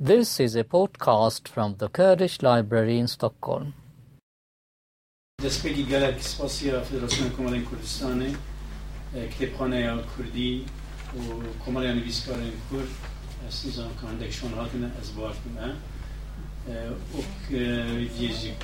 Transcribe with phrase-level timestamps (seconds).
[0.00, 3.72] This is a podcast from the Kurdish Library in Stockholm.
[5.42, 8.30] دەستپێکی گەلک سپاسیا فدراسیۆن کۆمەڵی کوردستانی
[9.32, 10.52] کتێبخانەیە کوردی
[11.16, 11.22] و
[11.62, 12.90] کۆمەڵیان نویسکارێن کورد
[13.58, 15.68] سیزان کاندێکشۆن هاتنە ئەس باش بمە
[17.14, 17.38] وەک
[18.20, 18.62] یێژێک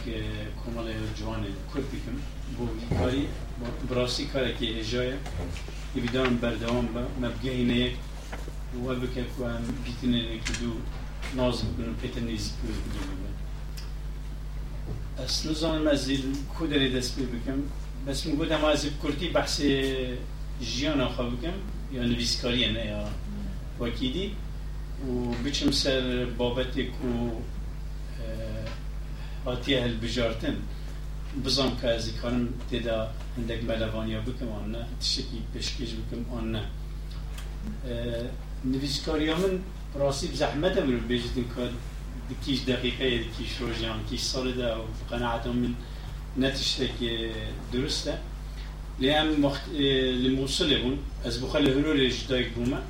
[0.60, 2.18] کۆمەڵی جوانێ کورد بکەم
[2.56, 2.64] بۆ
[2.98, 3.24] کاری
[3.88, 5.16] بڕاستی کارێکی هێژایە
[5.96, 7.94] یبیدان بەردەوام بە مەبگەینەیەک
[8.84, 10.78] وە بکە کوان بیتنێنێکی دوو
[11.37, 11.57] ناز
[12.57, 13.23] کوێ بگەین
[15.19, 17.59] ئەس نزانم مەزیل کو دەرێ دەست پێ بکەم
[18.05, 18.81] بەس من گوتم از
[19.35, 19.71] بەحسێ
[20.71, 21.57] ژیانە خە بکەم
[21.95, 23.01] یا نویسکاریە نە یا
[23.81, 24.27] وەکیدی
[25.07, 26.03] و بچم سەر
[26.39, 27.13] بابەتێک و
[29.45, 30.57] هاتیە هەلبژارتن
[31.45, 32.99] بزان کە ئەزیکارم تێدا
[33.35, 36.61] هەندێک مەلەوانیا بکەم آن نە تشتێکی پێشکەش بکەم آن نە
[38.71, 39.53] نویسکاریا من
[39.95, 41.21] راسي بزحمتها من البيج
[41.55, 41.71] كود
[42.29, 44.77] دكيش دقيقة دكيش روجيان كيش صردة
[45.11, 45.73] وقناعتهم من
[46.37, 46.91] نتشتك
[47.73, 48.17] درسته
[48.99, 49.61] لأن مخت...
[49.75, 52.83] الموصل بون أز بخل هلو لجدايك بوما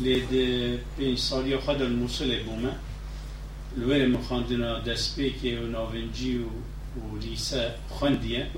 [0.00, 0.30] لد
[0.98, 2.78] بين صالية خد الموصل بوما
[3.76, 6.40] الوين مخاندنا دسبيكي ونافنجي
[7.12, 8.50] وليسا خندية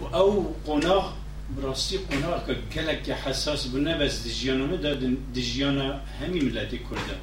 [0.00, 1.12] وأو قناخ
[1.56, 4.94] براستی قناغ که گلک حساس بونه بس دجیانه دا
[5.34, 7.16] دجیانه همی ملتی کرده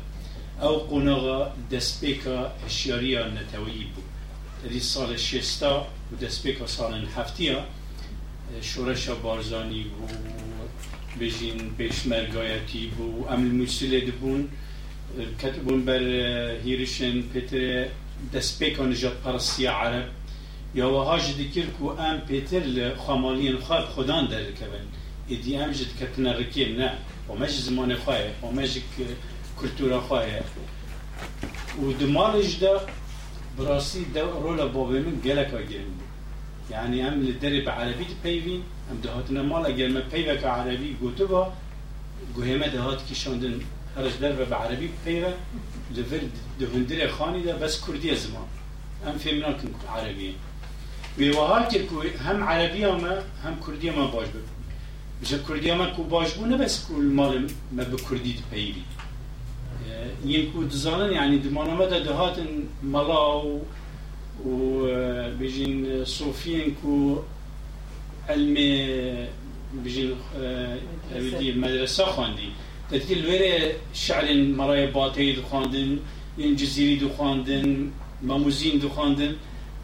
[0.61, 4.03] أو قناغا دسپیکا هشیاریا نتویی بود.
[4.69, 7.63] دی سال شستا و دسپیکا سال هفتیا
[8.61, 10.02] شورش بارزانی و
[11.19, 14.50] بجین پیشمرگایتی بو عمل مسئله دبون
[15.41, 16.03] کتبون بر
[16.63, 17.88] هیرشن پتر
[18.33, 20.07] دسپیکا نجات پرستی عرب.
[20.75, 24.86] یا وهاج دکر کو ام پتر لخامالین خواب خدان در کبن.
[25.28, 26.92] ایدی ام جد کتنا رکیم نه.
[27.30, 28.80] و مج زمان خواه و مج
[29.62, 30.25] کلتورا خواه.
[31.81, 32.81] و دمالش دا
[33.58, 35.94] براسي دا رولا بابي من جلك أجرم
[36.72, 41.53] يعني أم للدرب عربي تبيفين أم دهاتنا مالا جرم بيفك عربي قوتبا
[42.38, 43.59] قهمة دهات كيشاندن
[43.97, 45.34] هرج درب بعربي بيفا
[45.96, 46.22] لفر
[46.59, 48.47] دهندري خاني دا بس كردية زمان
[49.08, 50.34] أم في مناكن عربية
[51.18, 51.75] وهات
[52.25, 54.47] هم عربی ما هم کردی ما باش بود
[55.22, 58.36] بس کردی ما كو باش بو نبس كو المال ما بكردي
[60.25, 62.38] یه يمكو دزانن یعنی دمانا ما دهات
[62.84, 63.62] ملا و
[64.46, 67.18] آه، و بيجين صوفيين آه، كو
[68.30, 68.56] علم
[69.74, 70.16] بيجين
[71.62, 72.50] مدرسة خواندي
[72.91, 76.00] تدكي الويرة شعر مرايا باطي دخاندن
[76.40, 77.91] الجزيري دخاندن
[78.22, 79.36] ماموزين دخاندن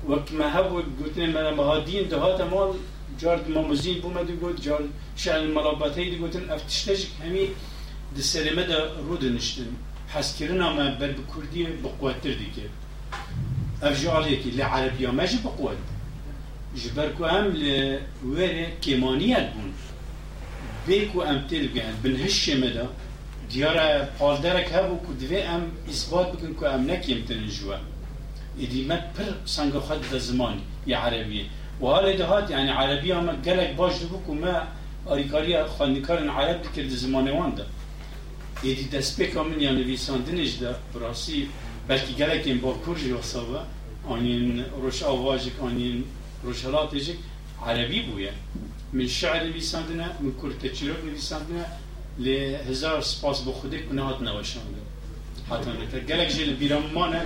[0.07, 2.69] وقت ما هبو قلتنا منا مهادين دهات مال
[3.21, 7.45] جارد ماموزين بوما دو قلت جارد شعر المرابطي دو قلتن افتشتجك همي
[8.15, 8.73] د سلمه د
[9.07, 9.69] رود نشتن
[10.13, 12.67] حسکرنا ما بر بکردی بقوتر دیگه
[13.83, 15.77] اف جالیه که لعربیا ماجی بقوت
[16.75, 17.45] جبر کو هم
[18.23, 19.69] لوره کمانیت بون.
[20.87, 22.87] بیکو ام تل بگن بن هش مدا
[23.49, 27.77] دیارا پالدرک هبو دوی ام اثبات بکن کو ام نکیم تنجوا
[28.57, 31.45] ایدی ما پر سنگ خد د زمان یا عربیه.
[31.81, 34.67] و حال دهات يعني عربية ما قالك باش دبوك وما
[35.07, 37.65] أريكاريا خانكارن عرب دكر زمان وانده
[38.63, 41.49] یدی دست بکامن یا نویساندنش دا براسی
[41.87, 43.59] بلکه گلک این با کرجی وصابه
[44.07, 46.03] آنین روش آواجک آنین
[46.43, 47.17] روشالاتجک
[47.65, 48.33] عربی بویه.
[48.93, 51.65] من شعر نویساندنه من کرد تچیرک نویساندنه
[52.19, 54.81] لهزار سپاس با خوده کنه هات نوشانده
[55.51, 57.21] حتی نکر گلک جل بیرامانه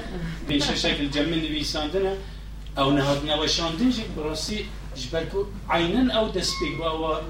[0.47, 2.13] بینشه شکل جمع نویساندنه
[2.78, 4.66] او نهات نوشاندن جک براسی
[4.96, 7.22] جبرکو عینن او دست بگوا و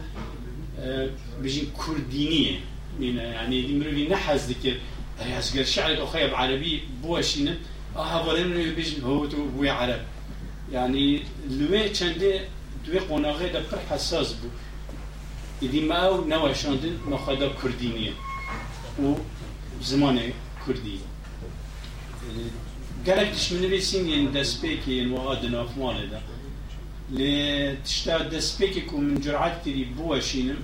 [1.43, 2.59] بجین کردینیه
[2.99, 4.75] مينا يعني دي مروي نحز ذكر
[5.19, 7.57] هي أسجل شعر بعربي بوشينا
[7.95, 10.01] آه ولن بيجن هو تو بوي عرب.
[10.71, 12.47] يعني لوي چنده
[12.85, 14.47] دوي قناغه ده پر حساس بو
[15.63, 15.81] إدي
[20.69, 20.99] کردی
[23.05, 26.19] گلک تش من بیسین یعنی دست پیکی یعنی واقع دن افماله دا
[27.17, 30.57] لی تشتا دست که من جرعات تیری بواشینم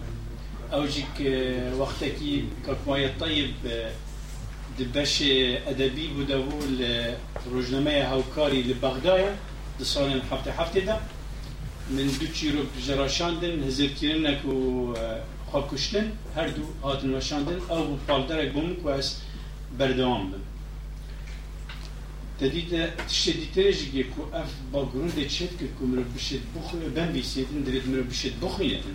[0.74, 3.54] أو جی که وقتا کی کارکمای طیب
[4.78, 5.22] دی بش
[5.68, 9.24] ادبی بودا بو لرجنمه هاوکاری لبغدای
[9.78, 11.00] دی سال حفته حفته دا
[11.90, 14.94] من دو چیرو بجراشاندن هزر کرنک و
[15.52, 17.98] خواب کشتن هر دو آتن وشاندن أو بو
[19.79, 20.41] هاتن وشاندن او پالدرک بوم که از بردوام بن
[22.41, 27.89] تدید تشدیتره جگه که اف با گرونده چید که مرو بشد بخو بن بیسیدن درید
[27.89, 28.95] مرو بشد بخویدن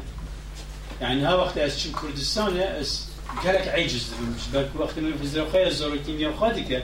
[1.02, 3.08] يعني ها وقت از چون کردستان از
[3.44, 6.84] گلک عیجز دبیم بلکه وقتی من فزر خواهی از زارو کیمیا خواهی که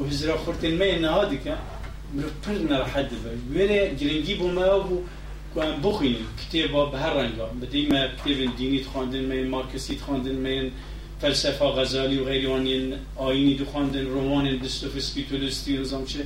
[0.00, 1.54] و هزرا خورتن می نهادی که
[2.14, 5.02] مرو پر نراحت دبه ویره گرنگی بو ما بو
[5.54, 10.70] كان بخين كتاب بهالرنجة بديما كتاب ديني تخاندن من ماركسي تخاندن من
[11.21, 16.19] فلسفه غزالی و غیری آینی دو خواندن رمان دستوفسکی تولستوی نظام چه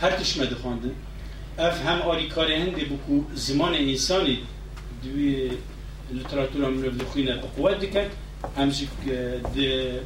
[0.00, 0.90] هر تشمه دو خواندن
[1.58, 4.38] اف هم آری کار هنده بکو زمان انسانی
[5.02, 5.50] دوی
[6.12, 8.10] لتراتور هم رو بخوینه بقوت دکت
[8.56, 8.86] همچه
[9.54, 10.00] ده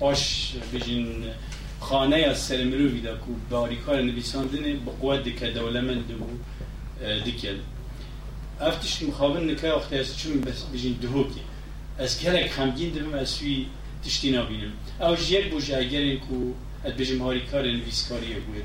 [0.00, 1.24] پاش بجین
[1.80, 6.14] خانه از سر مروی دا کو باری کار نویساندن بقوت دکت دولمند دو
[7.30, 7.56] دکل
[8.60, 11.40] افتش مخابن نکه وقتی از چون بجین دهوکی
[11.98, 13.66] از gelek خمگین دبم از سوی
[14.04, 16.52] تشتی نبینم او جیک بوش اگر این کو
[16.84, 18.62] اد بجم هاری کار نویسکاریه بوده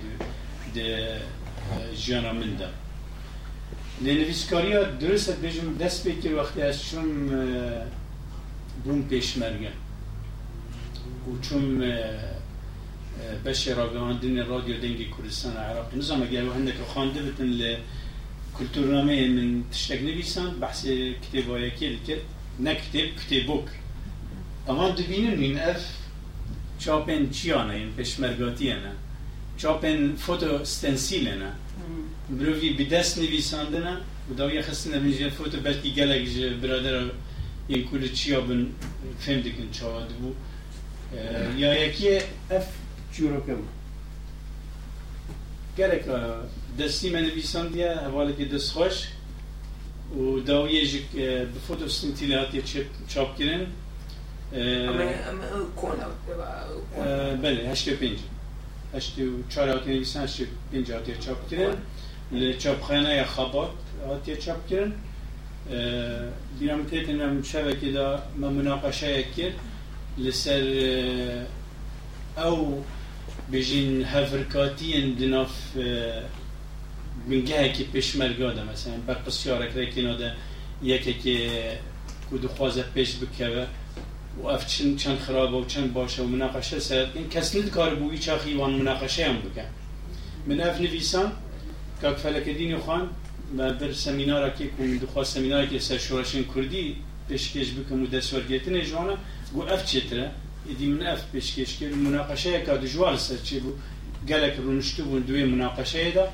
[0.74, 1.22] ده
[1.96, 2.70] جیانا من ده
[4.02, 7.30] نویسکاریا درست اد بجم دست بکر وقتی از چون
[8.84, 9.72] بوم پیشمرگه
[11.28, 11.94] و چون
[13.46, 15.96] بشه راگاندن رادیو دنگی کردستان عراق.
[15.96, 17.76] نظام اگر و هندک خانده بتن ل
[18.60, 20.86] کلتورنامه من تشتگ نویسان بحث
[21.34, 21.98] کتابایی که
[22.60, 23.70] دکت نكتب كتبوك
[24.70, 25.84] اما دبینن این اف
[26.80, 28.92] چاپن چیانه؟ این پشمرگاتی نه؟
[29.58, 31.52] چاپن فوتو ستنسیل نه؟
[32.30, 33.98] مروی به دست نویسانده نه؟
[34.32, 37.12] و داوی خستن نمیشه فوتو بلکی گلک برادر
[37.68, 38.66] این کل چیا بن
[39.20, 40.34] فهم دکن چاواد بو.
[41.58, 42.18] یا یکی
[42.52, 42.68] اف
[43.12, 43.68] چورو بود
[45.78, 46.06] گلک
[46.80, 48.94] دستی من نویساندیه حواله که دست خوش.
[50.16, 52.48] و داویه به فوتوستنتیلات
[53.08, 53.68] چاپ کردن
[57.42, 58.18] بله هشت پنج.
[58.94, 61.78] هشت و چهار آتی نویسن هشت پنج آتی چاپ کردن
[62.58, 63.70] چاپخانه یا خبات
[64.10, 64.94] آتی چاپ کردن
[66.60, 69.54] بیرام تیتن شبکه دا ما مناقشه کرد
[70.18, 70.66] لسر
[72.38, 72.84] او
[73.52, 75.78] بجین هفرکاتی دناف
[77.28, 80.34] من گهکی پشمرگا ده مثلا بر پسیارک رکینا ده
[80.84, 81.50] یکی که
[82.30, 83.68] کود خوازه پیش بکه
[84.44, 87.08] و اف چند چند خرابه و چند باشه و مناقشه سر.
[87.14, 89.66] این کس نید کار بوی چاخی وان مناقشه هم بکن.
[90.48, 91.32] من اف نویسان
[92.02, 93.10] که فلک دین خوان
[93.58, 96.96] و بر سمینارا که کن دخوا سمیناری که سر شورشن کردی
[97.30, 99.18] پیشکش بکم و دست ورگیتن جوانا
[99.54, 100.32] گو اف چتره
[100.68, 103.72] ایدی من اف پیشکش کرد مناقشه که دجوار سر چی بو
[104.28, 106.28] گلک رونشتو بون دوی مناقشه ده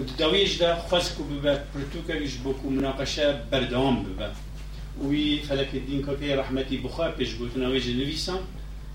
[0.00, 4.30] و داویش دا خواست کو ببه پرتوکریش بکو مناقشة بردوام ببه
[5.08, 8.38] وی فلک الدین که رحمتی بخار پیش گوتن اویج نویسان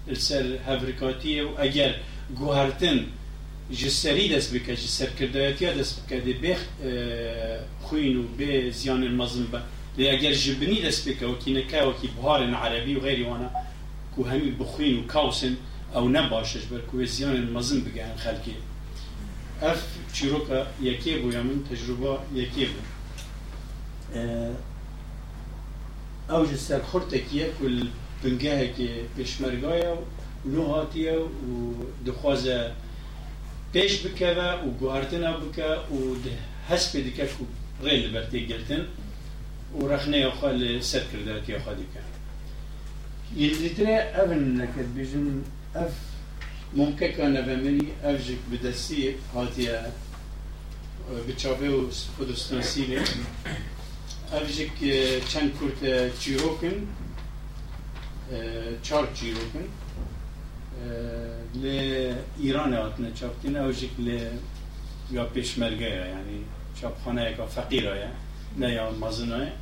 [0.07, 1.95] السر هفرکاتی و اگر
[2.35, 3.05] گوهرتن
[3.71, 6.59] جسری دست بکه جسر کردایتی دست بکه دی بخ
[7.81, 9.59] خوین و به زیان المظلم به
[9.97, 13.49] لی اگر جبنی دست بکه و کی نکه و کی بهار عربی و غیری وأنا
[14.15, 15.57] کو همی بخوین و کاوسن
[15.95, 18.55] أو نباشش بر کو زیان المظلم بگه خلکی
[19.63, 19.83] اف
[20.13, 22.81] چیروکا یکی بو یا من تجربه یکی بو
[26.29, 27.87] أو جسر خورتکیه کل
[28.23, 29.97] بنگاه که پشمرگایه و
[30.45, 31.27] نو هاتیه و
[32.05, 32.71] دخوازه
[33.73, 36.37] پیش بکه و گوهرتنه بکه و ده
[36.69, 37.29] حسب دکه که
[37.83, 38.85] غیل برتی گرتن
[39.81, 41.99] و رخنه خال سر کرده که خواهی که
[43.41, 45.43] یلدیتره اون نکد بیجن
[45.75, 46.12] اف
[46.75, 49.81] monkeka nevemenî ev jî bi destiyê hatiye
[51.27, 51.81] bi çavê û
[52.17, 52.99] Kurdistan Sîrê
[54.37, 56.87] ev jî e, çend Kurd e, çîrokin
[58.33, 58.37] e,
[58.83, 59.67] çar çîrokin
[61.63, 62.13] li
[62.43, 64.19] İranê hatine çaptîn ew jî li
[65.11, 66.37] ya pêşmerge ye yani
[66.81, 68.11] çapxaneyeka feqîr ye
[68.59, 69.53] ne ya mazina ye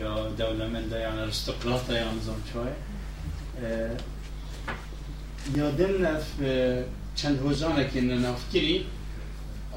[0.00, 2.40] ya dewlemende yani istiqlata ya nizam
[5.56, 6.26] یادم نف
[7.14, 8.86] چند روزانه که ننافکری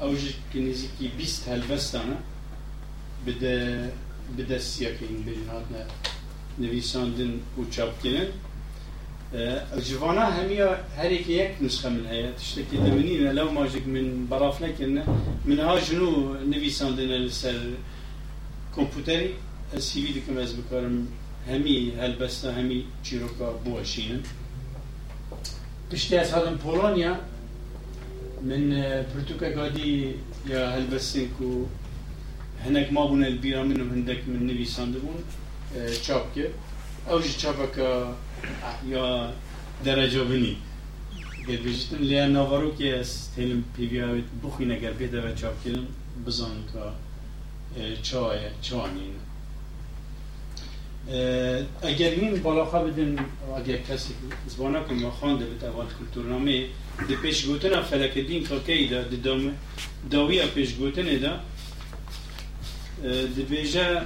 [0.02, 0.20] اوج
[0.52, 2.16] که نزیکی بیست هلوستانه
[3.26, 3.90] بده
[4.38, 5.84] بده سیا که این بین هاتنه
[6.58, 8.26] نویساندن و چاپ کنن
[9.88, 14.62] جوانا همیا هر یک یک نسخه من هيا تشتكي دمنين لو ما جك من براف
[14.62, 15.02] لكن
[15.44, 17.60] من ها جنو نویساندن لسر
[18.76, 19.30] كمبيوتري
[19.74, 21.06] السي في دكم از بكارم
[21.48, 24.22] همي هلبستا همي چیروکا بوشینن
[25.94, 27.20] تشتي أسهل بولونيا
[28.42, 28.70] من
[29.14, 30.12] برتوكا قادي
[30.50, 31.66] يا هلبسنكو
[32.64, 35.24] هناك ما بون البيرة منهم هندك من نبي صندبون
[36.02, 36.48] تشابكة
[37.10, 38.14] أو جي تشابكة
[38.88, 39.32] يا
[39.84, 40.56] درجة بني
[41.48, 45.84] قد بجتن ليا نافاروك يس تهلم بيبيا بخينا قد بيدا تشابكة
[46.26, 46.94] بزنكا
[48.02, 49.14] تشاية تشانين
[51.82, 53.18] اگر این بالا خواه بدن
[53.56, 54.14] اگر کسی
[54.46, 56.66] زبانه که ما خانده به اول کلتورنامه
[57.08, 59.52] ده پیش گوتن فلک دین که دا ده
[60.10, 61.40] داوی پیش گوتن دا.
[63.36, 64.00] ده بیجه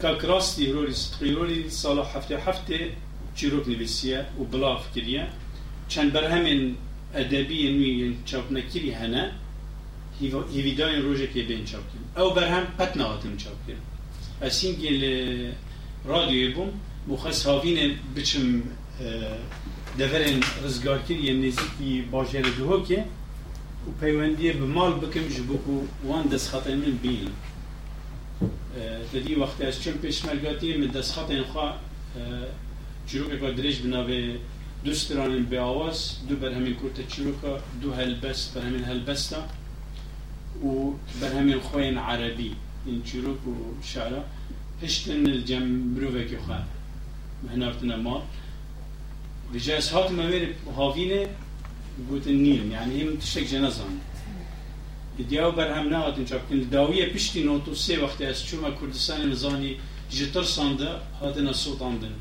[0.00, 2.92] که راستی رولی صدقی رولی سال هفته هفته
[3.34, 5.26] چیروک نویسیه و بلاف کریه.
[5.88, 6.76] چند بر همین
[7.14, 9.32] ادبی نوی چاپ نکری هنه
[10.20, 12.22] هیویدان روژه که بین چاپ کرد.
[12.22, 12.98] او بر هم پت
[13.36, 13.89] چاپ کرد.
[14.42, 15.52] اسینگل
[16.04, 16.70] رادیوی بوم
[17.08, 18.62] مخص هاوین بچم
[19.98, 23.04] دورن رزگار کری نزیکی باجر دوه که
[23.86, 27.28] و پیوندی به مال بکم جبکو وان دست خطای من بین
[29.12, 31.80] دادی وقتی از چم پیش مرگاتی من دست خطای خواه
[33.06, 34.36] چروک که درش بنابه
[34.84, 39.42] دو ستران به آواز دو بر همین کرت چروکا دو هلبست بر همین هلبستا
[40.64, 42.56] و بر همین خوین عربی
[43.04, 44.24] چیروک و شعرا
[44.82, 46.64] پشتن الجم مروفکی خواه
[47.44, 48.22] مهنارتنا مال
[49.54, 51.20] بجا اسحاق ممير هافينه
[52.10, 53.98] قوت النيل يعني هم تشتك جنازان
[55.28, 59.76] دياو برهم نهات انشاب كن داوية بشتي نوتو سه وقت اس چوما كردستان نزاني
[60.12, 62.14] جتر سانده هاتنا سلطان دن.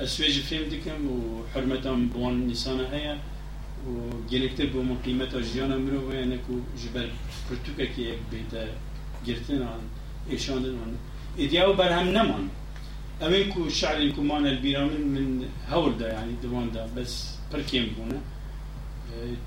[0.00, 3.18] اسويج فهم دكم وحرمتان بوان نسانه هيا
[3.86, 3.90] و
[4.30, 7.08] گلکتر بو مقیمت آجیان امرو و یعنی که جبر
[7.50, 8.52] کرتوکه که یک بیت
[9.26, 9.82] گرتن آن
[10.28, 10.92] ایشاندن آن.
[11.36, 12.48] ایدیاو بر هم نمان.
[13.22, 18.20] امين كو شعر كو مانا البيرامن من هول دا يعني دوان دا بس بركيم بونا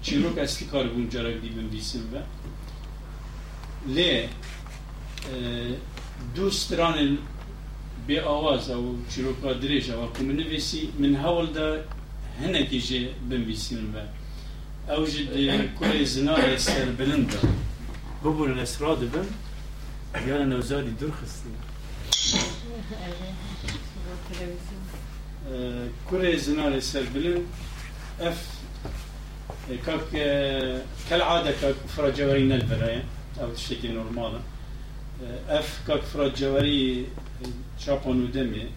[0.04, 2.16] چیروک اصلی کار بون جارک دی بنویسیم و
[3.96, 4.28] لی
[6.36, 7.18] دوست ران
[8.08, 11.84] به آواز أو چیروکا دریج أو که من نویسی من هول دا
[12.42, 13.98] هنکی جه بنویسیم و
[14.92, 17.32] أو جد کل زنار سر بلند
[18.24, 19.28] ببورن اسراد بن.
[20.26, 21.52] Diana Nevzadi dur kızım.
[26.10, 27.48] Kore zinare serbilin
[28.22, 28.38] ef
[29.86, 30.78] kak e,
[31.10, 33.02] kel ade kak fra cevarinel beraya.
[33.44, 34.42] Evet şekli normala
[35.50, 37.06] ef ee, kak fra cevari
[37.80, 38.68] çapan e, ödemi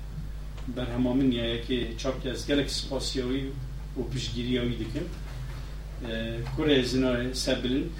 [0.77, 3.51] berhamamın ya ki çap yaz gelek spasyavi
[4.01, 5.09] o pişgiriyavi dikim
[6.11, 7.93] ee, Kore zinare serbilin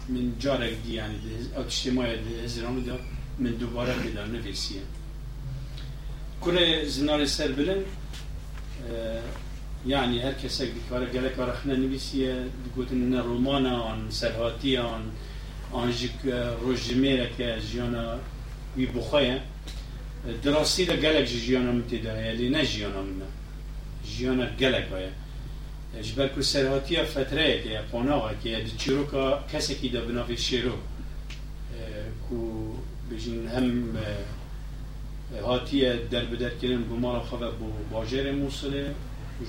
[0.10, 1.16] من جارك دي يعني
[1.58, 3.00] او اجتماع هزران دا
[3.40, 4.82] من دوباره بدا نفسيه
[6.42, 7.84] كل زنار سر بلن
[9.88, 12.46] يعني هر کسی دکاره گله کار خنا نویسیه
[12.76, 13.14] گوتن
[14.78, 15.04] آن
[15.72, 16.26] آن جک
[16.62, 18.20] روژمیر که جیانا
[18.78, 19.40] وی بخواه
[20.44, 23.26] دراسی دا گلک جیانا متدا یعنی نه جیانا منه
[24.06, 25.08] جیانا گلک های
[26.02, 30.72] جبر کو سرهاتی فتره که پاناغا که چیروکا کسی که بناوی شیرو
[32.30, 32.36] کو
[33.12, 33.98] بجین هم
[35.42, 38.96] هاتیه در بدر کردن بو مالا خواه بو باجر موصله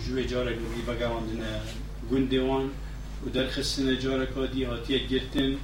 [0.07, 1.45] جوه جاره گوی بگواندن
[2.11, 2.71] گندوان
[3.27, 5.57] و در خستن جاره کادی هاتیه گرتن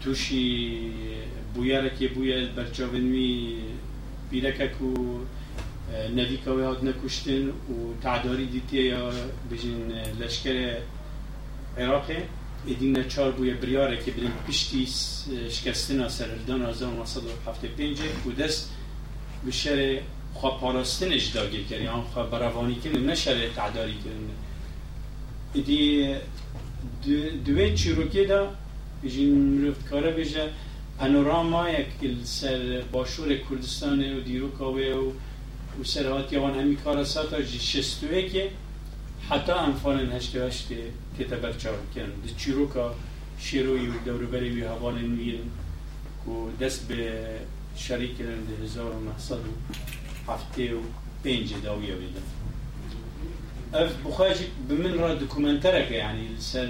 [0.00, 0.92] توشی
[1.54, 3.56] بویاره که بویه برچاونوی
[4.30, 5.18] بیرکه کو
[6.16, 7.52] نوی که هات نکشتن و
[8.02, 9.10] تعداری دیتی یا
[9.52, 10.76] بجین لشکر
[11.78, 12.22] عراقه
[12.66, 14.88] ایدین چار بریاره که برین پشتی
[15.50, 18.70] شکستن سرردان 1975 و دست
[19.50, 20.00] شر
[20.34, 24.12] خواه پاراستنش داگه کردی آن خواه براوانی کنه نه شر تعداری کنه
[25.52, 26.14] ایدی
[27.44, 28.52] دوی چیروکی دا
[29.04, 30.48] بجین مروفت کاره بجه.
[30.98, 31.86] پانوراما یک
[32.24, 35.12] سر باشور کردستان و دیروکاوه و
[35.80, 38.50] و سر هاتی آن همی کارا ساتا جی شستوه که
[39.30, 40.76] حتی انفان هشته هشته
[41.18, 42.94] که تبر چار کن دی چیروکا
[43.38, 45.40] شیروی و دوروبری و هوان نویل
[46.26, 47.22] و دست به
[47.76, 50.80] شریک کردن دی هزار و نحصد و هفته و
[51.24, 52.22] پنج داویه بیدن
[53.74, 54.38] اف بخواهش
[54.68, 56.68] بمن را دکومنتره که یعنی سر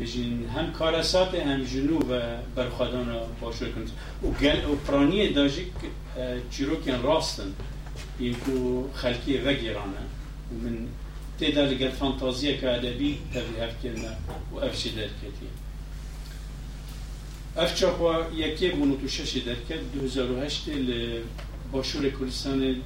[0.00, 2.20] بجین هم کارسات هم جنو و
[2.56, 3.90] برخوادان باشور کنند.
[4.22, 5.72] و گل و پرانی داجیک
[6.50, 7.52] چیروکین راستن.
[8.18, 10.02] این کو خلکی وگیرانه.
[10.50, 10.78] و من
[11.38, 14.16] تیدا لگل فانتازیه که ادبی تبی هفت کرنه
[14.52, 15.48] و افشی درکتی
[17.56, 20.64] اف چاقوا یکی بونو تو شش درکت 2008
[21.72, 22.76] باشور کردستان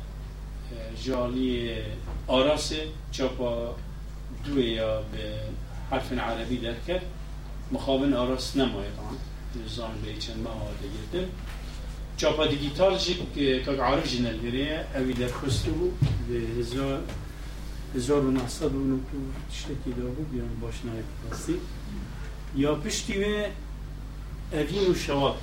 [1.04, 1.70] جالی
[2.26, 3.74] آراسه چاپا
[4.44, 5.40] دوی یا به
[5.90, 6.74] حرف عربی در
[7.72, 9.16] مخابن آراس نماید آن
[9.64, 11.28] نظام به چند ماه آده گردم
[12.16, 14.84] چاپا دیگیتال جی که عارف جنل گریه.
[14.94, 15.90] اوی در خستو
[16.28, 17.02] به هزار
[17.94, 19.16] هزار و نحصد و نوتو
[19.50, 20.30] تشتکی دا بود.
[20.30, 21.54] بیان باش نایب پاستی
[22.56, 23.46] یا پشتی و
[24.52, 25.38] اوین و شواب.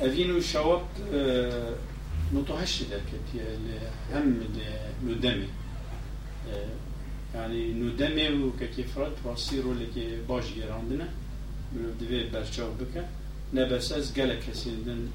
[0.00, 0.88] اوین و شواب
[2.32, 3.46] نطهش دركت
[4.14, 4.36] هم
[7.34, 9.94] ندمي يعني ندمي وككفرات واصيروا لك
[10.28, 11.08] باش جراندنا
[11.72, 13.04] من دوی برچاو بکن.
[13.52, 15.08] نه بس از گله کسی دن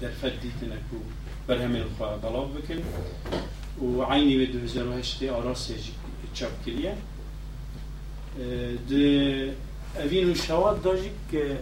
[0.00, 0.96] در فد دیتنک و
[1.46, 2.82] بر همین خواه بلاو بکن.
[3.86, 5.74] و عینی به دو هزار و هشتی آراسی
[6.34, 6.94] چاپ کریه.
[8.88, 9.54] ده
[9.96, 11.58] اوین و شواد داجی که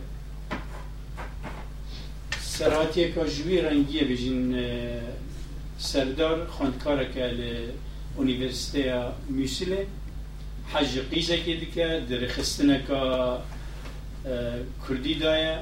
[2.40, 4.56] سرعتی که جوی رنگیه بجین
[5.78, 7.34] سردار خاندکار که
[8.16, 9.86] اونیورسیته موسیله
[10.72, 13.00] حج قیزه که دیگه در خستنه که
[14.88, 15.58] کردی دایه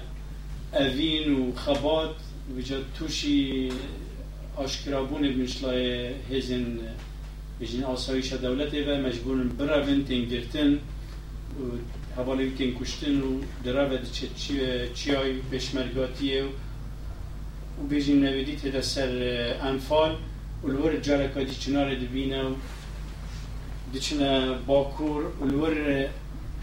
[0.72, 2.14] اوین و خبات
[2.56, 3.70] وجا توشی
[4.56, 6.78] آشکرابون بنشلای هزین
[7.60, 10.78] بجین آسایش دولت و مجبورن براون تنگرتن و
[12.16, 19.10] حوالی تن کشتن و دراوه چه چیای پشمرگاتیه و بجین نویدی تدا سر
[20.64, 22.54] انفال و لور جارکا دی چنار دبینه و
[23.92, 26.06] دیچنه باکور و لور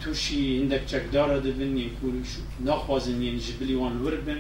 [0.04, 4.38] توشی هندک چکدار دبن یکوری شو نخوازن یعنی جبلی وان ور بن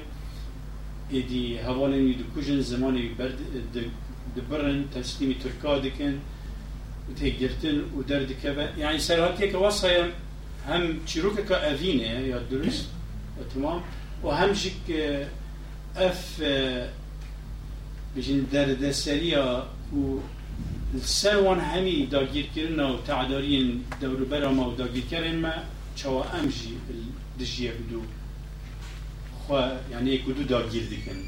[1.09, 3.37] ایدی حوالن یدو کجن زمانی برد
[4.35, 6.13] دبرن تسلیمی ترکا دکن
[7.09, 10.11] و تگرتن و درد کبه یعنی سرحاتی که واسه
[10.67, 12.85] هم چیروک که اوینه یا درست
[13.53, 13.83] تمام
[14.23, 14.71] و هم جک
[15.95, 16.41] اف
[18.17, 20.19] بجن درد سریا و
[21.01, 25.53] سروان همی داگیر کردن و تعدارین دور برا ما داگیر کردن ما
[25.95, 26.77] چوا امجی
[27.39, 28.01] دجیه بدو
[29.47, 29.53] خو
[29.91, 31.19] یعنی اکودو داگیر دکن.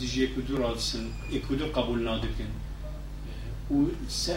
[0.00, 2.50] دجیه کدو رادسن اکودو قبول نادکن.
[3.70, 3.74] و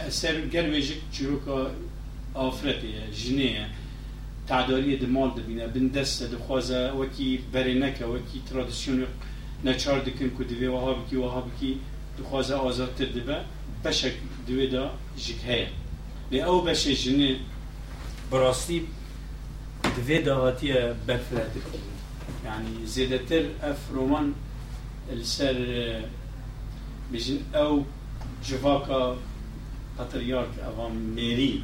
[0.09, 1.71] سر گرویجک چروکا
[2.33, 2.87] آفرته
[3.23, 3.69] جنه
[4.47, 9.05] تعداری دمال دبینه بندست دخوازه وکی برنکه وکی ترادیسیون
[9.65, 11.79] نچار دکن کدوی وها بکی وها بکی
[12.19, 13.45] دخوازه آزاد تر دبه
[13.85, 14.15] بشك
[14.47, 15.67] دويدا جيك هيا
[16.31, 17.37] لأو بشي جني
[18.31, 18.83] براستي
[19.97, 21.51] دويدا هاتيا برفلات
[22.45, 24.33] يعني زيادتر اف رومان
[25.11, 26.01] السر
[27.11, 27.83] بجن او
[28.45, 29.17] جفاكا
[29.99, 31.63] بطريارك اوام ميري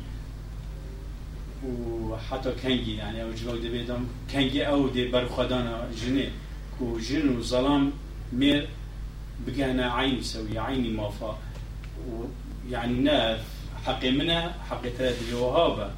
[1.65, 6.29] وحتى كنجي يعني او جفاك دبيدم كنجي او دي برخدانا جني
[6.79, 7.91] كو جن وظلام
[8.33, 8.67] مير
[9.47, 11.37] بقانا عيني سوي عيني مافا.
[12.71, 13.43] يعني ناف
[13.85, 15.91] حقي منها حقي ثلاثة وهابة.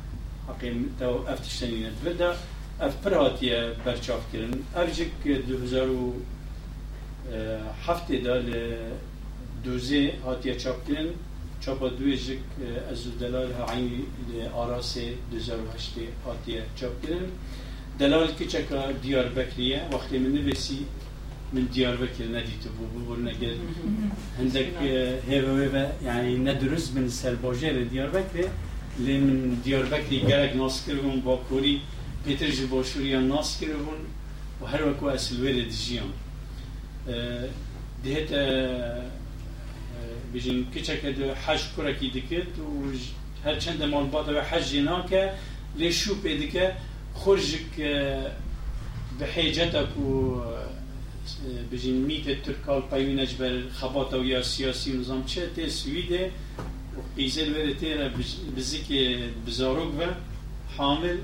[0.47, 2.37] حقي تو افتشتني نتبدا
[2.81, 4.63] أف براتيا برشاف كرن.
[4.75, 6.13] أرجك دوزارو
[7.85, 8.43] هفته دا
[9.65, 11.09] دوزي هاتيا چاپ كرن.
[11.65, 12.39] چاپا دویجک
[12.91, 14.03] از دلال عینی
[14.53, 14.97] آراس
[15.31, 17.27] دوزارو هشته هاتیه چاپ کرن
[17.99, 20.85] دلال كتشكا ديار بكرية وقت من نفسي
[21.53, 23.57] من ديار بكر نديت بو بو نجد
[24.39, 24.73] عندك
[25.27, 28.49] هيبة هيبة يعني ندرس من سرباجير ديار بكر
[28.99, 31.81] لين من ديار بكر جالك ناس كرهم باكوري
[32.25, 33.99] بيترج باشوريا ناس كرهم
[34.61, 36.11] وهر وكو أسلوير دجيان
[37.09, 37.49] آه،
[38.05, 39.01] دهت آه،
[39.97, 42.91] آه، بيجين كتشك دو حج كرة كي دكت و
[43.45, 45.33] هر چند مال بادا حج جناك
[45.77, 46.75] ليش شو بيدك
[47.15, 48.31] خرجك آه،
[49.19, 50.67] بحاجتك و آه،
[51.71, 56.31] بجنميت التركا والقيمين جبل خباطة ويا سياسي نظام تشاتي سويدة
[56.97, 58.11] وقيزل ورتيرا
[58.55, 59.93] بزيك بزاروك
[60.77, 61.19] حامل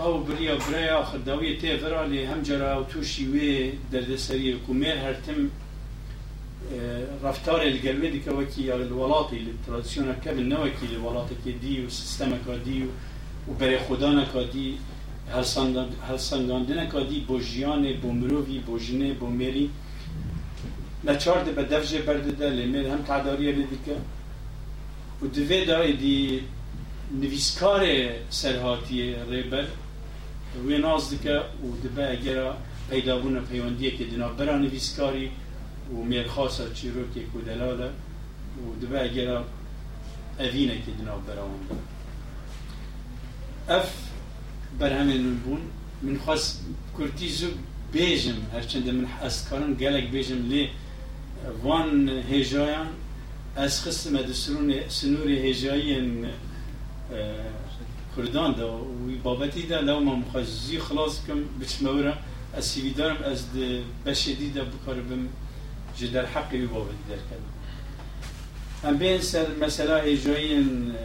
[0.00, 5.48] أو بريا بريا خداوية تيفرا لهمجرة وتوشي وي درد دردسرية وكمير هرتم
[6.74, 12.84] آه، رفتار الجلوة دي كوكي الولاطي للتراديسيون كابل نوكي الولاطي كي دي وسيستمك دي,
[13.48, 14.78] و برای خدا نکادی
[16.08, 19.70] هلسنگانده نکادی با جیان با مرووی با جنه با میری
[21.04, 23.96] نچار ده به دفجه برده ده لیمیر هم تعداری بده که
[25.22, 26.40] و دوی دای دی
[27.20, 27.86] نویسکار
[28.30, 29.66] سرهاتی ریبر.
[30.66, 32.52] وی ناز ده که و دبه اگر
[32.90, 35.30] پیدا بونه پیوندیه که دینا برا نویسکاری
[35.92, 37.84] و میرخواست چی رو که کودلاله.
[37.84, 39.40] و دبه اگر
[40.38, 41.74] اوینه که دینا برا اونده
[43.69, 43.87] ev
[44.79, 45.61] برهمن بون
[46.01, 46.61] من خواست
[46.97, 47.47] کرتی زو
[47.91, 50.69] بیجم هرچند من از کارم گلک بیجم لی
[51.63, 52.87] وان هجایان
[53.55, 55.95] از خستم از سرون سنور هجایی
[58.17, 58.85] کردان دا و
[59.23, 62.13] بابتی دا لو ما مخزی خلاص کم بچمورا
[62.53, 63.45] از سیوی دارم از
[64.05, 65.27] بشدی دا بکاربم
[65.97, 67.53] جدر حقی بابتی در کردم
[68.83, 70.95] هم بین سر مسئله هجایی کردان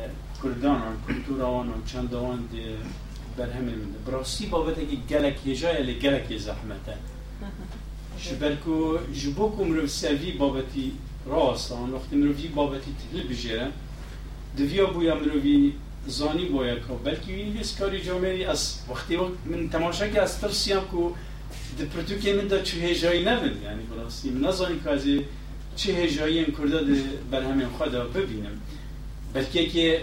[0.41, 2.61] کلتور آوان و چند آوان دی
[3.37, 6.95] برهمه من براستی بابت اگه گلک هجای لی گلک زحمته.
[8.23, 10.91] شبرکو جبوکو مرو سوی بابتی
[11.25, 13.67] راست آن وقتی مروی بابتی تهل بجیره
[14.57, 15.73] دویا بویا مروی
[16.07, 20.41] زانی بویا که بلکه این بیس کاری جامعی از وقتی وقت من تماشا که از
[20.41, 21.13] ترسیم که
[21.77, 23.63] ده پرتوکی من دا چه هجایی نبین.
[23.63, 25.03] یعنی براستی من نزانی که از
[25.75, 28.61] چه هجایی این کرده ده برهمه خود ببینم.
[29.33, 30.01] بلکه که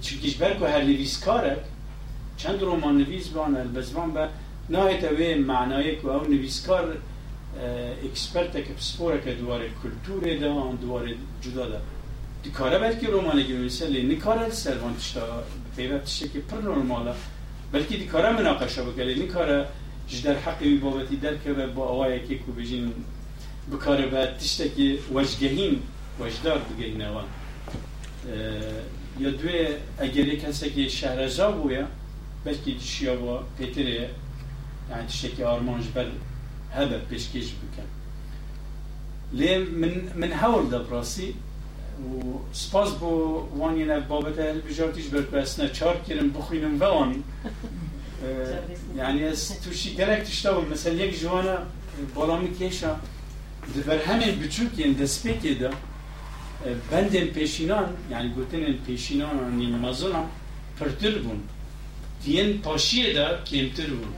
[0.00, 1.56] چونکیش برکو هر نویسکاره
[2.36, 4.28] چند رمان نویس بان البزبان به
[4.70, 6.96] نهایت اوه معنای که او نویسکار
[8.04, 11.08] اکسپرت که سپوره که دوار کلتور ده آن دوار
[11.42, 11.80] جدا ده
[12.42, 15.42] دی کاره بلکه رمان گیونیسه لی نکاره سروان تشتا
[15.76, 17.14] پیوه تشتا که پر نرماله
[17.72, 19.66] بلکه دی کاره مناقشه بکره لی نکاره
[20.08, 22.92] جدر حقی بابتی در که با آوائه که کو بجین
[23.72, 25.82] بکاره به تشتا که وجگهین
[26.20, 27.24] وجدار بگهین اوان.
[29.20, 31.86] یا کسی که شهرزا بویا
[32.44, 34.10] بلکه دشیا با پیتره
[34.90, 36.06] یعنی تشتکی آرمانج بر
[36.72, 37.88] هذا بيشكيش بكم
[39.32, 41.34] ليه من من هول ده براسي
[42.02, 47.14] و سپاس بو وانی نه بابت البجارتیش برکوستنه چار کرم بخوینم وان
[48.98, 51.56] یعنی از توشی گرک تشتاو مثلا یک جوانا
[52.14, 52.96] بالا میکشا.
[53.76, 54.96] دبر همین بچوک این
[56.90, 60.26] بند پیشینان یعنی گوتن پیشینان آنی مازنم
[60.80, 61.40] پرتر بون
[62.24, 64.12] دین پاشیه دا کمتر بون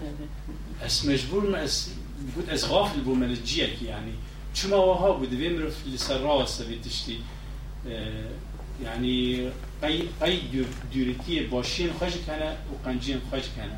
[0.82, 1.86] از مجبور ما از
[2.34, 4.12] بود از غافل بون من جیه که یعنی
[4.54, 7.18] چما ها بود ویم رو لسر راست بیتشتی
[8.84, 9.50] يعني
[9.82, 10.40] قي قي
[10.94, 13.76] دورتي باشین خوش کنه و قنجین خوش کنه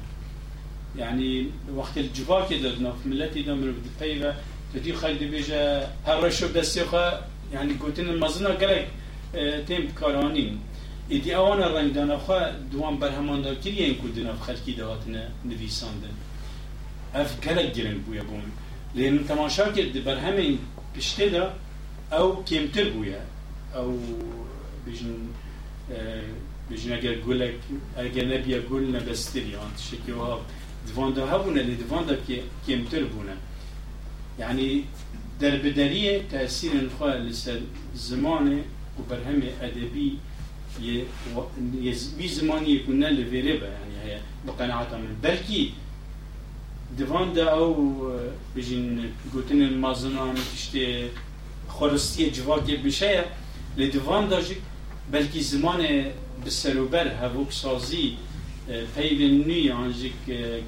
[0.96, 4.34] یعنی وقت الجواکی دادنا ملتی دامر بود ملتي دمر بدفيفه
[4.74, 7.12] تدي خالد بيجا هر رشو بسیخه
[7.52, 8.88] يعني قلت المزنا قالك
[9.66, 10.60] تيم كارانين
[11.10, 16.14] ایدی آوان رنگ دانا خواه دوان برهمان دا کریه این کدنا خلکی دهاتنا نویساندن
[17.14, 18.42] اف گلک گرن بویا بون.
[18.94, 20.58] لأن تماشا کرد بر همین
[20.94, 21.44] پشته دا
[22.12, 23.22] أو کمتر بویا
[23.74, 23.98] أو
[24.86, 25.14] بجن
[26.70, 27.54] بجن اگر گلک
[27.96, 30.40] اگر نبیا گل نبستری آن شکی وها
[30.88, 32.16] دوان دا هبونه لی دوان دا
[32.66, 33.36] کمتر بونه.
[34.38, 34.84] يعني
[35.40, 37.60] در بدرية تأثير الخواه لسر
[37.94, 38.62] زمان
[38.98, 40.18] و برهم أدبي
[42.18, 45.16] بي زماني يكون لفيربا يعني هي بقناعة من.
[45.22, 45.72] بلكي
[46.98, 47.96] دوان دا او
[48.56, 51.08] بجين گوتن المازنان تشتي
[51.68, 53.24] خورستي جواكي بشه
[53.78, 54.56] لدوان دا جي
[55.12, 56.10] بلكي زمان
[56.46, 58.16] بسروبر هفوك سازي
[58.94, 60.12] پیوین نوی آنجیک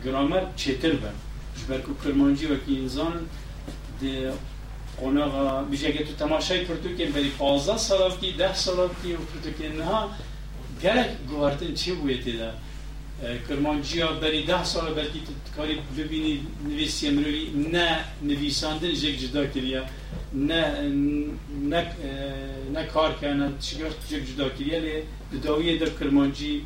[0.04, 1.14] گرامر چتر بر
[1.58, 3.12] جبرکو کرمانجی وکی انسان
[4.98, 9.12] ده قناغا بیش اگه تو تماشای کرتو که بری 15 سال کی 10 سال کی
[9.12, 10.08] و کرتو که نه.
[10.82, 12.50] گلک گوارتن چی بویتی ده
[13.48, 19.46] کرمانجی ها بری 10 سال بلکی تو کاری ببینی نویسی امروی نه نویساندن جک جدا
[19.46, 19.82] کریه.
[20.34, 20.82] نه
[21.70, 21.86] نه
[22.74, 25.02] نه کار کنه چیکار جک جدا کریه لی؟
[25.38, 26.62] داویه در کرمانجی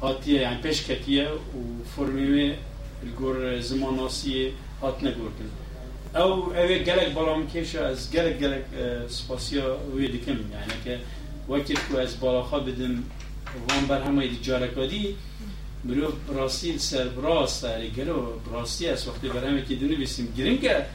[0.00, 1.28] هاتیه یعنی پیش کتیه
[6.14, 8.64] او اوه گلک بالام کشه از گلک گلک
[9.08, 10.98] سپاسیا وی دکم یعنی که
[11.48, 13.02] وقتی که از بالاخا بدم
[13.68, 15.16] وان بر همه جارکادی
[15.84, 20.86] مرو راستی سر براست گلو راستی از وقتی بر همه که دونه بیستیم گرین که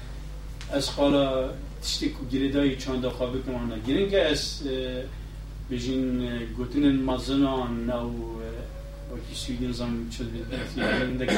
[0.72, 1.50] از حالا
[1.84, 4.62] تشتی که گریدای چند خوابه کمانه گرین که از
[5.72, 8.42] بجین گوتن مزنان او
[9.14, 11.30] وکی سویدین زم چل بید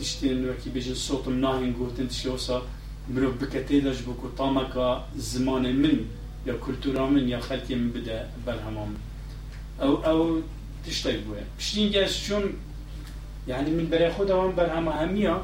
[0.00, 2.28] تشتین وکی بجین صوتم ناهین گوتن تشتی
[3.08, 5.98] مرو بکتی داش بکو تامکا زمان من
[6.46, 8.96] یا کلتورا من یا خلکی من بده برهمام
[9.80, 10.42] او او
[10.86, 12.42] تشتای بوه پشتین گشت چون
[13.46, 15.40] یعنی من برای خود هم برهم همیا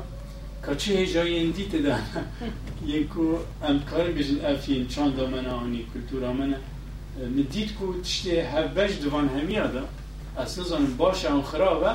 [0.67, 2.03] که چه هجای اندی تدن
[2.87, 6.55] یکو ام کار بجن افین چند من آنی کلتورا من
[7.37, 9.89] من دید که تشتی هفبش دوان همیا دا
[10.39, 11.91] اصلا زنم باشه اون خرابه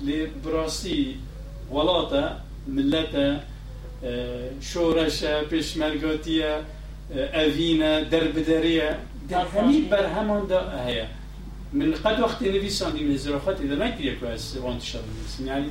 [0.00, 1.16] لی براستی
[1.72, 2.28] ولاتا
[2.66, 3.51] ملتا
[4.02, 6.52] آه، شۆڕەشە پێشمەرگۆتیە
[7.36, 8.90] ئەڤینە آه، دەربدەریە
[9.54, 11.06] هەمی بەرهەماندا هەیە
[11.72, 15.70] من قد وقتی نویساندیم هزار خاطی دا نکریه که از وان شد بنویسیم یعنی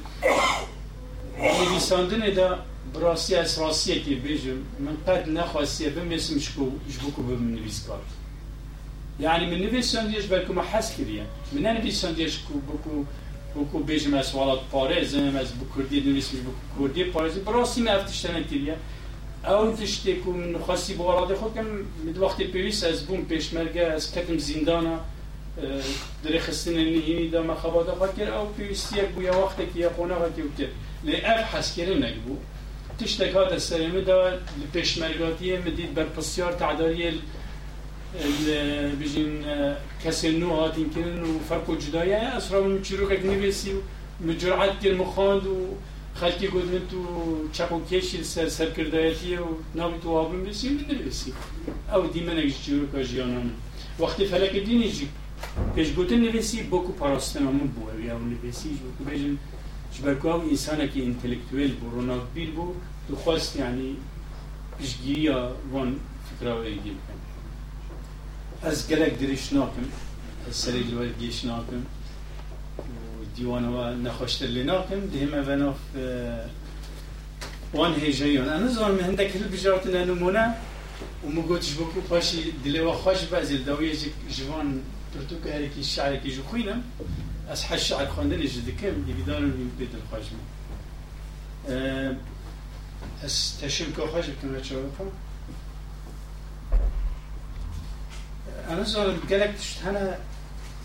[1.69, 2.59] نویساندن دا
[2.93, 8.01] براسی از راسیه که بیجم من قد نخواستیه بمیسم شکو جبکو بم نویس کار.
[9.19, 13.05] یعنی من نویساندیش بلکه ما حس کریه من نویساندیش کو بکو
[13.85, 18.75] بیجم از والات پارز از بکردی نویسم بکو کردی پارز براسی ما افتشتن کریه
[19.47, 21.65] او تشتی که من خواستی با والات خود کم
[22.05, 24.97] من وقتی پیویس از بوم پیشمرگه از کتم زندانه
[26.23, 30.15] در خستن نهینی دا مخابات خود کرد او پیوستی یک بویا وقتی که یا خونه
[30.15, 30.69] خود کرد
[31.03, 32.37] لی اف حس کرد نگبو
[32.99, 33.35] تشتك
[36.61, 36.91] هذا
[39.01, 39.43] بجین
[40.03, 43.77] کسی آه، نو هاتین کنن و فرق و جدایه اصرا من چیروک اک نویسی و
[44.27, 45.55] مجرعات کن مخاند و
[46.15, 46.97] خلکی گودن تو
[47.51, 49.45] چپ و کشی سر سر کردایتی و
[49.75, 51.33] ناوی تو آبرم بسی و نویسی
[51.93, 53.51] أو دیمن اک چیروک جیانان
[53.99, 55.07] وقتی فلک دینی جی
[55.75, 59.37] پیش گوتن نویسی بکو پاراستن همون بو اوی أو جو بکو بجن.
[59.93, 62.73] جبرکو آو انسان اکی انتلیکتویل بو روناک بیر بو
[63.07, 63.95] تو خواست یعنی
[64.77, 65.29] پیشگیری
[65.71, 66.95] وان فکراوی گیل.
[68.62, 69.90] فكرة ويجيب از قلق دريش ناكم
[70.48, 71.84] السريد الوالد جيش ناكم
[73.20, 75.76] وديوان هو نخوشتر اللي ناكم دهم افناف
[77.74, 80.58] وان هيجيون انا زون من هندك هل بجارتنا نمونا
[81.24, 83.94] ومقوتش بكو باشي دلوا خوش بازل دوية
[84.30, 84.82] جوان
[85.14, 86.82] برتوكا هريكي الشعر كي جو خوينم
[87.48, 90.36] از حش شعر خواندن اجد کم یبیدارم این بید الخواجم
[93.22, 95.12] از تشم که خواجم کنه چه بکن
[98.69, 100.17] أنا زال قالك تشتهنا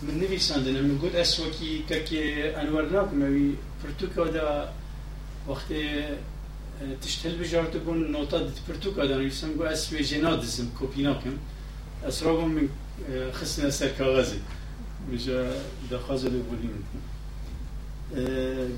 [0.03, 3.53] من نبي ساندنا من قد أسوكي كاكي انورناك ما
[3.83, 4.71] فرتوكا دا
[5.47, 5.73] وقت
[7.01, 11.37] تشتهل بجار تكون نوتا فرتوكا دا يسمى أسوي جنادزم كوبيناكم
[12.03, 12.69] أسرابهم من
[13.33, 14.37] خسنا سر كاغازي
[15.11, 16.83] بجا دخواز اللي بولين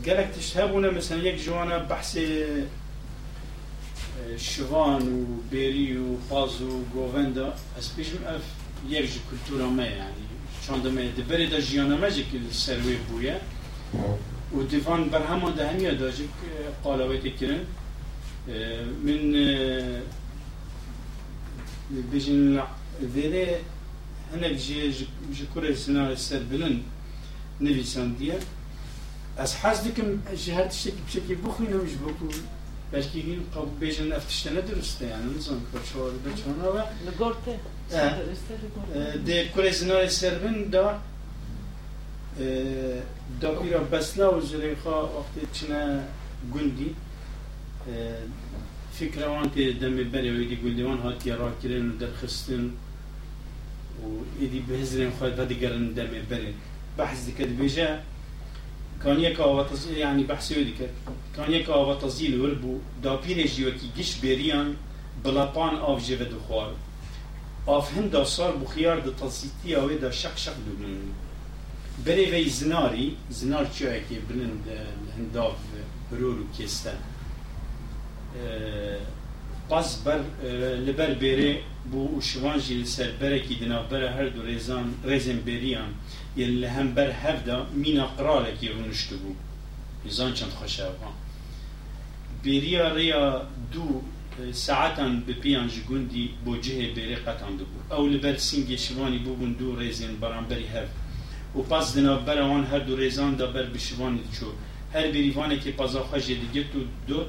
[0.06, 2.20] قالك تشتهبونا مثلا يك جوانا بحث
[4.38, 6.62] شوان وبيري وباز
[8.88, 10.26] یک جو کلتورا ما یعنی
[10.68, 13.36] چون دمه ده بری ده جیانه ما جی که سروی بویه
[14.58, 16.30] و دیوان بر همان ده همیه ده جی
[16.84, 17.20] قالاوی
[19.04, 19.22] من
[22.14, 22.62] بجن
[23.16, 23.62] ویده
[24.34, 24.92] هنه جی
[25.36, 26.16] جی کوری سنار
[26.52, 26.80] بلن
[27.62, 28.38] نویسان دیه
[29.38, 30.10] از حاس دکم
[30.46, 32.28] جهر تشکی بشکی بخوینم جبکو
[32.92, 36.78] بلکه این قبول بیجن افتشتنه درسته يعني نظام كرشوار بچانا و
[37.10, 37.60] لگورته
[39.26, 41.00] ده كل زنار سربن دا
[43.42, 46.04] دا بیرا بسلا و زلیخا وقتی چنه
[46.54, 46.96] گندی
[48.94, 52.66] فکر وان تی دم بری و ایدی گندیوان هاتی را کرن و درخستن
[54.02, 54.06] و
[54.40, 56.54] ایدی بهزرین خواهد و دیگرن دم بری
[56.98, 58.00] بحث كده بيجا
[59.04, 60.90] كان يكا وتزيل يعني بحث يودي كده
[61.36, 64.76] كان يكا وتزيل وربو دا بيرجي وكي جيش بيريان
[65.26, 66.76] بلابان آف جيفه دخوار
[67.68, 71.00] آف هندا صار بخيار دا تزيتي أو دا شق شق دبن
[72.06, 75.56] بري في زناري زنار چوه كي بلند هنداف
[76.12, 77.00] برورو كيستا
[79.72, 80.20] بس بر
[80.88, 85.94] لبر بیره بو و شوان جیل سر برکی دنا بر هر دو ریزان ریزن بریان
[86.38, 89.36] یل لهم بر هفدا مینا قرالکی رونشتو بو
[90.06, 91.10] ریزان چند خوشه با
[92.44, 94.02] بریا ریا دو
[94.52, 99.54] ساعتان بپیان جگوندی بو جه بری قطان دو بو او لبر سنگ شوانی بو بون
[99.54, 100.96] دو ریزن بران بری هفت
[101.56, 104.46] و پس دنا بر آن هر دو ریزان دا بر بشوانی چو
[104.94, 107.28] هر بریوانه که پازا خوشه دیگه تو دوت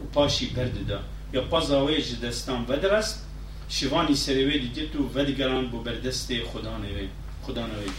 [0.00, 1.00] و پاشی برد دا
[1.32, 3.26] یا پازا ویج دستان ودرست
[3.68, 7.08] شوانی سروی دیگه تو ودگران بو بردست خدا نوی
[7.42, 7.90] خدا نوی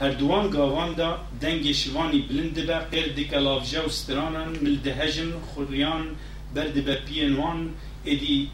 [0.00, 6.06] هر دوان گاوان دا دنگ شوانی بلند به غیر دکلافجا و سترانان ملدهجن خوریان
[6.54, 7.70] برد به پینوان
[8.06, 8.50] ادی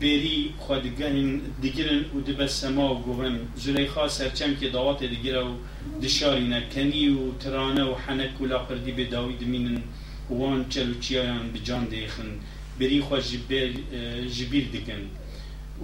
[0.00, 5.56] بری خودگهن دیگرن و دبه سما و گوهن زلیخا سرچم که دعوات دیگر و
[6.02, 9.82] دشاری نکنی و ترانه و حنک و لاپردی به داوید مینن
[10.30, 12.30] وان چلوچیان بجان دیخن
[12.79, 13.23] بری خود
[14.37, 15.09] جبیر دکن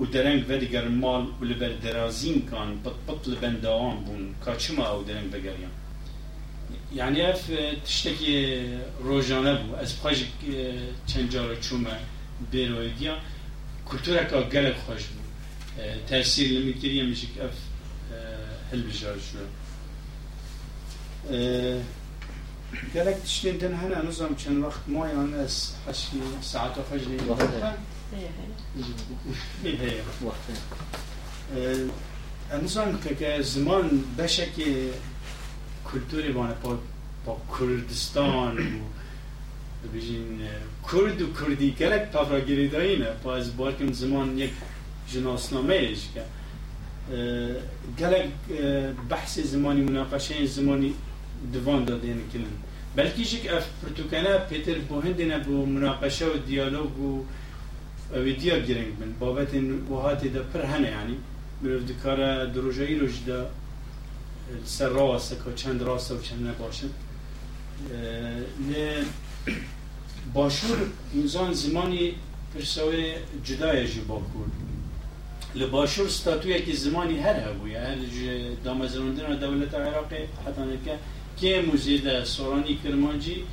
[0.01, 4.87] و درنگ و دیگر مال و لبر درازین کان پت پت لبن دوام بون کاچما
[4.87, 5.71] او درنگ بگریم
[6.95, 7.51] یعنی اف
[7.85, 8.61] تشتکی
[9.03, 10.23] روزانه بو از پاش
[11.07, 11.89] چند جار چومه
[12.51, 13.17] بیرویدیا
[13.85, 15.21] کلتورا که گلک خوش بو
[16.09, 17.57] تاثیر لمیکری میشه که اف
[18.71, 19.37] هل بجار شو
[22.94, 27.18] گلک تشتین تن هنه نظام چند وقت مایان از حشی ساعت و فجری
[29.64, 30.44] هي وقت
[32.64, 34.90] نظام که زمان بشه که
[35.92, 36.78] کلتوری بانه با,
[37.26, 40.40] با کردستان و بجین
[40.92, 44.50] کرد و کردی گلک پافرا گریدایی نه با از بارکم زمان یک
[45.08, 46.22] جناسنامه ایش که
[47.98, 48.30] گلک
[49.08, 50.94] بحث زمانی مناقشه زمانی
[51.52, 52.54] دوان دادین کلن
[52.96, 57.24] بلکه شک اف پرتوکانه پیتر بوهندینه بو مناقشه و دیالوگ و
[58.14, 59.54] ویدیا گرنگ من بابت
[59.90, 61.16] وهاتی دا پر هنه یعنی
[61.62, 63.46] مرف دکارا دروجایی روش دا
[64.64, 66.86] سر راسته که چند راسته و چند نباشه
[68.70, 68.72] ل
[70.34, 70.78] باشور
[71.14, 72.14] انسان زمانی
[72.54, 74.64] پرسوی جدای جی با کرد
[75.54, 77.96] لباشور ستاتوی که زمانی هر هبوی هر
[78.64, 80.12] دامزراندن دولت عراق
[80.46, 80.98] حتی نکه
[81.40, 83.44] که موزید سورانی کرمانجی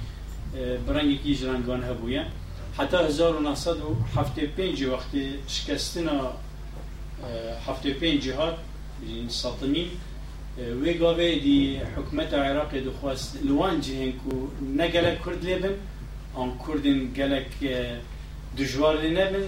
[0.87, 2.25] برنگی که جرانگان هبویه
[2.77, 6.33] حتی 1975 وقتی شکستنا
[7.67, 8.55] 75 جهات
[9.27, 9.87] ساطمین
[10.57, 15.75] وی گاوه دی حکومت عراق دخواست لوان جهن کو نگلک کرد لیبن
[16.33, 17.51] آن کردین گلک
[18.57, 19.45] دجوار لی نبن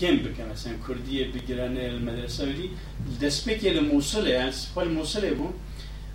[0.00, 2.70] کم بکن مثلا کردی بگیرن المدرسه ولی؟
[3.22, 5.48] دست بکی لموصله يعني سپال موصله بو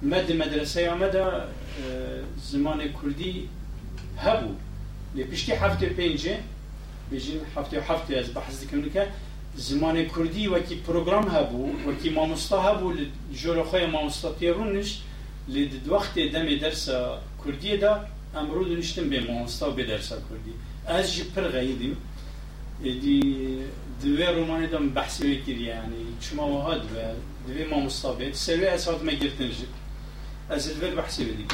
[0.03, 1.23] مد مدرسه آمده
[2.37, 3.49] زمان کردی
[4.17, 4.55] هبو.
[5.15, 6.37] لی پشتی هفته پنجه
[7.11, 9.07] بيجين هفته هفته از بحث دکن که
[9.55, 12.93] زمان کردی وکی پروگرام هبو وکی مامستا هبو
[13.33, 15.01] جور خوی مامستا تیرونش
[15.47, 16.89] لید وقت دم درس
[17.45, 18.05] کردی دا
[18.35, 20.53] امرو دنشتم به مامستا و به درس کردی.
[20.87, 21.97] از جی پر غیدیم.
[22.83, 23.21] دی
[24.03, 26.95] دوی رومانی دم بحثی وکر یعنی چما وهاد و
[27.47, 29.84] دوی مامستا بید سوی از هات مگرتن جد
[30.49, 31.47] از دوی بحثی بدیم.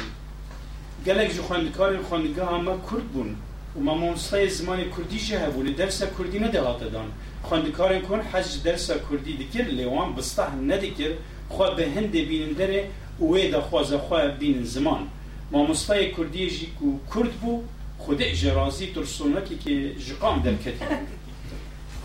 [1.06, 3.36] گلک جو خواندکار خواندگاه همه کرد بون.
[3.76, 7.12] و ما مامستای زمان کردی جه هبو درس کردی ندهات دان.
[7.42, 11.12] خواندکارن کن حج درس کردی دکر لیوان بسته ندکر.
[11.48, 15.08] خوا به هند بینن داره اوه دا خوازه خوا بینن زمان.
[15.50, 17.62] ما مستای کردی جی کو کرد بو
[17.98, 20.84] خود اجرازی ترسونکی که جقام در کتی.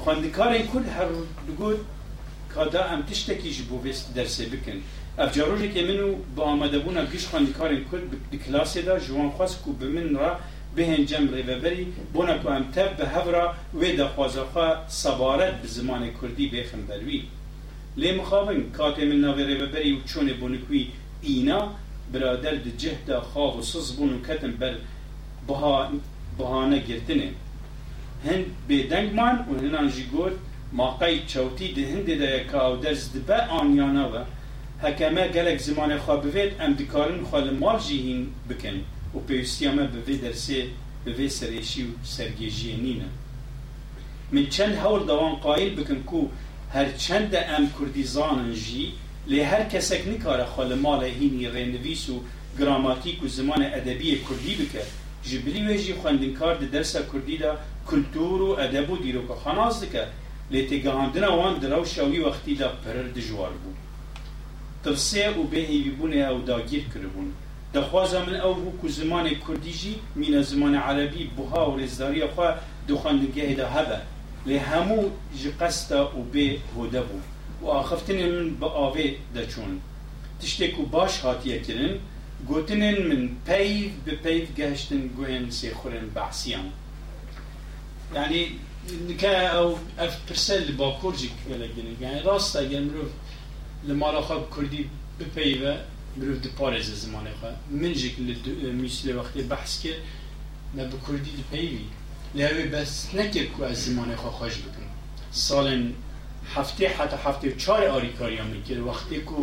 [0.04, 1.08] خواندکارن کرد هر
[1.48, 1.80] بگود
[2.56, 4.82] کادا ام تشتکی جبو وست درسه بکن.
[5.20, 5.34] اف
[5.74, 10.38] که منو با آمده بونا گیش خواندکارن کرد بکلاسی دا جوان خواست کو بمن را
[10.76, 16.10] بهن جم ریوبری بونا کو ام تب به هورا و دا خوازخوا سبارت به زمان
[16.22, 17.24] کردی بخم بروی
[17.98, 20.88] لی مخابن کاته من ناوی ریوبری و چون بونکوی
[21.22, 21.72] اینا
[22.14, 24.74] برادر د جهد خواه و سز بونو کتن بر
[25.48, 25.90] بها
[26.38, 27.30] بهانه گرتنه.
[28.26, 30.34] هن بدنگ من و هنان جی گوت
[30.74, 34.16] ماقای چوتی ده هنده ده و درز دبه آنیانا و
[34.84, 38.78] حکمه گلک زمان خواه بوید ام دکارن خواه مال جیهین بکن
[39.16, 40.62] و پێویستیامە بەvê دەرسێ
[41.06, 43.10] بەvê سەرێشی و سەرگێژیە نینە
[44.34, 46.22] من چەند هەوڵ دەوان قایل بکن کو
[46.76, 48.86] هەرچەندە ئەم کوردیزانن ژی
[49.32, 52.18] لێ هەر کەسێک نکارە خۆ لە ماڵە هینی ڕێنویس و
[52.60, 54.84] گراماتیک و زمانە ئەدەبیە کوردی بکە
[55.28, 57.52] ji birî wê jî xwendinkarî di dersa Kurdî de
[57.90, 60.04] kultur û edeb û dîrokxanas dike.
[60.54, 63.08] Lê têgihandina wan di rewşa wî wextî de pirir
[64.96, 65.40] dijwar bû.
[65.40, 67.34] Tirsê û bêhêvîbûnê ew dagîr kiribûn.
[67.74, 72.56] دخوازا من او بو که زمان کردی جی من زمان عربی بوها و رزداری خواه
[72.88, 74.00] دخواندگه ده هبه
[74.46, 77.20] لی همو جی قستا و به هوده بو
[77.62, 79.04] و آخفتن من با آوه
[79.36, 79.82] ده چون
[80.42, 81.94] تشتکو باش هاتیه کرن
[82.48, 86.72] گوتنن من پیو به پیو گهشتن گوهن سی خورن بحثیان
[88.16, 88.52] يعني
[89.18, 92.82] که او اف پرسل با کرجی کلگنه یعنی راست اگر
[93.84, 95.78] مروف لمالا خواب کردی بپیوه
[96.18, 98.16] مرو دی پارێز زمانێ خۆ منجێک
[98.64, 100.02] لە میسلێ وەختی بەحس کرد
[100.78, 101.86] نە بە کوردی دی پێوی
[102.38, 104.88] لەوێ بەس نەکرد کو ئەس زمانێ خۆ خۆش بکەن
[105.46, 105.84] ساڵێن
[106.56, 109.40] هەفتێ حتا هەفتێ چای ئاریکاریان می‌کرد وەختی کو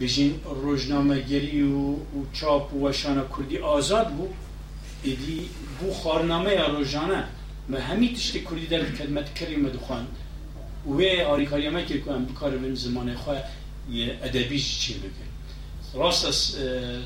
[0.00, 1.82] بژین ڕۆژنامەگەری و
[2.16, 2.84] و چاپ و
[4.16, 4.34] بوو
[5.06, 5.40] ئیدی
[5.76, 7.20] بوو خارنامەیە ڕۆژانە
[7.70, 10.23] مە هەمی تشتی کوردی دەر کەدمەت کردی مەدخوان وێ ئاریکاریەمە
[10.84, 13.36] کرد کو ئەم بکارە بن زمانێ خۆ
[14.22, 15.32] ئەدەبیش چی بکرد
[15.94, 16.26] راست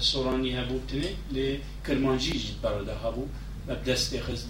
[0.00, 3.24] سورانی هبو تنه لی کرمانجی جید براده هبو
[3.68, 4.44] و دست خز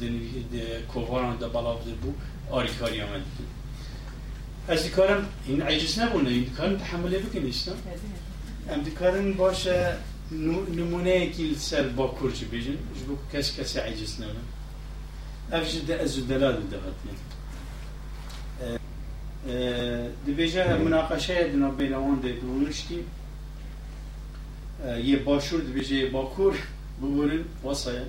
[0.92, 2.12] کوواران دا بلاو بو
[2.50, 3.22] آریکاری آمد.
[4.68, 7.72] از دیکارم این عجز نبونه این دیکارم تحمله بکن ایستا
[8.70, 9.96] ام دیکارم باشه
[10.76, 14.42] نمونه که سر با کرچ بیجن جبو کس کس عجز نبونه
[16.00, 17.14] ازو دلال ده هاتنه
[20.26, 23.04] دبیجه مناقشه دنا بینوان ده دونشتی
[25.04, 26.54] یه باشور دبیجه باکور
[26.98, 28.02] ببورن واسه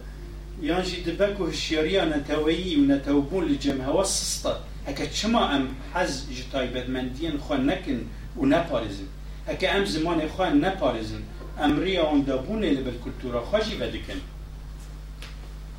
[0.62, 6.14] یان جی دبک و هشیاری نتوایی و نتوبون لجمه هوا سستا هکا چما ام حز
[6.38, 8.00] جتایبت مندین خواه نکن
[8.38, 9.08] و نپارزن
[9.48, 11.22] هکا ام زمان خواه نپارزن
[11.60, 14.20] امریا اون دابونه لبر کلتورا خواهی بدکن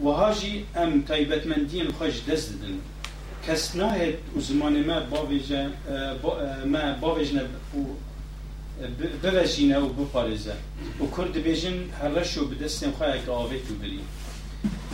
[0.04, 2.78] و هاجی ام تایبت مندین خواهش دست دن
[4.36, 5.66] و زمان ما باویجه
[6.66, 7.42] ما باویجنه
[9.22, 10.52] ببجینه و بپارزه.
[11.00, 14.00] و کرد بیجن هرش و بدستن خواه اگه آوه تو بری.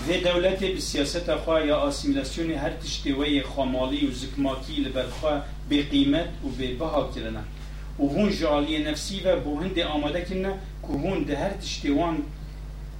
[0.08, 6.28] و دولت به سیاست خواه یا آسیمیلاسیون هر تشتوی خامالی و زکماکی لبرخواه به قیمت
[6.44, 7.40] و به بها کرنه
[7.98, 12.22] و هون جالی نفسی و بو هند آماده کنه که هون ده هر تشتیوان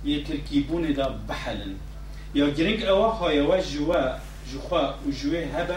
[0.05, 1.75] یه ترکیبون دا بحلن.
[2.35, 4.17] یا گرنگ اوه های و جوا
[4.53, 5.77] جخوا و جوه هبه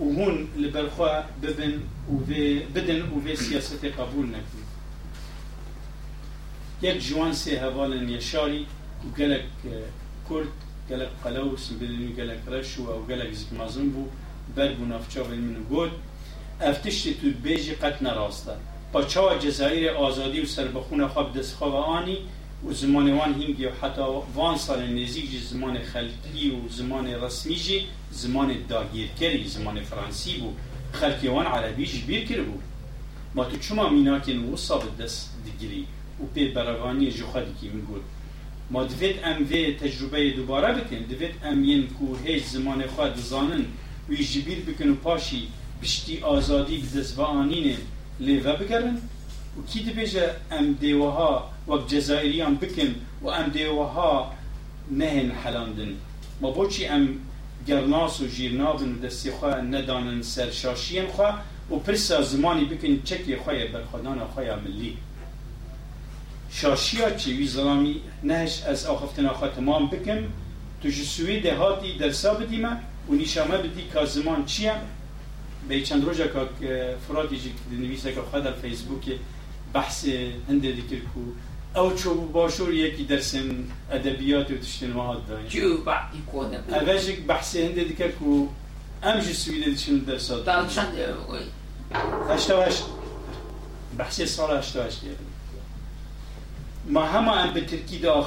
[0.00, 1.72] و هون لبرخوا ببن
[2.12, 2.16] و
[2.74, 4.62] بدن و في سیاست قبول نکن
[6.82, 8.66] یک جوان سه هوالن یشاری
[9.04, 9.44] و گلک
[10.30, 10.46] کرد
[10.90, 14.08] گلک قلوس بدنی گلک رشو و گلک زکمازن بو
[14.56, 15.90] بر بو نافچا منو گود
[16.60, 18.52] افتشتی تو بیجی قط نراسته
[18.92, 22.18] با چا جزایر آزادی و سربخون خواب دست خواب آنی
[22.66, 24.02] و زمان وان هنگی و حتی
[24.34, 30.52] وان سال نزیک زمان خلقی و زمان رسمی جی زمان داگیرکری زمان فرانسی بو.
[30.92, 32.58] خلقی وان عربی جی بیر کرد بو.
[33.34, 35.86] ما تو چما میناکن و صابت دست دیگری
[36.20, 38.02] و پی براغانی جو خدی کی میگود
[38.70, 43.64] ما دوید ام وی تجربه دوباره بکن دوید ام ین کو هیچ زمان خود زانن
[44.08, 45.48] و جبیر بکن و پاشی
[45.82, 47.76] بشتی آزادی بدست و آنینه
[48.20, 48.98] لیوه بگرن.
[49.58, 52.90] و کی دبیجه ام دیوها وەک جەزایریان بکن
[53.24, 54.12] و ئەم دێوەها
[55.00, 55.92] نەهێن حەلاندن
[56.40, 57.04] ما بۆچی ئەم
[57.68, 61.30] گەرناس و ژیرنابن و دەستی خۆ نەدانن سەر شاشیان خوا
[61.70, 64.92] و پرسا زمانی بکن چەکی خۆیە بەرخۆدانە خۆیان ملی.
[66.50, 70.20] شاشیا چی؟ وی زلامی نهش از آخفتنا خوا تمام بکن.
[70.82, 72.72] تو جسوی دهاتی درسا بدیمه
[73.08, 74.74] و نیشامه بدی که زمان چیه
[75.68, 79.04] به چند روزا که فراتی جی نویسه که خود در فیسبوک
[79.74, 80.06] بحث
[80.48, 81.20] هنده دیکر کو
[81.76, 87.56] او چو باشور یکی درسن ادبیات و تشتن مهاد داری جو بعدی کنه اوشک بحث
[87.56, 88.48] هنده دیکر کو
[89.02, 90.92] امج سویده دشن درسات تا چند
[92.30, 92.84] هشتا هشت
[93.98, 95.00] بحث سال هشتا هشت
[96.88, 98.26] ما همه ام به ترکی دا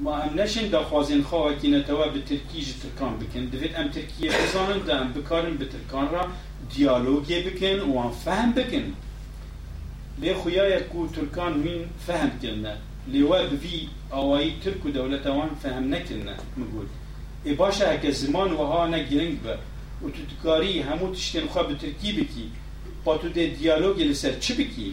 [0.00, 3.88] ما ام نشن دا خوازن خواه که نتوا به ترکی جی ترکان بکن دوید ام
[3.88, 6.28] ترکیه بزانن دا ام بکارن به ترکان را
[6.74, 8.92] دیالوگی بکن و ام فهم بکن
[10.22, 12.74] لێ خویایە و تورکان وین فهم کردە
[13.12, 13.78] لێوە بڤی
[14.14, 16.90] ئاوایی ترک و دەولەتەوان فهم نەکردە مگوت
[17.50, 19.54] ێ باشە هەکە زمان وها نەگرنگ بە.
[20.02, 22.46] و تو دکاری هەموو تشتێن خوا بە ترکی بکی.
[23.04, 24.90] با تو دێ دیالۆگی لەسەر چ بکی؟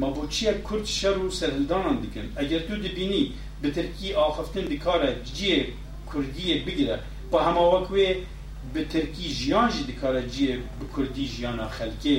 [0.00, 3.24] ما بۆ چیە کورد شەر و سەرهلدانان دیکن ئەگەر تو دبینی
[3.62, 5.60] بە ترکی ئاخفتن دکارە جیێ
[6.10, 6.96] کوردیە بگرە
[7.30, 8.08] با هەماوەکوێ
[8.74, 12.18] بە ترکی ژیانژی دکارە جیێ بە کوردی ژیانە خەلکێ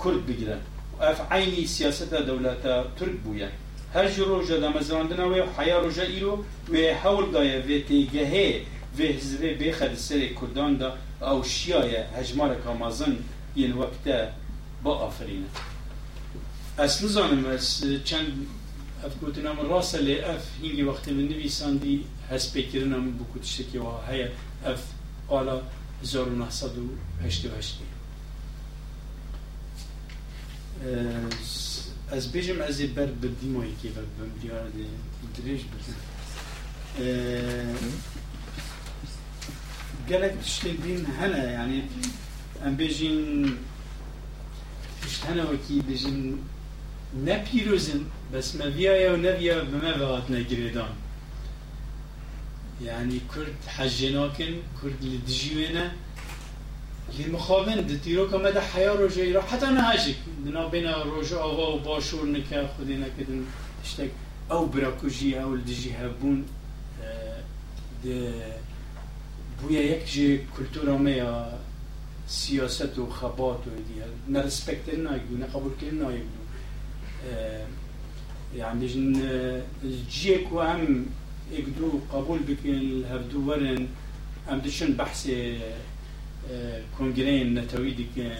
[0.00, 0.62] کورد بگرن
[1.00, 2.62] اف عینی سیاست دولت
[2.96, 3.48] ترک بویه.
[3.94, 8.62] هر جو روژه دمزراندن و حیا روژه ایرو و حول دایه و تیگهه
[8.98, 13.16] و حزبه بخد سر کردان دا او شیای هجمار کامازن
[13.54, 14.30] این وقت
[14.82, 15.46] با آفرینه.
[16.78, 18.46] از نزانم از چند
[19.04, 24.26] اف گوتنام راس لی اف هنگی وقت من نویساندی هست بکرنم بکوتشتی که و هیا
[24.66, 24.82] اف
[25.28, 25.60] قالا
[26.02, 27.78] 1988
[32.11, 34.67] از بیجم از بر بدیمایی که بر بمریار
[35.37, 35.99] دریج بزن
[40.09, 41.83] قالك تشتين هنا يعني
[42.65, 43.57] ام بيجين
[45.01, 46.37] تشت هنا وكي بيجين
[47.25, 50.93] نبيروزن بس ما فيها ونبيا بما بغات نجريدان
[52.85, 55.91] يعني كرد حجناكن كرد لدجيونا
[57.18, 61.80] لمخابن دتیرو که مده حیا روژه ایرا حتی نه هجک دنا بین روژه آوا و
[61.80, 63.44] باشور نکه خودی نکدن.
[63.84, 64.10] اشتک
[64.50, 66.44] أو براکوژی أو لدجی هبون
[68.04, 68.32] ده
[69.60, 71.46] بویا یک جه کلتورا میا
[72.26, 76.42] سیاست و خبات و دیگه نه رسپکت نایگدو نه قبول کردن نایگدو
[78.56, 79.04] يعني جن
[80.10, 81.06] جيك وهم
[81.52, 83.88] يقدروا قبول بكن الهبدو ورن.
[84.48, 85.26] هم دشن بحث
[86.98, 88.30] کنگرین نتوی دیکن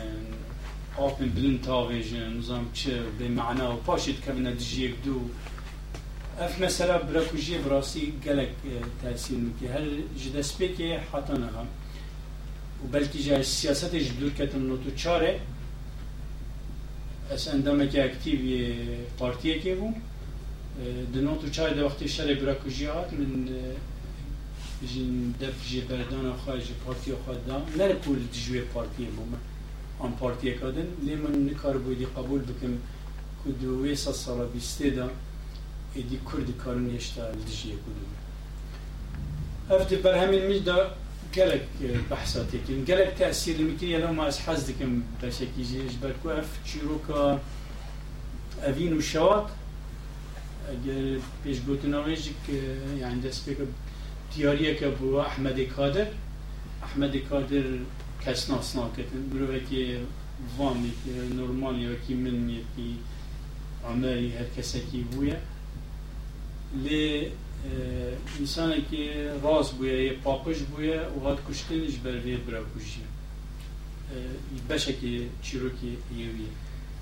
[0.97, 5.21] آپن بلند تاویجن نظام چه به معنا و پاشید که نتیجه دو.
[6.41, 8.49] اف مثلا براکوژی براسی گلک
[9.03, 9.71] تاثیر میکنه.
[9.71, 9.85] هر
[10.19, 11.69] جدست که حتی نهم
[12.85, 15.41] و بلکه جای سیاست دور کتن نوتو چاره.
[17.33, 18.75] اس اندامه که اکتیوی
[19.19, 19.95] پارتیه که بوم
[21.15, 23.49] دنوتو چاره ده وقتی شر براکوژی هات من
[24.83, 29.35] بجین دف جی بردان خواه جی پارتی خواه دا نره پول جوی پارتی بوم
[29.99, 32.72] آن پارتی کادن لیمن نکار بودی قبول بکم.
[33.45, 35.11] که دوی سا سالا بیسته دا.
[35.95, 38.18] ایدی کردی کارون یشتا لجیه کدوم.
[39.70, 40.91] افت بر همین میج دا
[41.35, 41.62] گلک
[42.11, 45.93] بحثاتی کن گلک تأثیر میکنی الان ما از حز دکم بشکی جیش
[46.39, 47.41] اف چیروکا
[48.66, 49.01] اوین و
[50.68, 52.53] اگر پیش گوتناویجی که
[53.01, 53.64] یعنی دست بکر
[54.37, 56.07] دیاریه که بو احمد کادر
[56.83, 57.62] احمد کادر
[58.26, 60.01] کس ناس ناکتن بروه که
[60.59, 62.99] وانی که نورمالی وکی من یکی
[63.85, 65.41] عمری هر کسکی بویه.
[66.85, 67.26] لی
[68.39, 73.01] انسانی که راز بویه یه پاپش بویه و هات کشتنش بر وی برا کشی
[74.70, 76.49] بشه که چیروکی یویه.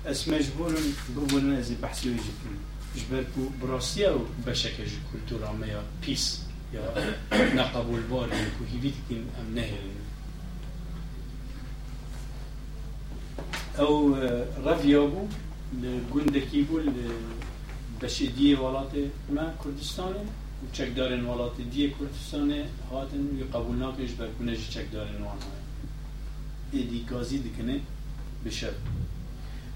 [0.05, 0.75] اس مجبورم
[1.17, 2.59] ببونن از بحثی ویجی کنم
[2.95, 6.46] جبر کو براسیه و بشه که جو کلتورا میا پیس.
[6.73, 6.83] ja,
[7.55, 9.21] naqabu al-borgen på vilken
[13.79, 15.27] أو آه، رافيابو
[15.81, 16.93] لجندك يقول
[18.01, 20.13] بشي دي ولاتي ما كردستان
[20.73, 25.49] وشك دارن ولاتي دي كردستان هاتن يقبولناك يجبر كنج شك دارن وأنا
[26.73, 27.79] إدي غازي دكنه
[28.45, 28.73] بشب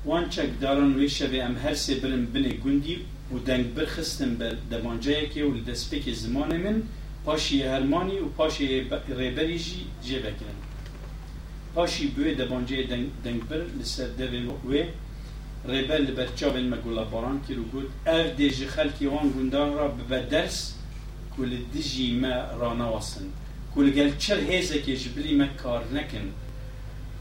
[0.05, 2.97] وان شك دارن ويشبه أم هرسي برن بني جندي
[3.33, 6.83] و دنگ برخستن بر دمانجه که و لدسپک زمان من
[7.25, 8.67] پاشی هرمانی و پاشی
[9.17, 10.57] ریبری جی جه بکنن
[11.75, 12.83] پاشی بوی دبانجه
[13.23, 14.83] دنگ, بر لسر دوی وی
[15.67, 20.73] ریبل برچاوین مگولا باران کی رو گود أو دیج خلکی وان گندان را به درس
[21.37, 23.25] کل دیجی ما رانا واسن
[23.75, 26.31] کل گل چر هیزه که جبلی ما کار نکن.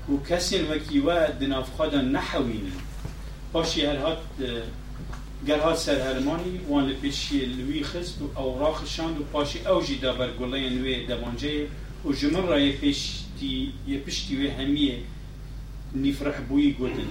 [0.06, 2.72] کو کسین وکی و دناف خدا نحوین
[3.52, 4.18] پاشی هر هات
[5.48, 9.94] قال هاد سر هرماني وان لبيشي لوي خست أو راخ شاند و پاشي أو جي
[9.94, 11.66] دابر گولين وي دبانجي
[12.04, 14.98] و جمن را يپشتي يپشتي وي هميه
[15.94, 17.10] نفرح بوي گودن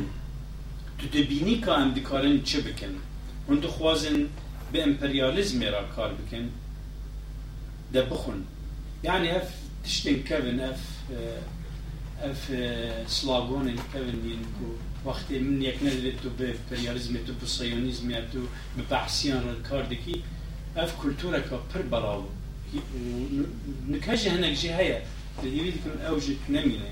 [1.00, 2.94] تو دبيني كان دكارن چه بكن
[3.50, 4.28] هند خوازن
[4.74, 6.50] به امپرياليزم را کار بكن
[7.94, 8.44] دبخن
[9.04, 9.54] يعني اف
[9.84, 10.82] تشتن كفن اف
[12.22, 12.52] اف
[13.08, 14.76] سلاغون كفن ينكو
[15.06, 18.40] وقت من يك نزلت تو بامبرياليزم تو بصيونيزم تو
[18.78, 20.22] ببحثيان الكاردكي
[20.78, 22.24] اف كولتورا كا بر براو
[23.90, 25.02] نكاجه هناك جي هيا
[25.44, 26.90] اللي يريد يكون اوجد نمينه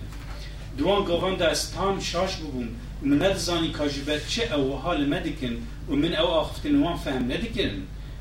[0.78, 2.70] دوان قوان دا استام شاش ببوم.
[3.04, 5.58] ومن نزاني كاجبات چه او حال مدكن
[5.90, 7.72] ومن او اخفتن وان فهم ندكن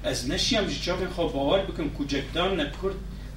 [0.05, 2.97] از نشیم جاکن خو باور بکن کجکدان نکرد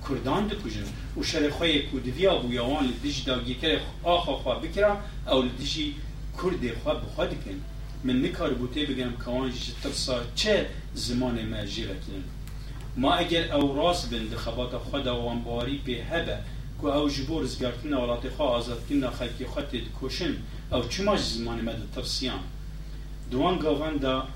[0.10, 0.86] کردان دکوژن.
[1.18, 4.97] و شر خوی کودویا بو یوان لدیج داگی کر آخا خوا بکرا
[5.28, 5.95] او لدیجی
[6.41, 7.57] کرد خوا بخوا دکن
[8.03, 9.51] من نکار بوته بگم کوان
[9.83, 12.23] ترسا چه زمان ما جیره کنن
[12.97, 16.37] ما اگر او راس بند خبات خود وان باری به هبه
[16.81, 20.35] کو او جبور زگارتن ولات خوا آزاد کن خلقی خود کوشن
[20.71, 22.39] او چماش زمان ما ترسیان
[23.31, 24.27] دوان گاوان دا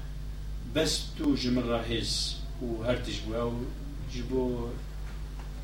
[0.76, 3.52] بس تو جمر راهز و هر تجبو او
[4.16, 4.68] جبو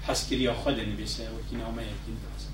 [0.04, 2.46] حسكريا خد نبيسا وكينا ما يكين بس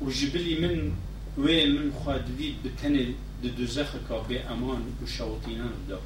[0.00, 0.92] وجبلي من
[1.38, 3.06] وی من خواهد دید بتنه
[3.42, 5.98] دو دوزخ که به أمان و شوطینان دا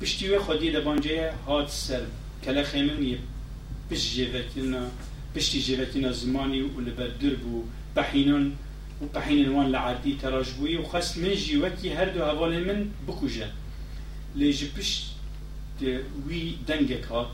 [0.00, 2.02] پشتی وی خودی لبانجه هاد سر
[2.44, 3.18] کلا خیمن
[3.90, 4.82] پشت جیوکینا
[5.34, 7.64] پشتی جیوکینا زمانی و لبر دربو
[7.94, 8.52] بحینان
[9.02, 13.48] و بحین وان لعادی تراجبوی و خاص من جیوکی هر دو حوال من بکوجه
[14.34, 15.14] لیج پشت
[16.28, 17.26] وی دنگ کات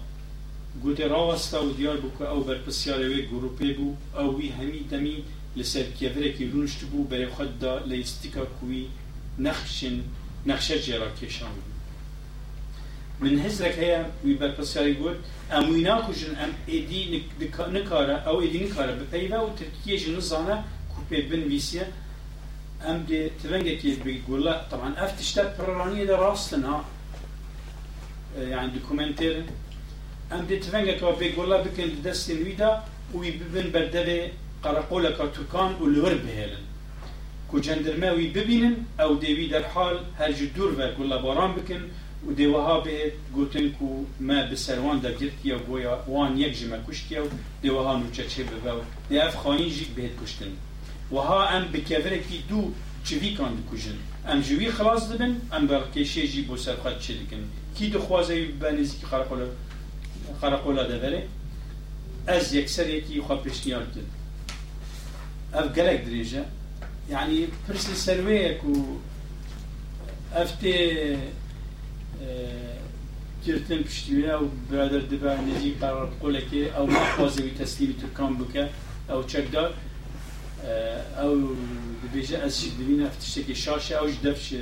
[0.83, 5.23] گوته راوستا و دیار بو أو بر پسیاره وی گروپه بو أو وی همی دمی
[5.57, 8.87] لسر كيفره كي رونش تبو بري خدا ليستيكا كوي
[9.39, 10.03] نخشن
[10.47, 11.49] نخشة جرا كشان
[13.21, 15.17] من هزرك هيا ويبال بسياري قول
[15.53, 17.23] أموينا كوجن أم إدي
[17.61, 20.65] نكارا أو إدي نكارا بقيفة وتركيا جن الزانا
[20.97, 21.93] كوبي بن فيسيا
[22.83, 26.85] أم دي تبنجة كي بيقول لا طبعا أفتشتا برانية دا راستنا
[28.39, 29.45] يعني دوكومنتير
[30.33, 32.83] أم دي تبنجة كي بيقول لا بكن دستين ويدا
[33.15, 34.33] ويبن بردبي
[34.65, 36.65] قرقولا كا تركان والور بهيلن
[37.51, 41.81] كو جندرما وي ببينن او ديوي در حال هر جدور و قولا باران بكن
[42.27, 47.29] و دیوها به گوتن کو ما بسروان دا گرتیا گویا وان یک جمع کشتیا و
[47.63, 50.53] دیوها نوچه چه بباو دی اف خواهین جیک بهت کشتن.
[51.13, 52.73] و ها ام بکفره کی دو
[53.05, 53.99] چوی کان کشن.
[54.29, 57.43] ام جوی خلاص دبن ام برکشه جی بو سرخات چه دکن.
[57.77, 57.93] کی
[60.41, 61.23] خرقولا دبره؟
[62.27, 64.24] از یکسر یکی خواه پیشنیار کرد
[65.55, 66.45] اف گلک دریجه
[67.11, 68.75] يعني برس سرويك و
[70.33, 71.17] افتي
[73.47, 78.69] كرتن بشتويا و برادر دبا نزي قرار قولك او ما خوازي تسليمي تركان بك
[79.11, 79.25] او
[81.19, 81.55] او
[82.05, 84.55] دبيجا از دبينا افتشتكي شاشة او جدفش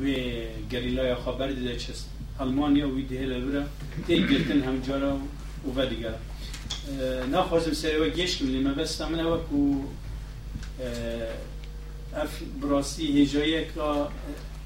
[0.00, 2.08] وی گریلا خبر دیده چست
[2.40, 3.64] المانیا وی ده لورا
[4.06, 5.20] تی گرتن هم جارا
[5.66, 6.14] و و دیگر
[7.32, 9.84] نخوازم سری و گیش کم لیمه بس من او کو
[12.16, 14.06] اف براستی هجایه که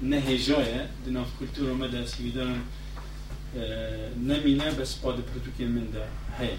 [0.01, 2.61] نه هجایه دناف کلتور ما از هیدان
[4.27, 6.03] نمینه بس پاد پروتوکی من ده
[6.39, 6.49] هی.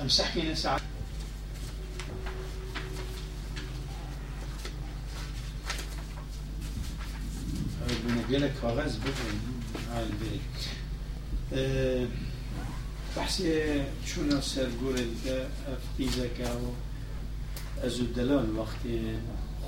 [0.00, 0.82] امسح کنه ساعت.
[8.08, 9.40] بنقلك کاغذ بفهم
[13.16, 13.62] بحثی
[14.06, 16.44] چون سرگوره دیگه افتیزه که
[17.84, 19.00] از دلال وقتی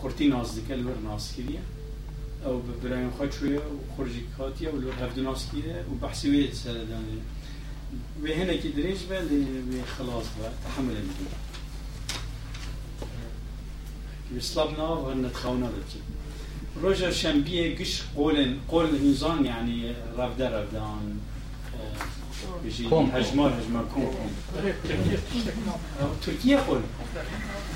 [0.01, 1.61] خورتی ناز دکه لور ناز کریه
[2.47, 6.53] أو برایم خواهد شویه و خورجی کاتیه و لور هفته ناز کریه و بحثی وید
[6.53, 7.21] سر دانه
[8.23, 11.29] به هنه که دریج به لی خلاص به تحمل میکنه
[14.29, 15.99] که بسلاب ناو و نتخونه بچه
[16.83, 21.21] روجا شنبيه گش قول قول نظام یعنی رفده رفده آه، عن
[22.63, 24.31] بيجي هجمار هجمار كوم
[26.23, 26.83] ترکیه قول.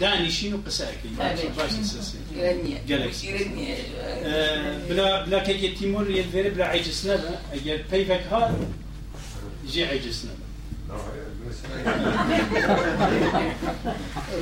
[0.00, 1.12] دانیشین و قسەکەی
[4.88, 8.50] بلا بلا کەگە تیمۆر یێتێرە بلا عیجس نەبە ئەگەر پەیبەک هات
[9.72, 10.46] جێ عیجس نەبە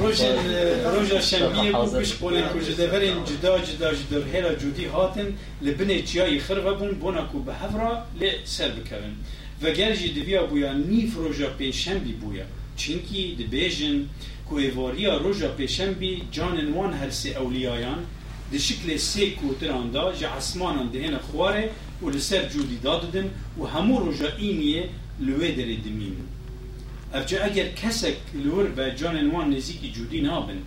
[0.01, 0.31] روژا
[0.95, 5.29] روژا شەمبیە بوو گشت قۆلێن کوژدەبەرێن جدا جدا جدا هێرا جودی هاتن
[5.65, 9.15] لە بنێ چیایی خربە بوون بۆناکو بە هەڤرا لێ سەر بکەون
[9.63, 12.45] وەگەر جی دەبیا بووە نیف ڕۆژە پێنجشەمبی بووە
[12.81, 13.97] چینکی دەبێژن
[14.51, 17.99] کویواریا روز پیشم بی جان وان هر سی اولیایان
[18.53, 21.71] دشکل سی کوتران دا ج عثمان دهن خواره
[22.03, 24.89] و لسر جودی داددن و همو روز اینیه
[25.21, 26.17] لودر دمین.
[27.15, 30.59] ابج اگر کسک لور به جان وان نزیک جودی نابن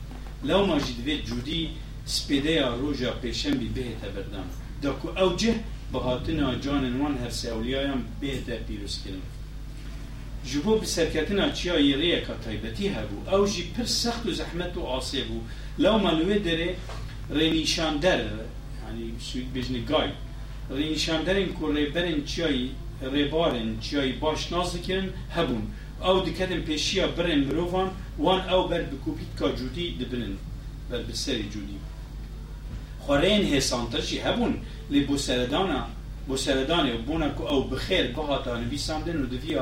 [0.44, 1.70] لوما جد به جودی
[2.06, 4.48] سپدیا روز پیشم بی بهت بردم.
[4.84, 5.56] دکو اوجه
[5.94, 9.00] بهاتنا جان وان هر سی اولیایان بهت پیروز
[10.66, 15.22] Bo bi serketina çiya yêreyeka taybetî hebû, ew jî pir sext û zehmet û asê
[15.30, 15.38] bû.
[15.84, 16.70] Lewma li wê derê
[17.32, 20.10] رینیشاندر یعنی سوید بجنی گای
[20.70, 22.70] رینیشاندرین کو ریبرین چیای
[23.14, 25.64] ریبارن چیای باش ناز دکرن هبون
[26.02, 27.90] او دکتن پیشیا برن مروفان
[28.20, 30.38] وان او بر بکوپیت کا جودی دبرن
[30.90, 31.78] بر بسری جودی
[33.00, 34.54] خورین هسانتر جی هبون
[34.90, 35.88] لی بو سردانا
[36.28, 39.56] بو سردانه و بونا کو او بخیر بهاتا نبی سامدن و دوی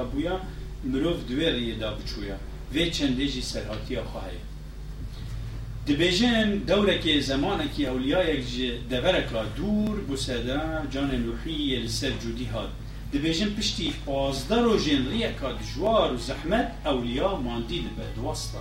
[0.83, 2.37] مروف دوی ریه دا بچویا
[2.73, 4.37] وی چنده جی سرحاتی خواهی
[5.87, 8.43] دبیجن دوره که زمانه که اولیای
[8.89, 10.59] دورک را دور بسده
[10.91, 12.69] جان نوحی لسر جودی هاد
[13.13, 18.59] دبیجن پشتی پازده رو جن که و زحمت اولیا ماندی دبه دوستا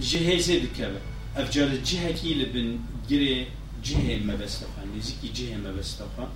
[0.00, 1.00] جهازه دکبه
[1.36, 2.78] افجار جهه کی لبن
[3.10, 3.46] گره
[3.82, 6.26] جهه مبستفا نزیکی جهه مبستفا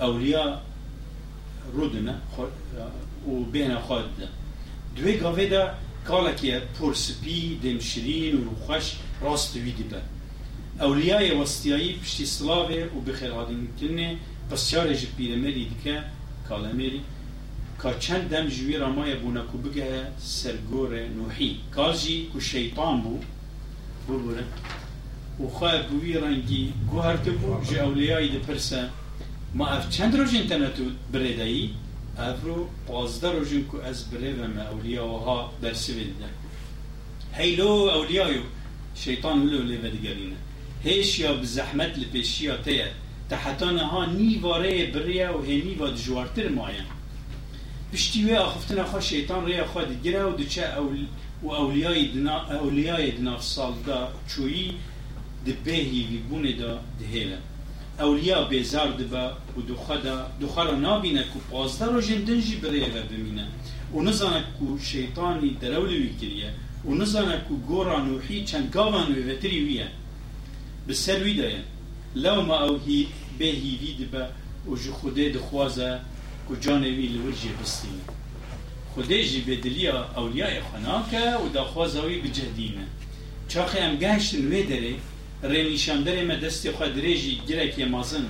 [0.00, 0.60] اولیا
[1.76, 2.14] rodene
[3.30, 4.32] u bena xwe didin
[4.96, 5.64] دوێ گەڵێدا
[6.08, 8.86] کاڵێکە پرسپی دێمشرین و خوۆش
[9.22, 10.00] ڕاست وی دیبە
[10.80, 14.10] ئەولیایە وەستیایی پشتی سلاوێ و بخێڕادنتنێ
[14.48, 15.96] پرسیارێژی پیرەمەری دیکە
[16.48, 17.02] کاڵەمێری
[17.80, 20.02] کا چەند دەم ژوی ڕمایە بوونەکو بگەهە
[20.38, 23.26] سەرگۆرە نوحی کاژی و شەیتان بوو
[24.06, 24.44] ببورە
[25.42, 28.80] وخوا بوی ڕەنگی گوهرکە بوو ژە ئەولیایی دەپرسە
[29.54, 30.82] ما اف چند روز انترنتو
[31.12, 31.70] بردهی
[32.18, 36.30] افرو پازده روزن که از بلیوم اولیا و ها درسی بده
[37.32, 38.42] هیلو اولیایو.
[38.94, 40.36] شیطان ولو لیو دیگرینه
[40.84, 42.90] هیش یا بزحمت لپیشیا تیه.
[43.30, 46.84] تحتان ها نیواره بریا و هی نیوا دجوارتر ماین
[47.92, 50.34] پشتی وی آخفتن شیطان ریا خواه دیگره و
[50.78, 51.06] اول
[51.42, 54.74] و اولیای دنا اولیای دنا سال دا چویی
[55.46, 57.38] دبهی وی بونه دا دهیله.
[58.00, 63.46] اولیا بیزار دبا و دخدا دخرا نابینه کو پازده رو جندن جی بریه و بمینه.
[63.94, 66.50] و نزانه کو شیطانی درولی وی کریه.
[66.84, 69.88] و نزانه کو گورا نوحی چند گاوان وی وتری ویه.
[70.88, 71.62] بسر وی داین
[72.14, 73.06] لو ما او هی
[73.38, 74.24] به هی وی دبا
[74.70, 76.00] و جو خوده دخوازه
[76.48, 78.04] کو جانه وی لورجی بستینه
[78.94, 82.86] خوده جی بدلیا اولیای خناکه و دخوازه وی بجهدینه.
[83.48, 84.94] چاخه ام گهشتن وی داره
[85.42, 88.26] رێنیشاندەرێ مە دەستی خوا درێژی گرێکی مازن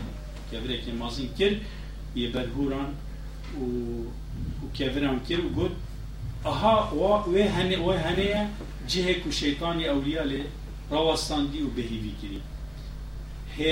[0.50, 1.58] کەورێکی مازن کرد
[2.20, 2.90] یە بەرهوران
[3.60, 3.66] و
[4.76, 5.74] کێوران کرد و گوت
[6.46, 6.76] ئەها
[7.32, 8.42] وێ هەنێ وێ هەنەیە
[8.90, 10.42] جهێک و شەیتانی ئەولیا لێ
[10.92, 12.42] ڕاوەستاندی و بەهیوی کردی
[13.56, 13.70] هێ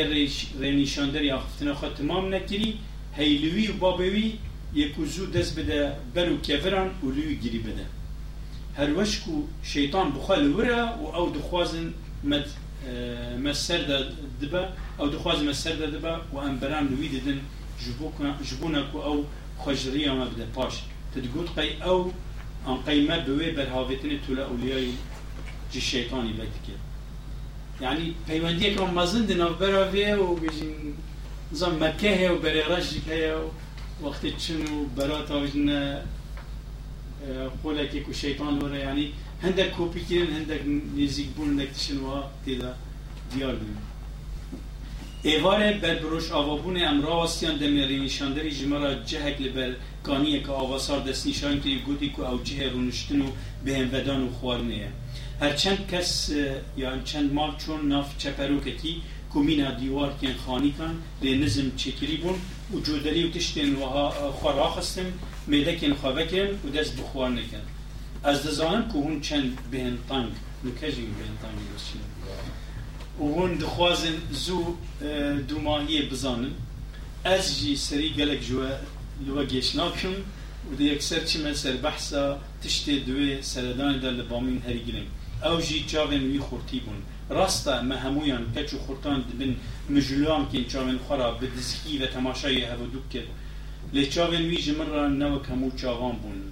[0.63, 2.73] رێنیشاندەری ئاخفتنە خۆ تمام نەکردی
[3.19, 4.31] هەیلوی و بابەوی
[4.81, 5.81] یەک و زوو دەست بدە
[6.15, 7.87] بەر و کێوران و لوی گیری بدە
[8.79, 9.37] هەروەشک و
[9.73, 11.87] شەیتان بخوا لورە و ئەو دخوازن
[13.47, 13.81] مسەر
[14.41, 14.63] دبە
[14.99, 17.39] ئەو دخواز مەسەر دەبە و ئەم بەرام لوی ددن
[18.49, 19.25] جبونا کو او
[19.59, 20.75] خوجريا ما بده باش
[21.15, 22.13] تدقوت قي او
[22.69, 24.81] ان قيمة بوي برهافتني تولا اولياء
[25.73, 26.67] جي الشيطاني بيتك
[27.81, 30.95] يعني بيوندية كم مازن دي نوبرا فيه وبيجين
[31.53, 33.39] نظام مكة هي وبري رجك
[34.03, 36.05] وقت تشنو برات وجنا
[37.65, 39.11] قولك يكو الشيطان ورا يعني
[39.43, 39.73] هندك
[40.09, 40.63] كيرن هندك
[40.97, 42.77] نيزيك بون هندك تشنوا تيدا
[43.35, 43.79] ديار بيون
[45.25, 49.73] ایواره بر بروش آوابون امرا واستیان دمیری نشاندری جمرا جهک لبر
[50.03, 53.29] کانیه که آواسار دست نشان که گوتی که او جه رونشتن و
[53.65, 54.89] بهم ودان و خوارنه
[55.41, 56.31] هرچند کس
[56.77, 62.35] یا چند مال چون ناف چپروکتی کومینا دیوار کن خانی کن به نظم چکری بون
[62.75, 65.13] و جودری و تشتین و خوار خستم
[65.47, 67.78] میده کن خوابه کن و دست بخوار نکن
[68.25, 70.33] از دزانم که هون چند بهن تانگ
[70.65, 72.01] نکجی بهن تانگ بسید
[73.21, 74.77] و هون دخوازن زو
[75.49, 76.51] دو ماهی بزانن.
[77.25, 78.69] از جی سری گلک جوا
[79.27, 80.13] لوا گیش ناکم
[80.73, 85.07] و دی اکثر چی من سر بحثا تشتی دوی سردان در لبامین هری گلن
[85.53, 87.03] او جی چاوین وی خورتی بون.
[87.31, 89.57] راستا ما همویان کچو خورتان بن
[89.91, 93.29] مجلوان کن چاوین خورا به دزکی و تماشای دوب کرد
[93.93, 96.43] لی چاوین وی جمر نوک همو چاوان بون.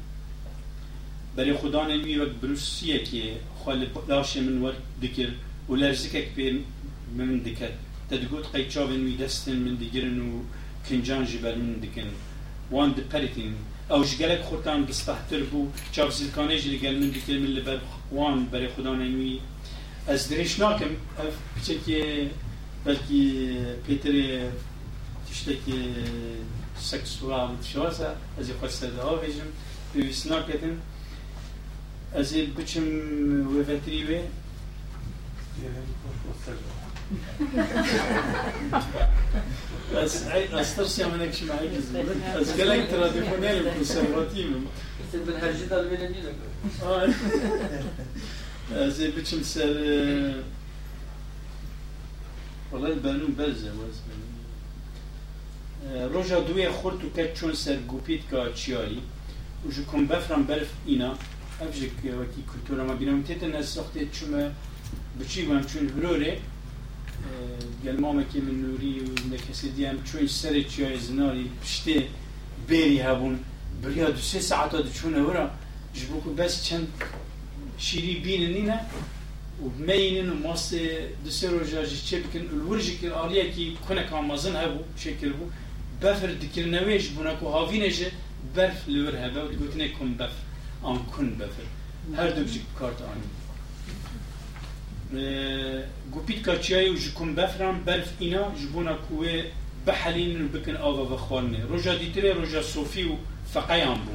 [1.37, 3.23] برای خدا نمی وقت بروسیه که
[3.65, 5.29] خال لاش من ورد دکر
[5.69, 6.55] و لرزکک به
[7.17, 7.69] من دکر
[8.11, 10.43] تدگوت قی چاوین وی دستن من دگرن و
[10.89, 12.11] کنجان جبر من دکن.
[12.71, 13.55] وان دپریتین
[13.91, 17.81] او جگلک خورتان بستحتر بو چاو زیکانه جلی گل من دکر من لبر
[18.13, 19.41] وان برای خدا نمی
[20.09, 22.31] از درش ناکم اف بچه
[22.85, 23.49] بلکی
[23.87, 24.13] پیتر
[25.31, 25.75] تشتکی
[26.79, 29.37] سکسوال شواسا از از بچم
[29.95, 30.96] وفتري وي
[32.15, 32.87] ez ê biçim
[33.53, 34.21] wê vetirî wê
[40.61, 41.69] از ترسي من اجتماعي
[42.41, 44.47] از قالك تراديفونيل كونسيرفاتيف
[45.27, 46.33] بالهرجه دال فيلانيلا
[48.71, 49.75] از بتشم سر
[52.73, 54.15] والله البانون برزه واسمه
[56.13, 59.03] روجا دوی خورد و کت چون سر گوپید که چیاری
[59.67, 61.15] و جو کم بفرم برف اینا
[61.63, 62.11] evjik ki
[62.53, 64.51] kültüra ma binamtete ne sahte çüme
[65.21, 66.39] biçi ben çün hürore ee,
[67.85, 72.07] gelmame ki min nuri ne kesediyem çün sere çiye zinari pişte
[72.71, 73.39] beri habun
[73.87, 75.51] biriya du se saata du çün evra
[75.95, 76.83] jibu ku bes çen
[77.79, 78.85] şiri binin ne
[79.65, 84.55] u meynin u masse du se roja ji çepkin ulvurji ki aliye ki kone kamazın
[84.55, 85.51] habu şekil bu.
[86.07, 88.11] Befer dikir neveş buna ku havineje
[88.57, 90.19] berf lür hebe u gutine kum
[90.86, 91.64] و گوتنه کن بفر آن کن بفر
[92.22, 93.30] هر دو بجی کارت آنی
[96.12, 99.44] گوپیت کاچیای و جکن بفرم برف اینا جبونا کوه
[99.86, 103.16] بحلین و بکن آوا و خوانه روژا دیتره روژا صوفی و
[103.54, 104.12] فقیان بو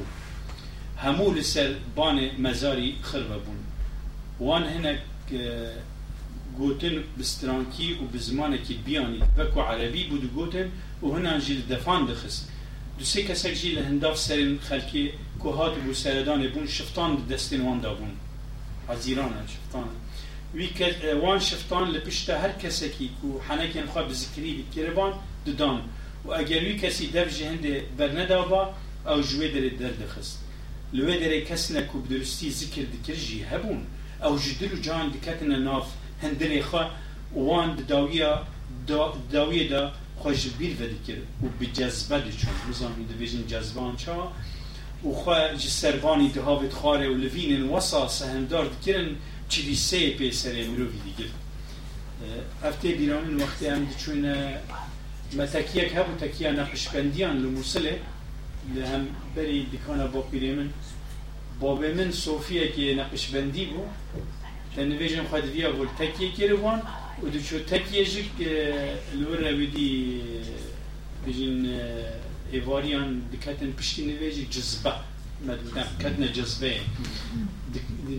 [0.97, 3.57] همو لسر بان مزاری خربه بون
[4.39, 4.99] وان هناك
[6.57, 10.71] گوتن بسترانکی و بزمانه کی بیانی وکو عربی بود گوتن
[11.03, 12.49] و هنا جیل دفان دخست
[12.99, 14.59] دو سه کسک جیل هنداف سرین
[15.42, 18.10] خلکی کوهات بو سردان بون شفتان دستین وان دا بون
[18.88, 19.88] از شفتان.
[20.54, 20.68] وی
[21.22, 25.12] وان شفتان لپشتا هر کسکی کو حنکین خواه بذکری بید کربان
[25.46, 25.80] ددان.
[26.24, 28.74] و اگر وی کسی دف جهنده برندا با
[29.06, 30.38] او جوه در درد خست
[30.92, 33.86] لوه در کس نکو بدرستی ذکر دکر جی هبون.
[34.22, 35.86] او جدلو جان دکتنا ناف
[36.22, 36.90] هندري خا
[37.34, 38.42] وان داوية
[38.88, 44.32] دا داوية دا خوش بير ودكر و بجذبه دي چون ديفيجن جذبان چا
[45.04, 49.16] و خا جسرباني دهاوت خاره و لوين وسا سهمدار دكرن
[49.48, 51.30] چي دي سي پي سر مروفي ديگر
[52.62, 54.34] هفته بیرامین وقتی هم چون
[55.36, 57.98] متکیک هبو تکیه نقشبندیان لموسله
[58.74, 60.70] لهم بری دکانا با پیرمن
[61.60, 63.82] بابه من صوفیه که نقشبندی بو.
[64.76, 66.82] تنویجن خود ویا بول تکیه کروان
[67.22, 68.48] و دو چو تکیه جک
[69.14, 70.20] لور بدی
[71.26, 71.74] بجین
[72.52, 74.92] ایواریان دکتن پشتی نویجی جذبه
[75.46, 76.80] مدودم کدن جذبه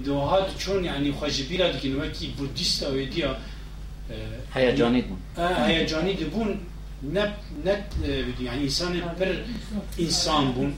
[0.05, 3.31] دوهات چون یعنی خواجبیرا دکن وکی بودیست او دیا
[4.55, 5.19] هیجانی بون
[5.67, 6.49] هیجانی بون
[7.03, 7.33] نه
[7.65, 7.83] نه
[8.41, 9.43] يعني انسان بر
[9.99, 10.73] انسان بون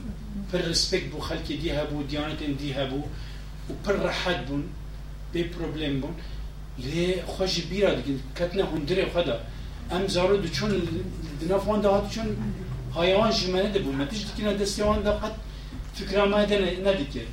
[0.53, 3.01] بر ريسبكت بو خلق دي هبو ديانت دي هبو
[3.69, 4.63] وبر راحت بون
[5.33, 6.15] بي بروبليم بون
[6.79, 9.43] لي خوش بيرا دي كتنا هندري خدا
[9.91, 10.41] ام زارو
[12.95, 15.35] دناف وان ده چون حيوان جمانه ده بون ما تيجي كنا دستيوان ده قد
[15.95, 17.27] فكرة ما ده نديك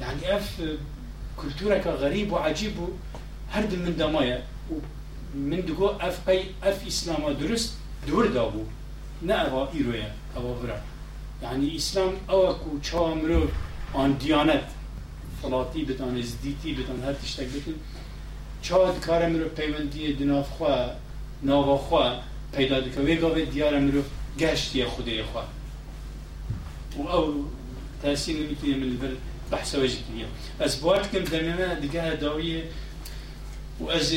[0.00, 0.62] يعني اف
[1.36, 2.72] كولتورا غريب وعجيب
[3.50, 4.42] هرد من دمايا
[5.34, 7.74] من دقو اف قي اف اسلام درست
[8.06, 8.62] دور دابو
[9.22, 10.78] نه اوا ایرویا اوا برا
[11.42, 13.48] یعنی اسلام اوا کو چا مرو
[13.94, 14.66] آن دیانت
[15.42, 17.74] فلاتی بتان ازدیتی بتان هر تشتک بتن
[18.62, 20.96] چا کار مرو پیوندی دناف خواه
[21.42, 24.02] ناوا خواه پیدا دکه وی گاوه دیار مرو
[24.40, 25.44] گەشتیە خودەیە خوا
[26.98, 27.44] و أو
[28.02, 29.12] تاسين نمیتونێ من البر
[29.52, 32.64] بحث بەحسەوەژی اليوم ئەس بواتکەم دمنا دقاها دوية
[33.80, 34.10] و ئەز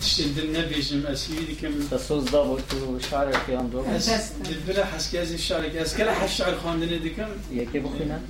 [0.00, 5.76] تشتدن نبيجم اسيدي كم تصوص ضابط وشعرك يا أساس دبرا حسكي أزي شعرك.
[5.76, 8.20] اسكلا حش شعر خواندني دكم يا كيف خينا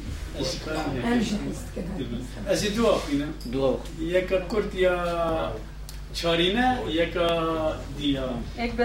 [0.40, 0.84] اسكلا
[2.46, 3.76] أزي دوا خينا دوا.
[4.00, 5.54] يا كرت يا
[6.14, 7.14] چارینه یک
[7.98, 8.30] دیا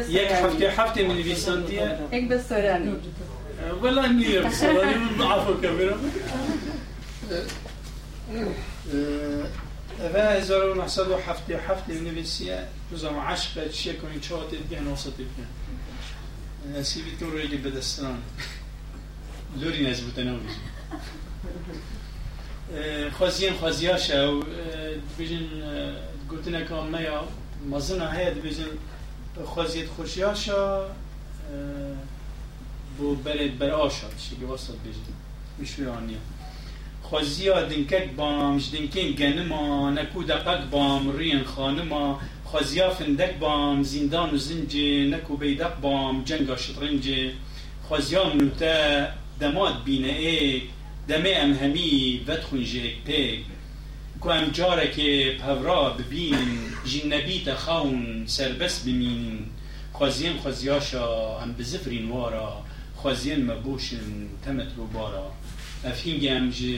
[0.09, 2.91] یک هفته هفته من ویسانتیه یک بسورانی
[3.82, 5.99] ولا نیه بسورانی من ضعف کبیرم
[10.01, 12.59] اوه هزار و نحصد و هفته هفته من ویسیه
[12.93, 17.57] بزم عشق چیه کنی چه هاتی بگن وسط بگن سیبی تو روی که
[19.61, 20.55] لوری نزبوت نویز
[23.17, 24.43] خوزیان خوزیاشه و
[25.19, 25.49] بجن
[26.30, 27.23] گوتنه که میا
[27.71, 28.71] مزنه هید بجن
[29.45, 30.86] خوازیت خوشیاشا
[32.97, 35.13] بو برد بر آشاد شگه واسط بجن
[35.59, 36.17] مشوی آنیا
[37.01, 42.19] خوازیا دنکک بام جدنکین گنما نکو دقق بام رین خانما.
[42.45, 47.32] خوازیا فندک بام زندان و زنجه نکو بیدق بام جنگا شطرنجه
[47.88, 49.07] خوازیا منوتا
[49.39, 50.63] دماد بینه ایک
[51.07, 53.03] دمه ام همی ودخون جهک
[54.18, 59.39] پیک کو ام جاره که پورا ببینن جنبیت خون سربس بمینن
[59.93, 62.63] خوازین خوازیاشا ام بزفرین وارا
[62.95, 65.32] خوازین مبوشن تمت رو بارا
[65.86, 66.78] افهیم گم جه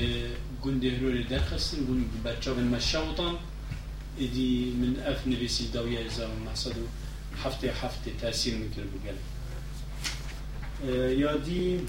[0.64, 3.36] گنده هروری درخستن گون بچه بن مشاوطان.
[4.18, 6.88] ایدی من اف نویسی داویه ازا محصد و
[7.44, 9.18] هفته هفته تاثیر میکر بگل.
[11.20, 11.80] یادی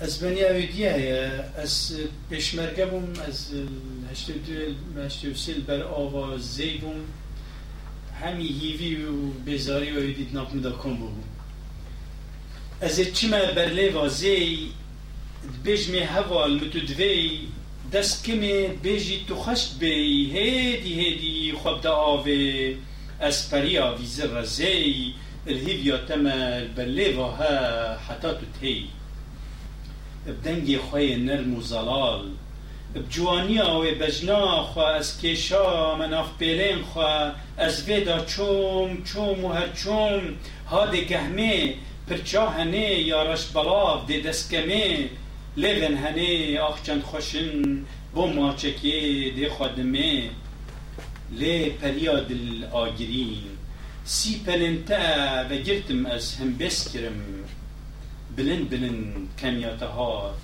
[0.00, 1.92] از بنی اویدیه از
[2.30, 3.50] پیشمرگه بوم از
[4.10, 7.00] هشتو دو هشتو سیل بر آوا زی بوم.
[8.22, 11.24] همی هیوی و بیزاری و ایدید ناپم دا کن بوم.
[12.80, 14.72] از چما برلی وازی
[15.64, 17.48] بجمي هوال متدوي
[17.92, 22.76] دست كمي بيجي تخشت بي هيدي هيدي خبت آوي
[23.20, 25.12] اسبريا في زر زي
[25.46, 28.97] الهيفيا تما البليفا ها حتى تتهي
[30.26, 32.30] بدنجي خوي نرم وزلال
[32.94, 37.00] بجوانيا وبجنا خو از كيشا مناف بيلين خو
[37.58, 40.22] از فيدا چوم چوم و هر چوم
[40.70, 41.74] هادي گهمه
[42.08, 43.46] پرچا یارش
[44.06, 45.08] دی دسکمه
[45.56, 50.30] لیون هنه آخ چند خوشن بو ماچکی دی خادمه
[51.30, 53.42] لی پریا دل آگرین
[54.04, 56.58] سی پلنتا و گرتم از هم
[58.38, 60.34] بلند بلند كميات ها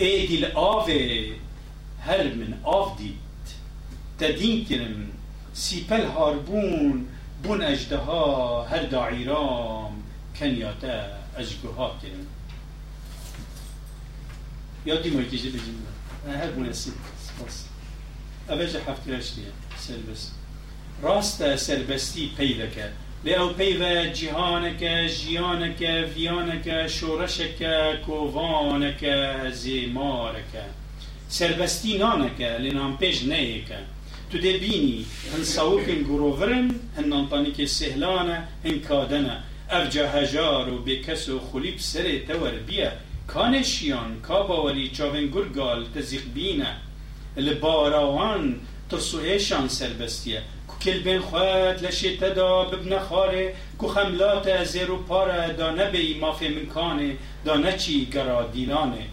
[0.00, 1.32] ايدي الآفي
[2.00, 3.46] هر من آف ديت
[4.18, 5.08] تدين كرم
[5.54, 7.06] سيبل هاربون
[7.42, 7.62] بون.
[7.62, 10.02] اجدها هر داعيرام
[10.40, 12.26] كنياتا اجگوها كرم
[14.86, 15.90] يادي ما يكيجي بجنة
[16.26, 16.94] هر بون اسيب
[17.26, 17.66] سباس
[18.48, 20.32] أبجا حفترش ديا سربست.
[21.02, 22.66] راستا سربستی پیدا
[23.24, 24.84] لأو پیدا جهانك
[25.18, 25.80] جیانك
[26.16, 27.60] ویانك شورشك
[28.06, 29.04] کووانك
[29.52, 30.52] زیمارك
[31.28, 33.68] سربستی نانك لنام پیش نیک.
[34.32, 36.70] تو ده بینی هن ساوکن
[37.06, 42.92] نانطانی که سهلانه هن کادنه افجا هجار و بکس و خلیب سر تور بیا
[43.26, 46.76] کانشیان کاباوری چاون گرگال تزیق بینه.
[47.36, 48.60] لباراوان
[48.90, 50.42] ترسوهشان سربستیه.
[50.82, 57.56] کلبن خواد لشی تدا ببن خاره کو خملات زیرو پاره دا نبی مافی منکانه دا
[57.56, 59.04] نچی گرا دیلانه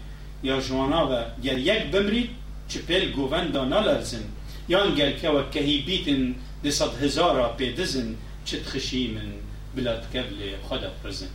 [0.43, 2.29] یا جوانا و گر یک بمرید
[2.67, 4.23] چه پل گوون دا نلرزن
[4.69, 9.31] یان گر که و کهی بیتن ده صد هزارا پیدزن چه تخشیمن
[9.75, 10.37] بلاد قبل
[10.69, 11.27] خدا پرزن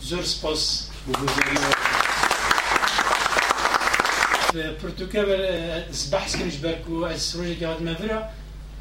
[0.00, 0.90] زور سپاس.
[1.08, 1.60] بگذاریم
[4.82, 5.22] پرتوکا
[6.12, 8.22] بحث کنش برکو از روژه که مفرا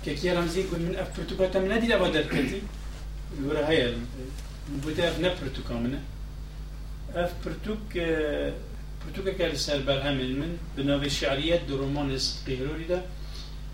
[0.06, 2.62] كي رمزي يقول من أف برتو كتا من هذه لابد الكتي.
[3.41, 3.58] يقول
[5.00, 6.00] أف نبرتو كامنا
[7.14, 7.98] أف برتوك
[9.06, 13.02] برتوكا كالسال برهم من بنوفي شعريات دو رومان دا ده.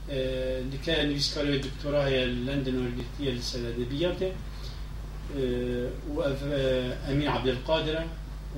[0.09, 4.33] اللي كان نيسكالو الدكتوراه هي لندن والبيتية للسنة الأدبية
[6.09, 8.05] وأمين عبد القادر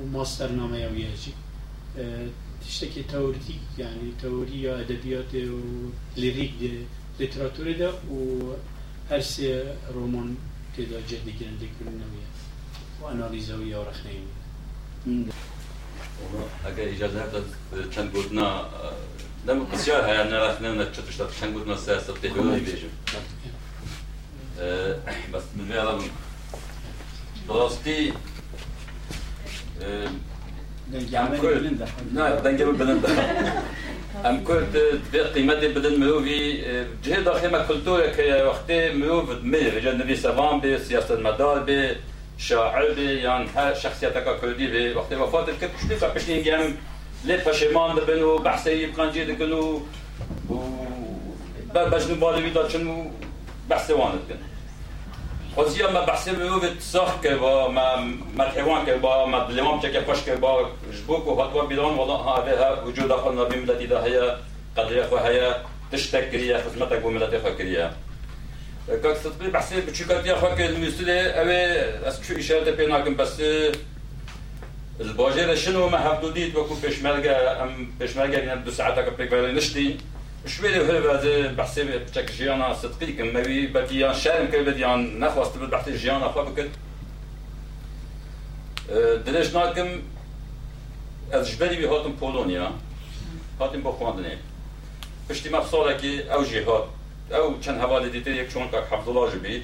[0.02, 1.34] وماستر نامة وياجي
[2.62, 5.36] تشتكي تورتي يعني تورية أدبيات
[6.16, 6.52] وليريك
[7.20, 10.36] ليتراتوري ده وهرسي رومان
[10.78, 12.30] تدا جدي كان ديك النوية
[13.02, 14.28] وأناليزا ويا ورخنين
[16.66, 17.46] اگه اجازه هات
[17.96, 18.66] چند گودنا
[19.48, 22.88] دم بسیار های نه رخنه نه چتش تا چند گودنا سه است ته دوی بیجم
[25.34, 26.10] بس من ویلم
[27.48, 28.14] درستی
[29.82, 30.10] آه،
[32.14, 33.00] نعم دنجم البدن
[34.26, 34.78] ام كنت
[35.14, 36.62] تبقي مدى بدن مروفي
[37.06, 41.96] جهد خيمة كولتورا كي وقتي مروف دمير جا نبي سافان بي سياسة المدار بي
[42.38, 46.76] شاعر بي يعني شخصيتك كردي بي وقتي وفاة الكت شو بيصح باش نجم
[47.26, 49.82] لي فاشيمان دبن وبحثي يبقى نجي دكن و
[51.76, 53.12] باش نبالي بيضا شنو
[53.70, 54.40] بحثي واند دكن
[55.58, 57.86] Odija ما Barcelovic sohke ba ma
[58.36, 62.18] ma Taiwan ke ba ma Lewan ke pash ke ba jbuk wa hatwa bilan wala
[62.28, 64.26] hadaha wujud akhul nabi milati da haya
[64.76, 67.94] qad ya fa haya تشتكريا خدمتك وملاتي فكريا
[68.88, 71.56] كاك تطبيق بحسين بتشيكات يا فاك المستلي اوي
[72.10, 73.44] اسكشو اشارة بيناكم بس
[75.02, 79.98] الباجير شنو ما حدوديت وكو بيشمالجا ام بيشمالجا بين دو ساعات بيك نشتي
[80.48, 84.82] شوي هل هذا بحسي بتشك جيانا صدقي كم ما بي بدي يان شارم كي بدي
[84.82, 86.70] يان نخواست تبد بحثي جيانا خوا بكت.
[89.26, 89.88] درج ناكم
[91.32, 92.72] از جبري بي هاتم بولونيا.
[93.62, 94.38] هاتم بخواندني
[95.30, 96.86] پشتی مفصاله که أو جهات
[97.32, 99.64] أو چند حواله دیده یک چون که حفظالله جبید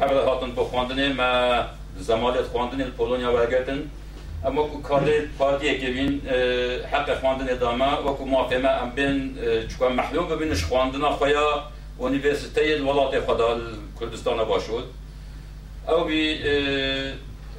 [0.00, 1.64] بحبل هاتن بو خواندنه ما
[1.98, 3.90] زمالت خواندنه پولونیا ورگتن
[4.44, 6.20] اما کو کاری پارتیه که بین
[6.92, 9.38] حق خواندن ادامه و کو موافقه ام بین
[9.68, 11.62] چکا محلوم ببینش خواندن خویا
[12.00, 13.60] ونیورسیته الولات خدا
[14.00, 14.84] کردستان باشود
[15.88, 16.38] أو بی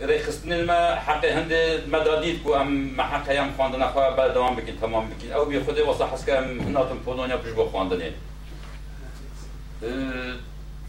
[0.02, 1.54] رخصتن ما حق هند
[1.92, 5.80] مدادید کو ام حق هم خواندن خواه بعد دوام بکن تمام بکن أو بی خود
[5.80, 8.12] واسه حس که ام هناتم پولونیا پیش بو خواندنه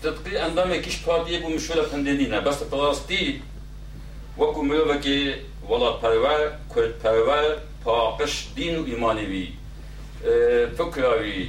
[0.03, 3.41] تدقي اندام كيش بادي بو مشولا فندينينا بس بلاستي
[4.39, 5.35] وكو ملوكي
[5.69, 9.49] ولا پرور كل پرور پاقش دين و ايماني
[10.79, 11.49] فكراوي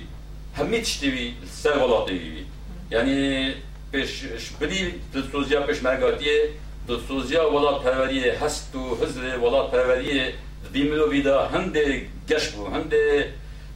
[0.57, 2.45] همي تشتوي سر ولاتي
[2.91, 3.53] يعني
[3.93, 6.49] پیش شبري دلسوزيا پیش مرگاتيه
[6.88, 10.34] دلسوزيا ولا پروریه هست و حزر ولا پروریه
[10.74, 13.32] دیملو ویدا هنده گش بو هنده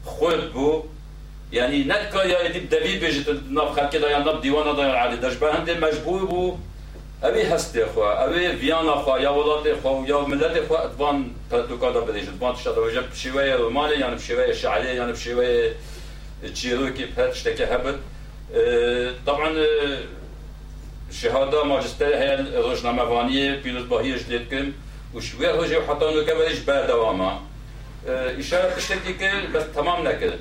[0.05, 0.83] خود بو
[1.51, 5.33] يعني نكا يا اديب دبي بيجت ناب خلق دا يا ناب ديوانا دا علي داش
[5.33, 6.57] بهند مجبور بو
[7.23, 11.17] ئەوی هەستێخوا ئەوێ ڤیانەخوا یا وڵاتێخوا و یا ملەتێخوا ئەتبان
[11.49, 15.65] پەتوکدا بدەیت بان شەدەژە پشیوەیە مالە یان پشێوەیە شعلێ یان پشێوەیە
[16.57, 17.97] چیرۆکی پەت شتێکی هبت
[19.27, 19.49] طبعا
[21.19, 24.71] شهادة ماجستير هي الرجنامەوانیە پیلوتباهیش لێتکرد
[25.13, 27.31] و شوێ ڕژێ حتانوکەوەش بەردەوامە
[28.41, 30.39] اشاره شتێکی کرد بس تمام نەکرد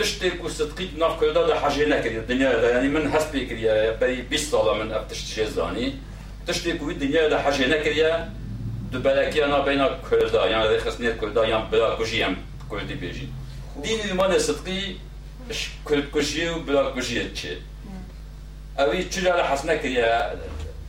[0.00, 2.20] تشتي وصدقيت نافك دا ده حاجينا كريا.
[2.20, 3.96] الدنيا ده يعني من حسبي كريا.
[4.00, 5.94] بري بيس صالة من أبتش تجزاني
[6.46, 8.32] تشتي ويد الدنيا ده حاجينا كريا.
[8.92, 12.36] دبلك يا أنا كل ده يعني ذي خسني ده يعني بلا كوجيم
[12.70, 13.28] كل دي بيجي.
[13.82, 14.94] دين المانا صدقي
[15.50, 17.56] إش كل كوجي وبلا كوجي أشي
[18.78, 20.40] أوي تشجع حسنا كريا.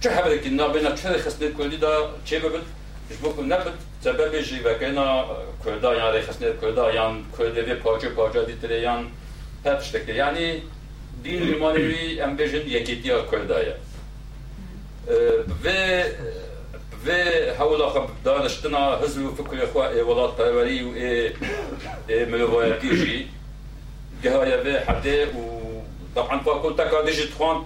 [0.03, 2.11] شو حبلك النا بين تشتي خسني كردي دا.
[2.25, 2.63] تشي ببل
[3.11, 3.73] إش بوكو نبت.
[4.03, 5.25] sebebi jîvekena
[5.63, 9.03] Kurda yan rêxistnê Kurda yan Kurdê parça parça dîtirê yan
[9.63, 10.63] hep tiştekê yanî
[11.23, 13.77] din û manevi em bêjin yekîtiya Kurda ye
[15.63, 16.05] vê
[17.05, 17.21] vê
[17.59, 21.33] hewla xwe daniştina hizb û fikrê xwe ê welatperwerî û ê
[22.09, 23.27] ê mirovayetî jî
[24.23, 25.43] gehaye vê herdê û
[26.15, 27.65] طبعا فكنت كاديجي تخوانت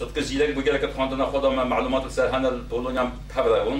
[0.00, 3.78] صدق زيلك بقى لك تخوانت أنا خدها معلومات السرحانه البولونيا بحبرهم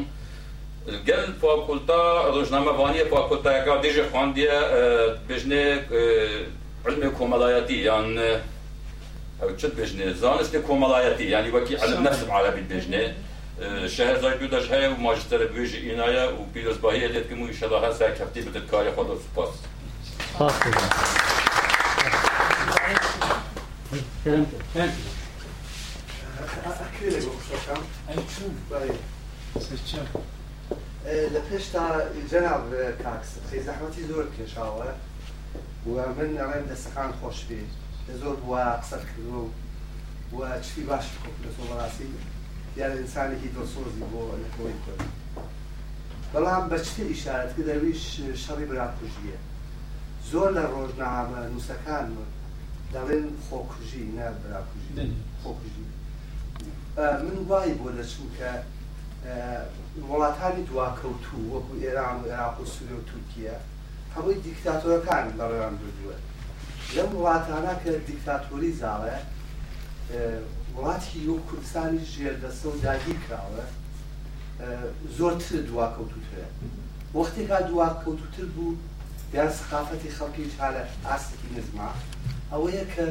[1.09, 2.01] گەل فاکولتا
[2.35, 4.59] ڕۆژنامە وانە فاکولتایەکە دێژە خوانندە
[5.29, 5.65] بژنێ
[6.87, 8.09] علمێ کۆمەڵایەتی یان
[9.61, 13.05] چ بژنێ زانستی كومالاياتي يعني وكي علم نەسم عربی بژنێ
[13.89, 18.41] شهرزای دو دەش هەیە و ماجستەرە بێژی ئینایە و پیرۆزباهەیە لێتکم و شەدا هەسا کەفتی
[18.47, 19.53] بدت کاری خۆ سوپاس
[29.93, 30.21] Thank you.
[31.11, 31.85] لە پێشتا
[32.31, 32.65] جەناب
[33.03, 34.91] کاکس خێ زەحمەتی زۆر کێشاوە
[35.87, 37.63] و من ئەڵێم دەستەکان خۆش بێ.
[38.21, 39.41] زۆر بووە قسەر کردو
[40.37, 41.07] و چی باش
[41.43, 42.09] لە بەڕاستی.
[42.79, 45.03] یان ئینسانێکی دۆسۆزی بۆ لەکەوەی کورد
[46.33, 48.03] بەڵام بەچتی ئیشارەت کە دەرویش
[48.45, 49.39] شەڕی براکوژیە.
[50.31, 52.07] زۆر لە ڕۆژنامە نووسەکان
[52.95, 54.93] دەڵێن خۆکوژی نە براکوژی.
[55.43, 55.87] خۆکوژی.
[57.27, 58.51] من وای بۆ دەچوو کە
[60.11, 63.57] وڵاتانی دواکەوتوو وەکو ئێران و عێراق و سوورە و تورکیا.
[64.15, 66.17] هەمووی دیکتاتۆرەکان بەڕێوان بردووە.
[66.95, 69.19] لەم وڵاتانە کە دیکتاتۆری زاڵێ
[70.77, 73.65] وڵاتی و کوردستانی ژێردەستە و داگیر کراوە
[75.17, 76.47] زۆرتر دواکەوتوترە
[77.17, 78.79] وەختێکا دواکەوتوتر بوو
[79.37, 81.91] یان سخافەتی خەڵکی چالە ئاستێکی نزما
[82.53, 83.07] ئەوەیە کە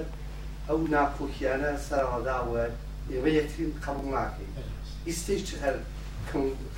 [0.67, 2.63] ئەو ناکۆکیانە سەرڕداوە
[3.11, 4.51] ئێوە یەکترین قەبڵ ناکەین
[5.07, 5.75] ئیسێک هەر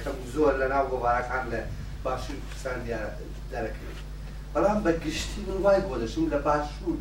[0.02, 1.62] کەم زۆر لە ناو گۆبارەکان لە
[2.04, 2.78] باشوور کوردستان
[3.52, 4.00] دەرەکەوێت
[4.54, 6.98] بەڵام بە گشتی من وای بۆ دەشم لە باشوور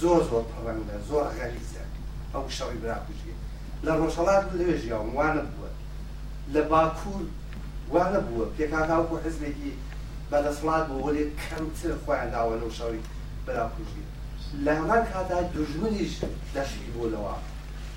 [0.00, 1.84] زۆر زۆر پەڕەنگە زۆر ئەغەلیزە
[2.34, 3.34] ئەو شەڕی براکوژی
[3.84, 5.70] لە ڕۆژهڵات لەوێ ژیاوم وانە بووە
[6.54, 7.24] لە باکوور
[7.94, 9.72] وانە بووە پێکاتاوکو حزبێکی
[10.30, 13.02] بەدەسڵات بۆ وەێ کەمتر خۆیان داوە لەو شەڕی
[13.46, 14.04] براکوژی
[14.64, 16.12] لە هەمان کاتا دژمنیش
[16.54, 17.34] دەشتی بۆ لەوە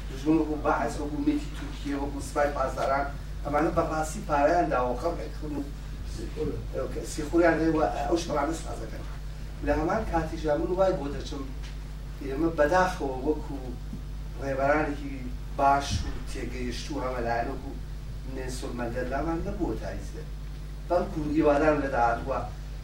[0.10, 3.06] دژمن وەکو بەعز وەکو مێتی تورکیە وەکو سپای پاسداران
[3.44, 5.62] ئەمانە بەڕاستی پارەیان داوە خەڵکەکردن و
[7.14, 7.58] سیخوریان
[8.08, 9.04] ئەو شڕانە سازەکەن.
[9.66, 11.44] لە هەمان کاتیژا من وای بۆ دەچم
[12.22, 13.58] ئێمە بەداخەوە وەکو
[14.42, 15.14] ڕێبەرانێکی
[15.60, 17.72] باش و تێگەیشت و هەمەلایەنەکو
[18.36, 20.30] نێسۆل مەندەلامان نەبووە تایزێت
[20.90, 22.40] بەڵکو هیوادان لە داهاتوە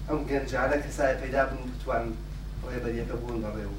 [0.08, 2.06] ئەم گەنجانە کەسای پەیدا بن بتوان
[2.70, 3.76] ڕێبەریەکە بوون بەڕێ و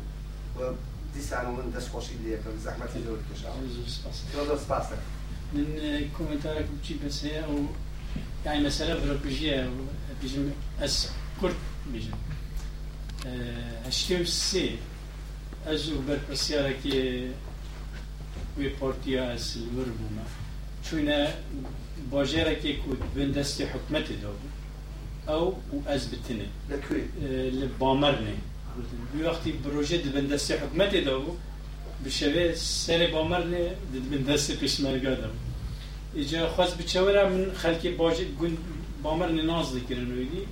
[1.15, 3.61] دیسان و من دەستخۆشی لەکەم زەحمەتی زۆر کێشاوە.
[4.65, 4.87] سپاس
[5.55, 7.67] من آه، كومنتارك بشي بس هي أو
[8.47, 9.71] يعني مسألة بربجية أو
[10.23, 11.09] بيجم أس
[11.41, 11.55] كرد
[11.93, 12.11] بجم
[13.87, 14.77] هشتيو آه، سي
[15.67, 17.31] ازو برپرسيارة كي
[18.59, 20.25] وي بورتيا أس الوربوما
[20.91, 21.35] شوينا
[22.13, 24.49] باجرة كي كود بندستي حكمت دوبو
[25.29, 25.55] أو
[25.87, 28.37] از بتنه لكوي آه، لبامرنه
[29.25, 31.35] وقتی بروژه دبندستی حكمتي دوبو
[32.05, 35.29] بشوه سر بامرنه دبندستی پیشمرگا دو
[36.15, 38.57] ایجا خواست بچورا من خلکی باجه گون
[39.03, 40.43] بامرنه ناز دکرن ویدی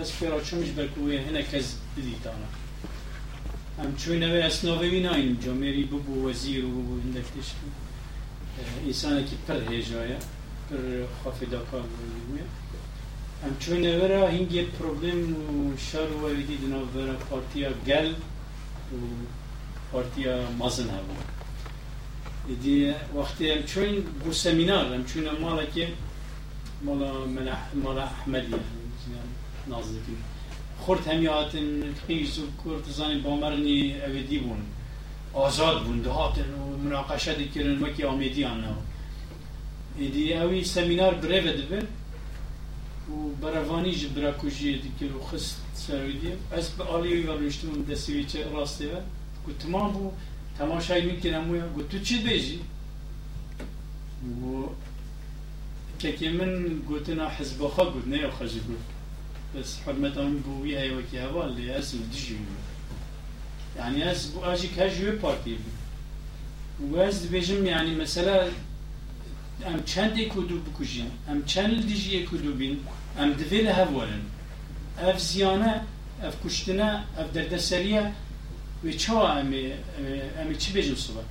[0.00, 2.48] از پیرا چومش برکوه هنه کز بدیتانا
[3.78, 7.48] هم چوی نوی اسناوی ناین جامعی ببو وزیر و هندکتش
[8.86, 10.16] انسان که پر هجایه
[10.70, 10.76] پر
[11.24, 12.44] خافی داکار بوده
[13.44, 18.14] ام چون ورا هنگی پروبلم و شر و ویدی دنا ورا پارتیا گل
[19.92, 21.14] پارتیا مازن هبو
[22.62, 25.88] دی وقتی ام چون بو سمینار ام چون مالا که
[26.82, 27.12] مالا
[27.84, 28.54] مالا احمدی
[29.66, 30.16] نازدیکی
[30.80, 34.62] خورد همی هاتن قیز و کورتزانی بامرنی اویدی بون.
[35.34, 38.68] آزاد بون دهاتن و مناقشه دیکرن وکی آمیدی آنه
[39.98, 41.86] ایدی اوی سمینار بریو دبن
[43.10, 43.12] و
[44.84, 49.00] dikir û xist serwîdiye ez bi aliyê ve rûştim destî çe rastê ve
[49.46, 50.12] قلت ما بو
[50.58, 52.60] تماشای میکنم و گفت تو چی بیجی
[54.24, 54.66] و
[55.98, 58.92] که که من گوتنا حزب خا گفت نه خجی گفت
[59.54, 62.38] بس حرمت هم بو وی ایو کی هوا لی اسم دیجی
[63.76, 65.58] یعنی اس بو آجی کجو پارتی
[66.92, 68.48] و از بیجم یعنی مثلا
[69.66, 72.78] ام چند کدو بکوشین ام چند دیجی کدو بین؟
[73.18, 74.22] ام دویل هولن
[74.98, 75.80] اف زیانه
[76.22, 78.12] اف کشتنه اف دردسریه
[78.84, 79.72] و چا امی
[80.40, 81.22] امی چی بجن صبح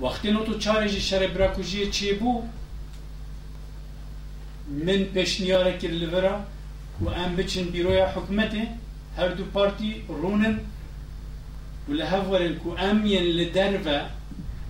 [0.00, 2.42] وقتی نو تو چارجی شر براکوژی چی بو
[4.86, 6.34] من پیشنیاره کر لورا
[7.00, 8.68] و ام بچن بیروی حکومته
[9.16, 10.60] هر دو پارتی رونن
[11.88, 14.00] و لهفورن کو امین لدرفه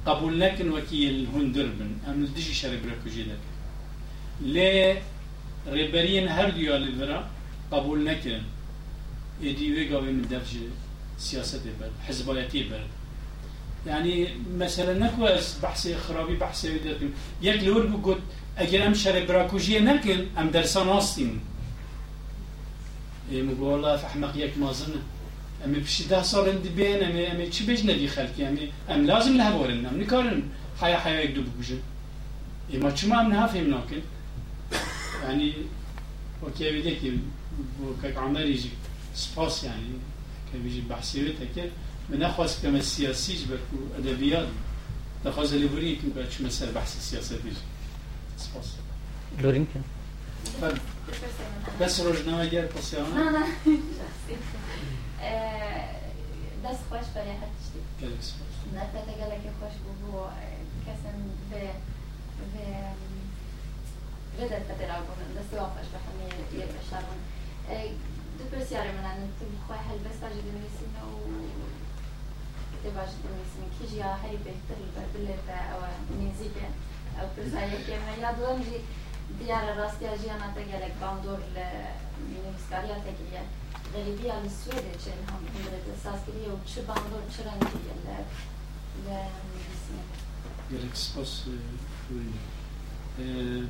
[0.07, 3.51] قبول نکن وکی الهندر بن ام دجی شر براکوژی لکن
[4.41, 4.95] لی
[5.73, 7.19] ریبرین هر دیا لیورا
[7.73, 8.41] قبول نکن
[9.41, 10.25] ایدی وی قوی من
[11.21, 12.85] سیاست بر حزبایتی بر
[13.87, 15.29] يعني مثلا نكو
[15.63, 16.69] بحث خرابي بحث
[17.43, 18.19] يك لور بقول
[18.59, 21.41] اگر أم شر براكوجية نكن أم درسان آستين.
[23.33, 25.03] مقول والله فحمق يك مازنه
[25.65, 28.59] ام بشي ده صار عندي بين ام ام چي بيج ندي خلقي ام
[28.91, 30.43] أم لازم لها بورن أم نكارن.
[30.81, 31.79] حيا حيا يكدو بوجه
[32.83, 34.01] ما چما ام نها فهم ناكن
[35.23, 35.53] يعني
[36.43, 36.99] أوكي بيدك
[38.03, 38.71] كك عمر يجي.
[39.15, 39.83] سباس يعني.
[40.55, 41.71] كبيجي بحثيته كده
[42.09, 44.49] من أخوص كما السياسي بركو أدبيات
[45.25, 47.57] تخوز اللي بريك نبقى مسألة بحث السياسة بيجي
[48.37, 48.67] سباس
[49.41, 49.83] لورين كان
[51.81, 53.47] بس روجنا جار بسيانا نه نه.
[56.65, 57.49] دست خوش برای هر
[58.75, 59.73] نه تتگله که خوش
[60.03, 60.27] بو
[60.87, 61.17] کسن
[61.51, 61.71] به
[62.53, 62.67] به
[64.39, 64.67] بدت
[65.07, 67.19] بون دست بحمي يبشرون
[67.69, 67.97] دبرس يعني
[68.41, 68.91] depresyare
[69.25, 71.19] în timp cu aia helbestajul de medicină o
[72.73, 75.57] câteva și de medicină, chijia helbestări, bărbile pe
[76.19, 76.67] menzibe,
[77.35, 78.77] pârzaie cheme, ia doam și
[79.39, 81.69] diğer rastiyacıya nata gerek bandorle
[82.31, 83.43] minibüskariya tekliye.
[83.93, 88.17] Galibiya li Swedice ham hundrede saskiri yok çı bandor çıran diyele
[89.05, 89.19] ve
[89.53, 90.03] medicină.
[90.71, 91.33] Gerek spas
[93.19, 93.65] Eee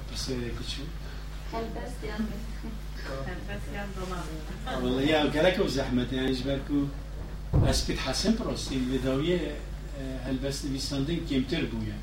[0.00, 0.64] Apesar de que
[4.82, 6.84] والله يا كلكم زحمة يعني جبركو
[7.54, 9.56] بس كنت حسن بروستي بدوية
[10.24, 11.98] هل بس بيستندن كمتر بويا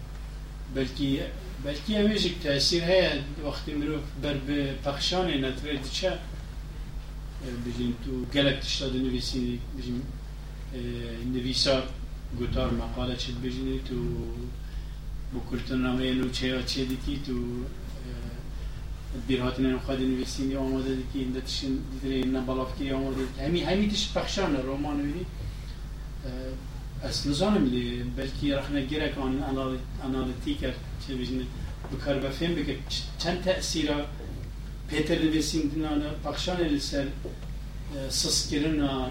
[0.75, 1.27] بلكي
[1.65, 4.39] بلكي هميجك تأثير هي وقت مروف بر
[4.85, 6.19] بخشان نتره دچه
[7.65, 10.03] بجين تو گلك تشتاد نویسی بجين
[11.33, 11.83] نویسا
[12.39, 13.95] گوتار مقاله چد بجين تو
[15.33, 16.85] بکلتن نامه نو چه و چه
[17.27, 17.63] تو
[19.27, 23.89] بیرهاتن نو خواهد نویسینی آماده دیکی این دتشن دیدره نبالاف کی آماده دیکی همی همی
[23.91, 25.25] تش پخشان رومان ویدی
[27.03, 29.43] از نظام لی بلکی رخنا گیرک آن
[30.05, 30.73] انالیتیکر
[31.07, 31.45] چه بجینی
[31.93, 32.75] بکار بفهم بکر
[33.17, 33.89] چند تأثیر
[34.89, 35.89] پیتر نویسین دینا
[36.25, 37.07] پخشان لسر
[38.09, 39.09] سس کرنا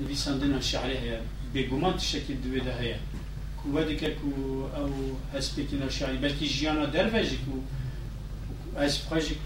[0.00, 1.18] نویساندنا شعری هیا.
[1.54, 2.96] بگومان تشکل دوی ده هیا.
[3.62, 4.68] کو ودی که او
[5.34, 6.16] هسپیکینا شعری.
[6.16, 7.52] بلکی جیانا دروژی کو
[8.76, 9.36] از خواهی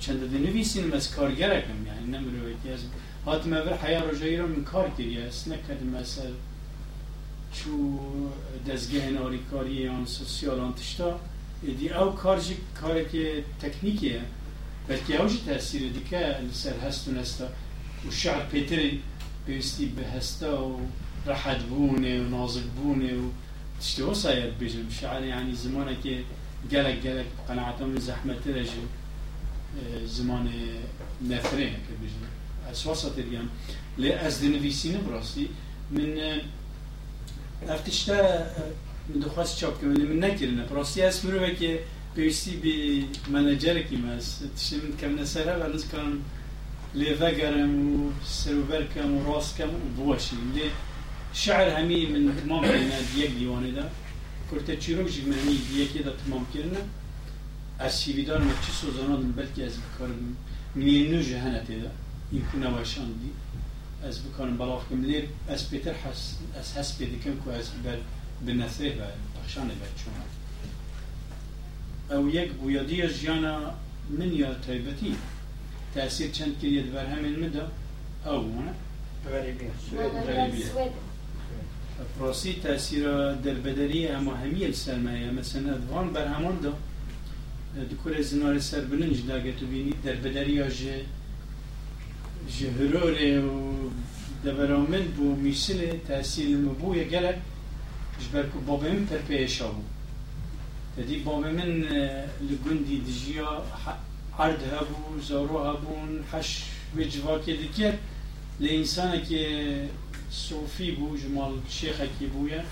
[0.00, 2.80] چند ده نویسین از کارگرکم یعنی نمروی که از
[3.26, 6.30] هات مبر حیا رجایی رو من کار کردی است نکرد مثلا
[7.52, 7.98] چو
[8.66, 11.20] دزگه ناری کاری آن سوسیال آن تشتا
[11.78, 14.20] دی او کار جی کاری که تکنیکیه
[14.88, 17.46] بلکه اوجی تاثیر دیگه سر هست و نستا
[18.08, 19.02] و شعر پیتری
[19.48, 20.80] پێویستی بە هەستا و
[21.26, 23.26] ڕەحەت بوونێ و نازک بوونێ و
[23.80, 26.16] تشتەوە سایەت بێژم شعر ینی زمانێکی
[26.70, 28.70] gelek gelek قەنەعەتەم زەحمەترەژ
[30.16, 30.58] زمانê
[31.30, 32.24] nefrêneke bijin
[32.70, 33.46] ez wasa teriyan
[34.02, 35.46] lê ez dinivîsînim rastî
[35.90, 36.10] min
[37.74, 38.18] ev tişte
[39.08, 41.72] min dixwast çapkim min nekirine rastî ez mirovekê
[42.16, 42.76] pêwîstî bê
[43.34, 46.24] menecerekî me ez tiştê min kemne ser hev ez karim
[46.94, 47.74] لي ذقرم
[48.22, 49.68] وسروبركم وراسكم
[49.98, 50.70] وبوشي لي
[51.34, 53.90] شعر همي من تمام بينا ديك ديواني دا
[55.06, 56.82] جي مهني ديك دا تمام كرنا
[57.80, 60.34] اسي بدار ما تشي سوزانات بلكي از بكارم
[60.76, 61.92] مينو جهنة دا
[62.32, 63.30] يمكن واشان دي
[64.08, 67.98] از بكارم بلاخكم لي از بيتر حس از حس بيدكم كو از بل
[68.46, 69.06] بنثره با
[69.40, 70.14] بخشانه با چون
[72.10, 73.74] او يك بويادية جيانا
[74.10, 75.14] من يا تايبتي
[75.94, 77.62] تأثير چند كريت برهم المدى
[78.26, 78.74] أو هنا
[79.26, 80.92] السويد
[81.98, 86.72] فراسي تأثير دربدرية أما همية السلمية مثلا أدوان برهمان دا
[87.90, 91.02] دكور زنار سر بلنج دا قتو بيني دربدرية جه
[92.58, 93.72] جهروري و
[94.44, 97.38] دبرامن بو ميسلة تأثير المبوية قلق
[98.22, 99.82] جبركو بابا من تربية شابو
[100.96, 101.82] تدي بابا من
[102.50, 103.64] لقندي دجيا
[104.38, 106.62] عرض هبو زارو هبون حش
[106.96, 107.94] وجواکی دیگر
[108.60, 109.88] لإنسان که
[110.30, 112.64] صوفي بو جمال شيخكي بويا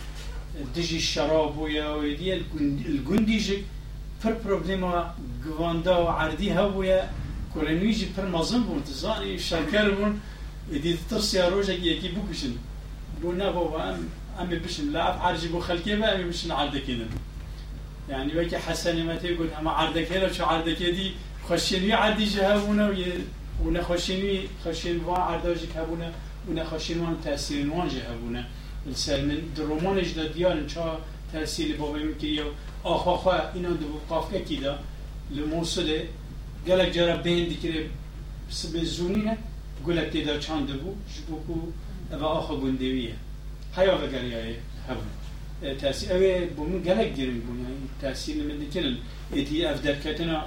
[0.76, 3.64] دجي الشراب بويا ويدي الجندي
[4.22, 5.14] پر پروبلما
[5.44, 7.00] گواندا و عردی هاویا
[7.54, 10.20] کلنوی جي فر مازن بون تزانی شنکر بون
[10.72, 10.98] ایدی
[11.50, 12.52] روجا كي كي بو كشن
[13.22, 14.08] بو نه بابا ام
[14.40, 17.08] امی بشن لعب عرجی بو خلکی با امی بشن عردکیدن
[18.08, 21.12] يعني وكي حسن ما تقول اما عردك هلا شو عردك دي
[21.48, 22.94] خشيني عردي جهابونا
[23.64, 26.12] ونخشيني خشين بوا عرداجك هابونا
[26.46, 28.44] که و نخوشین وان تأثیر وان جه هبونه
[28.86, 30.98] السر من در رومانش دا دیارن چا
[31.32, 32.44] تأثیر بابا میکری و
[32.82, 34.78] آخوا خواه اینا دو قافکه کی دا
[35.30, 36.08] لموصله
[36.66, 37.90] گلک جرا بین دیکره
[38.48, 39.38] سبه زونینه
[39.86, 41.60] گلک تیدا چانده بو جبوکو
[42.20, 43.14] و آخوا گندویه
[43.76, 44.54] هیا و گلیای
[44.88, 48.96] هبونه تأثیر اوه بومن گلک گیرم بون یعنی تأثیر نمید کنن
[49.32, 50.44] ایتی اف درکتنا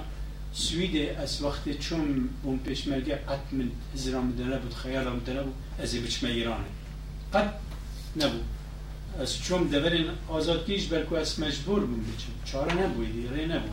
[0.52, 5.94] سويدي اس وقت چون بون پیشمرگه قط من هزرام دنه بود خیالام دنه بود از
[5.94, 6.64] بچم ایرانه.
[7.32, 7.52] قط
[8.16, 8.44] نبود.
[9.20, 13.70] از چون دورین آزاد کیش برکو از مجبور بون بچم چاره نبود ری نبود.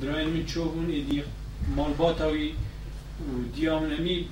[0.00, 1.22] براین من چوبون ایدی
[1.76, 4.28] مالباتاوی و دیامنمی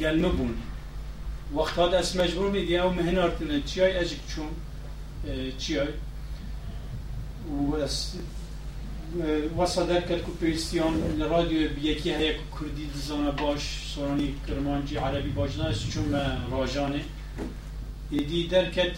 [0.00, 0.54] گلمه بون
[1.56, 3.60] وقت هاد از مجبور می دیم و مهنارتنه.
[3.60, 4.48] چیای اجک چون؟
[5.58, 5.88] چیای؟
[7.72, 7.76] و
[10.40, 13.62] پیستیان رادیو بیکی هیا که کردی دزانه باش
[13.94, 16.14] سورانی کرمانجی عربی باش نه چون
[16.50, 17.00] راجانه
[18.10, 18.96] ایدی در کرد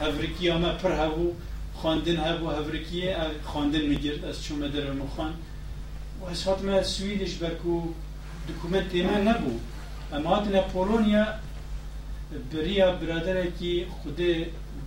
[0.00, 1.32] هفرکی اما پر هبو
[1.74, 5.32] خواندن هبو هفرکیه خواندن میگرد از چون در مخوان.
[6.20, 7.82] و از ما سویدش برکو
[8.48, 9.50] دکومنت ما نبو
[10.12, 11.26] اما هاتنا پولونیا
[12.52, 14.20] بریا برادره که خود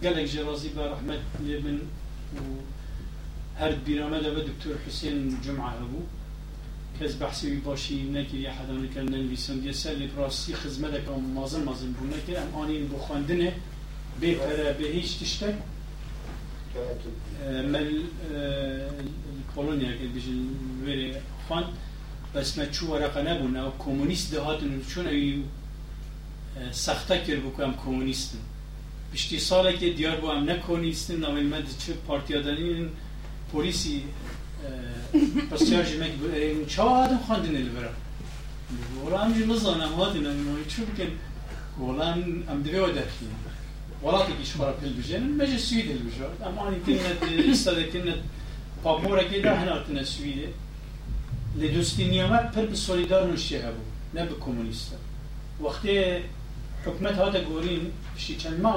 [0.03, 2.39] گلک جرازی با رحمت لیبن و
[3.59, 6.01] هر بيرامده دكتور حسين جمعة أبو
[6.99, 9.57] کەس بەحسی باشی نەکردی حەدانەکە نەنویسم.
[9.63, 12.11] دیە سەر لێ ڕاستی خزمەتەکە مازن مازن بوو.
[12.13, 13.51] نەکرد ئەم ئانین بۆ خوێندنێ
[14.21, 15.55] بێپەرە بە هیچ تشتێک.
[17.73, 17.87] من
[19.51, 20.39] پۆلۆنیا کە بژن
[20.85, 21.09] وێرێ
[21.45, 21.65] خوان
[22.33, 25.33] بەسمە چوو وەرەقە نەبوون ئەو کۆمونیست دەهاتن چۆن ئەوی
[26.85, 28.41] سەختە کرد بکو ئەم کۆمونیستن.
[29.11, 31.19] پشتی ساڵێکی دیار بۆ ئەم نەکۆنیستن.
[31.25, 32.87] ئەوێمە چ پارتیادانین
[33.55, 33.97] پۆلیسی
[35.49, 36.13] پرسیاژمێک
[36.73, 37.91] چاوادم خواندنێ لەبەرە
[39.01, 41.11] وەڵامی نزانم هاتن ئەمەوەی چوو بکەن
[41.83, 43.33] وەڵام ئەم دەبێەوە دەرخین
[44.03, 48.21] وڵاتێکی شخوارە پێ بژێنن مەژە سوی دەبژات ئەمانی تێنێت ئێستا دەکردنێت
[48.83, 50.49] پاپۆرەکەدا هەناتنە سویدێ
[51.59, 54.97] لە دوستی نیامەت پر بە سۆلیدار نوشتێ هەبوو نە بە کۆمونیستە
[55.63, 55.97] وەختێ
[56.85, 57.83] حکومت هاتە گۆرین
[58.15, 58.75] پشتی چەند ما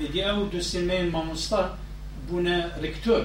[0.00, 1.62] ئێدی ئەو دوستێمەیان مامۆستا
[2.26, 3.22] بوونە رکتۆر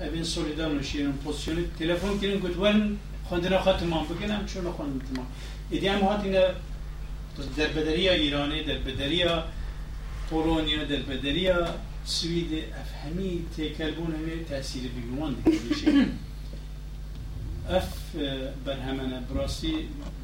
[0.00, 2.96] ابن سوليدان وشيرن بوزيشن تليفون كيرن قدوان
[3.28, 5.26] خوندنا خاتمان بگن هم چون خوندمان
[5.70, 6.44] ایدی هم هات اینه
[7.56, 9.24] دربدری ایرانی دربدری
[10.30, 11.50] پولونیا دربدری
[12.04, 15.34] سوید اف همی تکربون همی تأثیر بیوان
[15.80, 16.06] شيء
[17.68, 18.16] أف
[18.66, 19.74] برهمنا براسي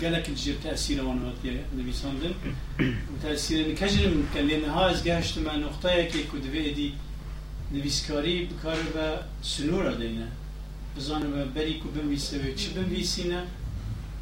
[0.02, 2.34] قالك جیر تأثیر وأنا هاتی نویساندن
[3.10, 6.92] و تأثیر نکجرم کلینه ها از گهشت من نقطه یکی کدوه ایدی
[7.72, 10.28] نویسکاری بکار به سنورا دینه.
[10.96, 13.42] بزانم بری کو بنویسه و چی بنویسینه؟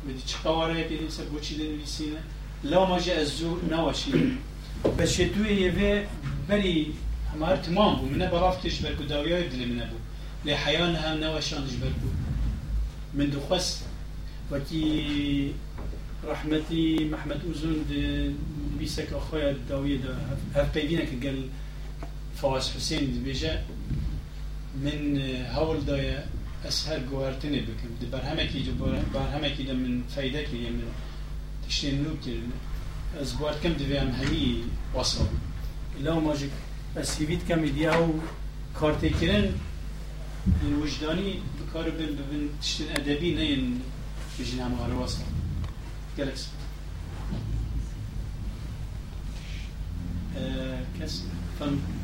[0.06, 2.18] و دی چه قواره دیدیم سر بوچی دی نویسینه
[2.64, 4.36] لاما ماجه از زو نواشینه
[4.98, 6.06] بشه دوی یوه
[6.48, 6.94] بری
[7.34, 8.06] همار تمام بو.
[8.06, 9.96] منه برافتش برکو داویای دلی منه بو.
[10.44, 12.08] لی حیان هم نواشانش برکو
[13.14, 13.84] من دو دخست
[14.50, 15.54] وکی
[16.28, 18.34] رحمتی محمد أوزون دی
[18.76, 19.82] نویسک بيسك أخويا دا
[20.54, 21.36] هف پیدینه که گل
[22.44, 23.64] فاز حسين دبيجا
[24.82, 26.26] من آه، هول دايا
[26.64, 28.72] أسهل جوهرتني بكم دي برهمكي جو
[29.14, 30.92] برهمكي ده من فايدكي من
[31.68, 32.40] تشتين نوكي
[33.20, 34.62] از جوهر كم دي بيام هني
[34.94, 35.26] وصل
[36.00, 36.48] إلا ما جي
[36.96, 38.08] أسيبيت كم دي أو
[38.80, 39.52] كارتي كرن
[40.62, 43.80] الوجداني بكار بن بن تشتين أدبي نين
[44.40, 45.22] بجنا مغار وصل
[46.18, 46.46] جالكس
[50.36, 51.24] أه كسر
[51.60, 52.03] فهمت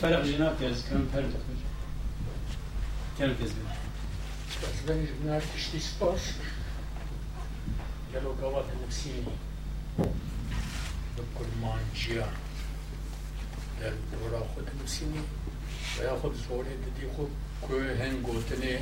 [0.00, 1.06] فرق جناب از دکم
[3.18, 3.66] کم کزبیم
[4.86, 6.42] Zweni na jakiś sposób
[8.12, 9.32] dialogovat نفسيني
[11.16, 12.26] بكل مانجيا
[13.80, 15.20] در دورا خود نفسيني
[16.00, 17.30] وياخد زوري ددي خود
[17.68, 18.78] كوهن قوتني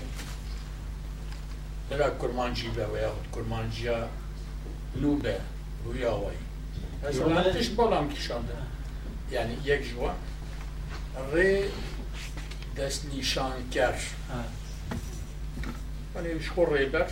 [1.90, 4.10] برا كرمانجي با وياخد كرمانجيا
[4.96, 5.40] نوبة
[5.86, 6.34] ويا وي
[7.04, 8.54] بس ما تش بولام كشانده
[9.32, 10.33] يعني يك جوا ري
[12.77, 13.95] دست نشان كر
[16.15, 17.07] يعني شخور ريبر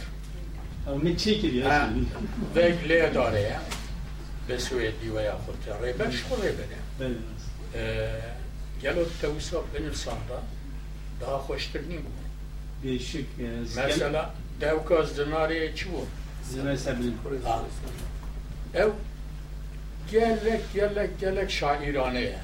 [0.87, 1.41] او من چی آه.
[1.41, 2.05] کردی
[2.55, 3.61] ويك ليه داره
[4.49, 6.63] بسويدي وياخد ريبر شخور ريبر
[6.99, 7.15] بله
[8.83, 10.41] گلو توسا بنویسان را
[11.21, 12.13] daha خوشترنی بود
[12.81, 13.25] بیشک
[13.77, 14.25] مثلا
[14.61, 16.07] دوکاز دناری چی بود
[16.43, 17.13] زمه سبیل
[18.75, 18.91] او
[20.11, 22.35] gelek gelek gelek şairane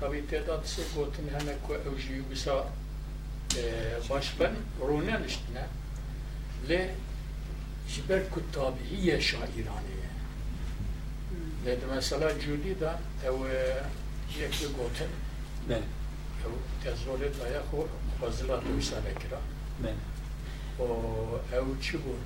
[0.00, 2.66] tabi تعداد سه گوتن همه که او جیو بسا
[4.08, 5.60] باش بن رونن اشتنا
[6.68, 6.78] لی
[7.88, 9.98] جبر کتابیه شاعرانه
[11.64, 12.98] لید مثلا جودی دا
[13.30, 13.46] او
[14.38, 15.08] یکی گوتن
[16.44, 16.52] او
[16.84, 17.82] تزولی دایا خو
[18.20, 19.38] خوزلات ویسانه کرا
[20.78, 22.20] و او چی بود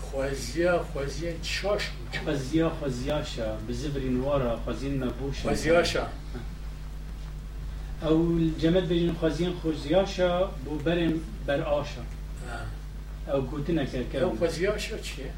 [0.00, 6.06] خوزیا خوزیا چاش بود خزیا خزیاشا بزبری نوارا خزین مبوشا خوزیاشا
[8.02, 12.04] أو الجمد بجن خوزين خوزياشا بو برم برآشا
[13.28, 15.32] أو كوتنا كركب أو خوزياشا چيه؟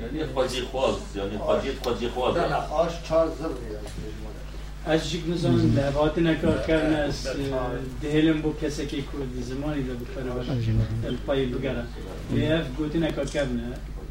[0.00, 3.50] يعني خوزي خواز يعني خوزي خوزي خواز لا آش چار زر
[4.86, 7.26] از جگ نزان لحواتن اکار کرن از
[8.02, 11.86] دهلم بو کسی که کرد زمانی لبو کنه الپای بگرن
[12.32, 13.60] لیف گوتن اکار کرن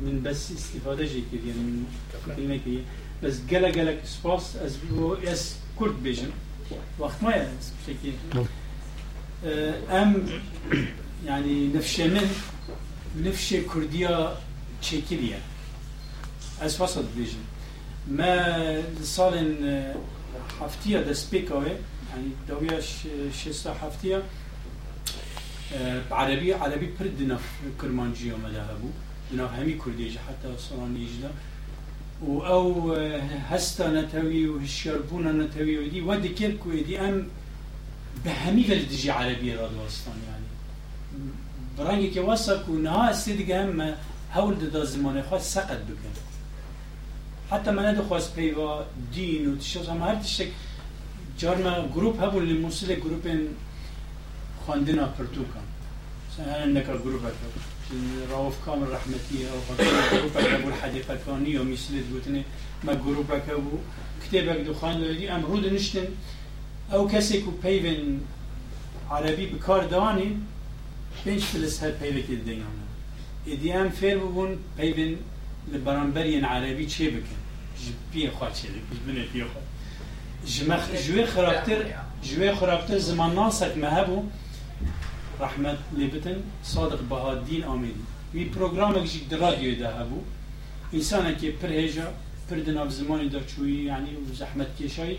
[0.05, 1.85] من بس استفاده جی کرد یعنی
[2.47, 2.59] من
[3.23, 6.31] بس گلا گلا سپاس از بو اس کرد بیجم
[6.99, 7.47] وقت ما
[7.87, 8.45] بشكل نعم.
[9.45, 10.27] أه، أم
[11.25, 12.29] يعني نفشة من
[13.17, 14.33] نفشة كردية
[14.81, 15.39] تشكيلية
[16.61, 17.37] از وسط بيجي
[18.07, 19.93] ما سال
[20.61, 21.67] هفتية أه، ده سبيكاوي
[22.09, 22.79] يعني دوية
[23.43, 24.23] شستا هفتية
[25.73, 27.39] أه، عربي عربي برد دنا
[27.81, 28.89] كرمانجي ومدهبو
[29.31, 31.31] دنا همي كردية حتى صلان يجدا.
[32.27, 32.93] و أو
[33.49, 37.27] هستا نتوي وهشربونا نتوي ودي ودي كيركو دي أم
[38.25, 40.49] بهمي فلدجي عربي راد وستان يعني.
[41.77, 43.93] برانگی که واسه و نه استی دیگه هم
[44.33, 46.13] هول دا زمان خواست سقط بکن
[47.51, 50.47] حتی من خواست پیوا دین و تشوز هم هر تشک
[51.37, 53.27] جار ما گروپ هبون لموسیل گروپ
[54.65, 55.65] خواندنا پرتوکان
[56.29, 57.23] مثلا نکا گروپ
[58.29, 59.37] راوف کامل رحمتی
[60.11, 62.43] گروپ هکا بول حدیقه کانی و مثل دوتنه
[62.83, 63.77] ما گروپ هکا بو
[64.31, 66.07] کتاب دو خواند دی ام رود نشتن
[66.93, 68.19] أو کسی که پیون
[69.11, 70.41] عربی بکار دانی
[71.25, 72.61] پنج فلس هر پیوه که دیگه
[73.45, 75.17] ایدی ام فیر ببون پیون
[75.73, 77.39] لبرانبرین عربی چه بکن
[78.13, 79.63] جبی خواه چه بکنه بی خواه
[80.45, 81.85] جمخ جوی خرابتر
[82.23, 84.23] جوی خرابتر زمان ناسک مهبو
[85.39, 88.03] رحمت لبتن صادق بهادین آمیدی
[88.33, 90.21] وی پروگرام که در رادیو ده هبو
[90.93, 92.07] انسان که پر هجا
[92.49, 95.17] پر دناب زمانی دا چوی یعنی و زحمت کشایی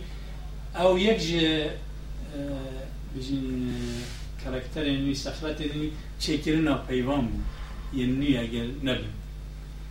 [0.80, 1.70] او یک جه
[3.16, 3.74] بجین
[4.44, 7.44] کاراکتر نوی سخلت نوی چکرنا پیوان بود
[7.94, 9.12] یه نوی اگر نبیم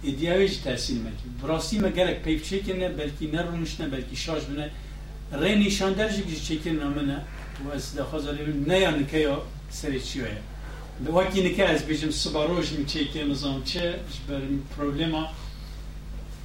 [0.04, 4.72] ایدیاویج تحصیل مکی براستی ما گرک پیف چکنه بلکی نرونشنه بلکی شاش بنه
[5.42, 7.22] ری نشان درجه که چکنه منه
[7.66, 12.10] و از دخواز علیم نه یا نکه یا سری چی ویا وقتی نکه از بیجم
[12.10, 13.96] سبا روش می چکه نظام چه
[14.28, 14.42] بر
[14.78, 15.28] پروبلما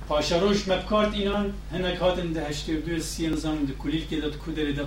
[0.09, 4.21] پاشا روش مبکارت اینان هنک هاتن ده هشتی و دو سی نظام ده کلیل که
[4.21, 4.85] داد کودری ده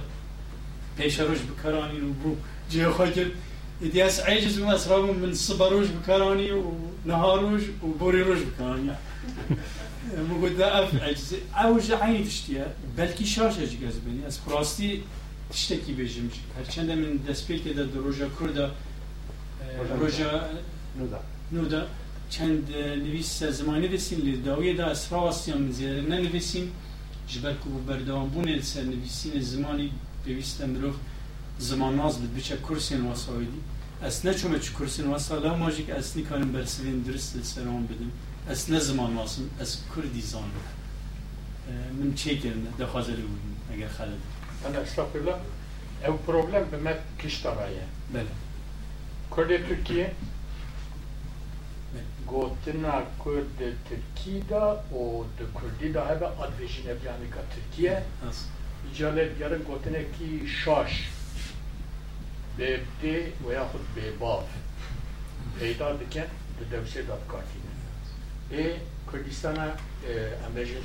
[0.98, 2.36] پیش روش بکرانی و بو
[2.70, 3.32] جه خواهی کرد
[3.82, 8.92] إدي أس عجز وما أسرابهم من صبروش بكراني ونهاروش وبوريروش بكراني
[10.30, 15.02] مقول ذا أف عجز أوج عيني تشتيها بلكي شاشة جاز بني أس براستي
[15.52, 18.72] تشتكي بيجمش هرچند من دسبيل كده دروجا كردا
[20.00, 20.50] روجا
[21.00, 21.20] نودا.
[21.52, 21.88] نودا.
[22.30, 22.72] چند
[23.06, 24.94] نویس زمانی لداوی دا
[25.48, 26.72] یا من زیاده ننویسیم.
[27.28, 29.92] جبر که بردوام بونه سر نویسین زمانی
[30.26, 30.96] بویست مروف
[31.60, 33.60] زمان ناز بد بچه کرسین واسایدی
[34.04, 38.12] اس نه چون چه کرسین واسالا ماجی که اس نیکارم برسلین درست سرام بدم
[38.50, 40.50] اس نه زمان ناسم اس کردی زان.
[42.00, 43.56] من چه کردن دخوازه بودیم.
[43.74, 44.22] اگر خالد
[44.67, 45.41] أنا أستغفر الله
[46.07, 48.35] أو بروبلم بما كشترايا بله
[49.31, 50.13] كرد تركيا
[52.33, 58.39] گوتنا کرد ترکی دا و د کردی دا هبه ادویژین ابیانیکا ترکیه از
[58.95, 61.09] جالب گره گوتنه کی شاش
[62.57, 64.45] به بده و یا خود به باف
[65.59, 66.27] پیدا دکن
[66.61, 67.73] د دوسه داد کارتینه
[68.51, 68.75] ای
[69.13, 69.59] کردستان
[70.49, 70.81] امریکا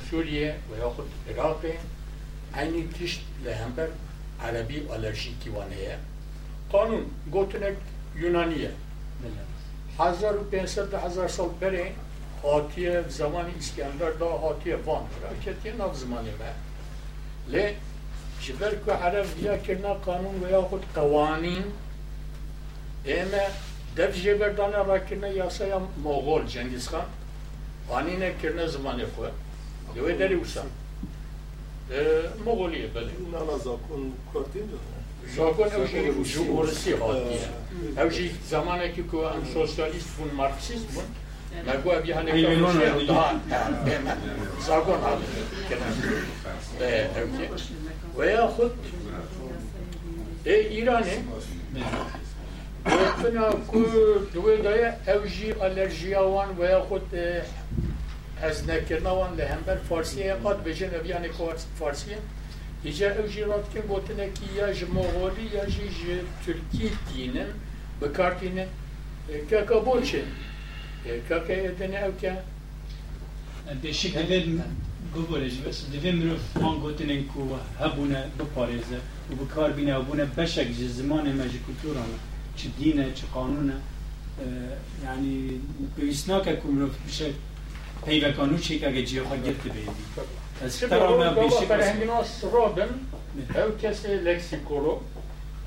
[2.54, 3.88] سوریه و یا خود عراق aynı tişt lehember
[4.42, 5.98] Arabi alerjik kivaneye.
[6.72, 7.76] Kanun gotunek
[8.16, 8.70] Yunaniye.
[9.22, 9.42] بله
[9.98, 11.92] 1500 هزار سال بره
[12.42, 16.50] هاتیه زمان اسکندر دا هاتیه وان راکتیه ناف زمانی ما
[17.52, 17.64] لی
[18.42, 21.64] جبر که عرب دیا کرنا قانون و یا خود قوانین
[23.04, 23.46] ایمه
[23.96, 27.06] دف جبر دانه را کرنا یاسا یا مغول جنگیز خان
[27.88, 29.22] آنینه کرنا زمانی خو
[29.94, 30.62] دوی داری وسا
[32.46, 34.02] مغولیه بله نانا زاکن
[34.32, 34.68] کارتین
[35.36, 37.48] Zakon ev jî ji orasî hatiye.
[38.02, 41.08] Ev jî zamanekî ku em sosyalîst bûn marksîst bûn,
[41.66, 43.36] me got ev Ey, ey, non, non, daha
[44.66, 45.24] zakon hatî
[45.68, 45.92] kirin.
[47.20, 47.50] Ev ki.
[48.18, 48.72] Ve ya xud
[50.46, 51.16] e İranê
[52.84, 53.80] Gotina ku
[54.34, 56.82] duwê daye ew jî alerjiya wan ve ya
[59.37, 61.29] li hember Farsiyê qat bêjin ev yanê
[61.79, 62.17] Farsiyê
[62.85, 67.47] İca ev jî ratkin gotine ki ya ji Moğolî ya jî ji Türkî dînin
[68.01, 68.67] bikartînin
[69.49, 70.21] keka boçê
[71.29, 72.33] keka edine ew ke
[73.83, 74.61] بشک دوید
[75.15, 77.41] ببره بس دوید مرو فان گوتنین کو
[77.79, 78.99] هبونه بپارێزه
[79.29, 82.17] و بکار بینه و بونه بشک جه زمان مجی کلتورانه
[82.57, 83.77] چه دینه چه قانونه
[85.03, 85.35] یعنی
[85.95, 87.25] بویست ناکه که مرو بشه
[88.06, 89.90] پیوکانو چه که اگه جیه خواه گرفته بیدی
[90.64, 92.92] از ترامه بشک فرهنginas robin
[93.62, 94.94] ew kesê leksikolo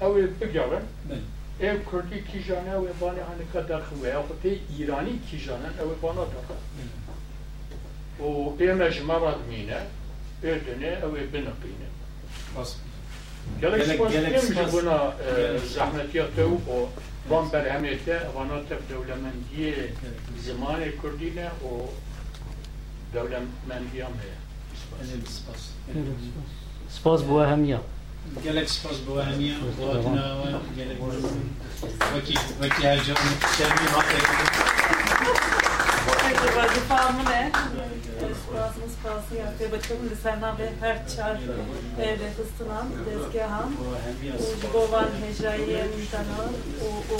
[0.06, 0.85] ew ê bigevin
[1.68, 6.26] ev Kurdî kîjane ew ê banê hanika derxiwe ya xwe İranî kîjanen ew ê bana
[6.34, 6.56] daxe
[8.26, 8.27] û
[8.69, 9.80] ême ji me re dimîne
[10.43, 11.89] ê dinê ew ê biniqîne
[13.61, 14.73] gelek Gelek- spas gelek kêm ji spas.
[14.73, 14.99] bûna
[15.35, 15.61] Gelek.
[15.76, 16.77] zehmetiya te û o
[17.30, 19.73] بام برهمیته اوانات دولمندی
[23.14, 25.61] زمان کردینه و دولمندی هم هست سپاس
[26.89, 27.80] سپاس بو هەمیە
[28.43, 30.98] gelek spas bu hemiye hatinawa gelek
[32.15, 33.15] vaki vaki haja
[33.57, 34.18] şerbi hatı
[36.57, 37.23] Vazifamı
[38.48, 39.65] Spasımız spası yaptı.
[39.72, 41.38] Bakın lisana ve her çar
[42.02, 43.72] evde fıstınan dezgahan.
[44.39, 46.49] O govan hejayen tana
[46.84, 47.18] o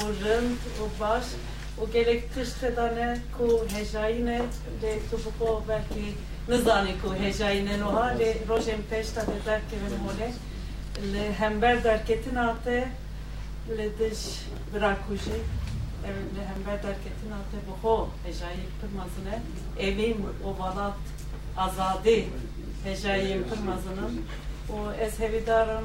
[1.78, 3.47] و گلک تشت دانه کو
[3.77, 4.40] هجاینه
[4.82, 6.15] ده تو بخو بلکی
[6.48, 10.32] نزانی کو هجاینه نوها ده روشم پشتا ده درکی و موله
[11.12, 12.86] لهمبر درکتین آته
[13.69, 14.23] لدش
[14.73, 15.40] براکوشی
[16.36, 17.97] لهمبر درکتین آته بخو
[18.27, 19.40] هجایی پرمازنه
[19.78, 20.94] evim, ovalat,
[21.57, 22.27] azadi,
[22.85, 24.20] hecayi pırmazının
[24.68, 25.84] و از هویدارم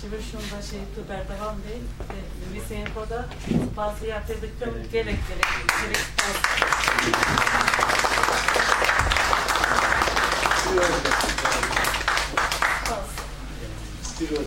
[0.00, 1.80] şivirşunda şey Tuber Devam Bey
[2.10, 2.20] ve
[2.54, 3.28] Visenko'da
[3.76, 5.18] bazı yatırdıktan gerek gerek
[5.82, 6.06] gerek.
[12.90, 14.34] Bazı.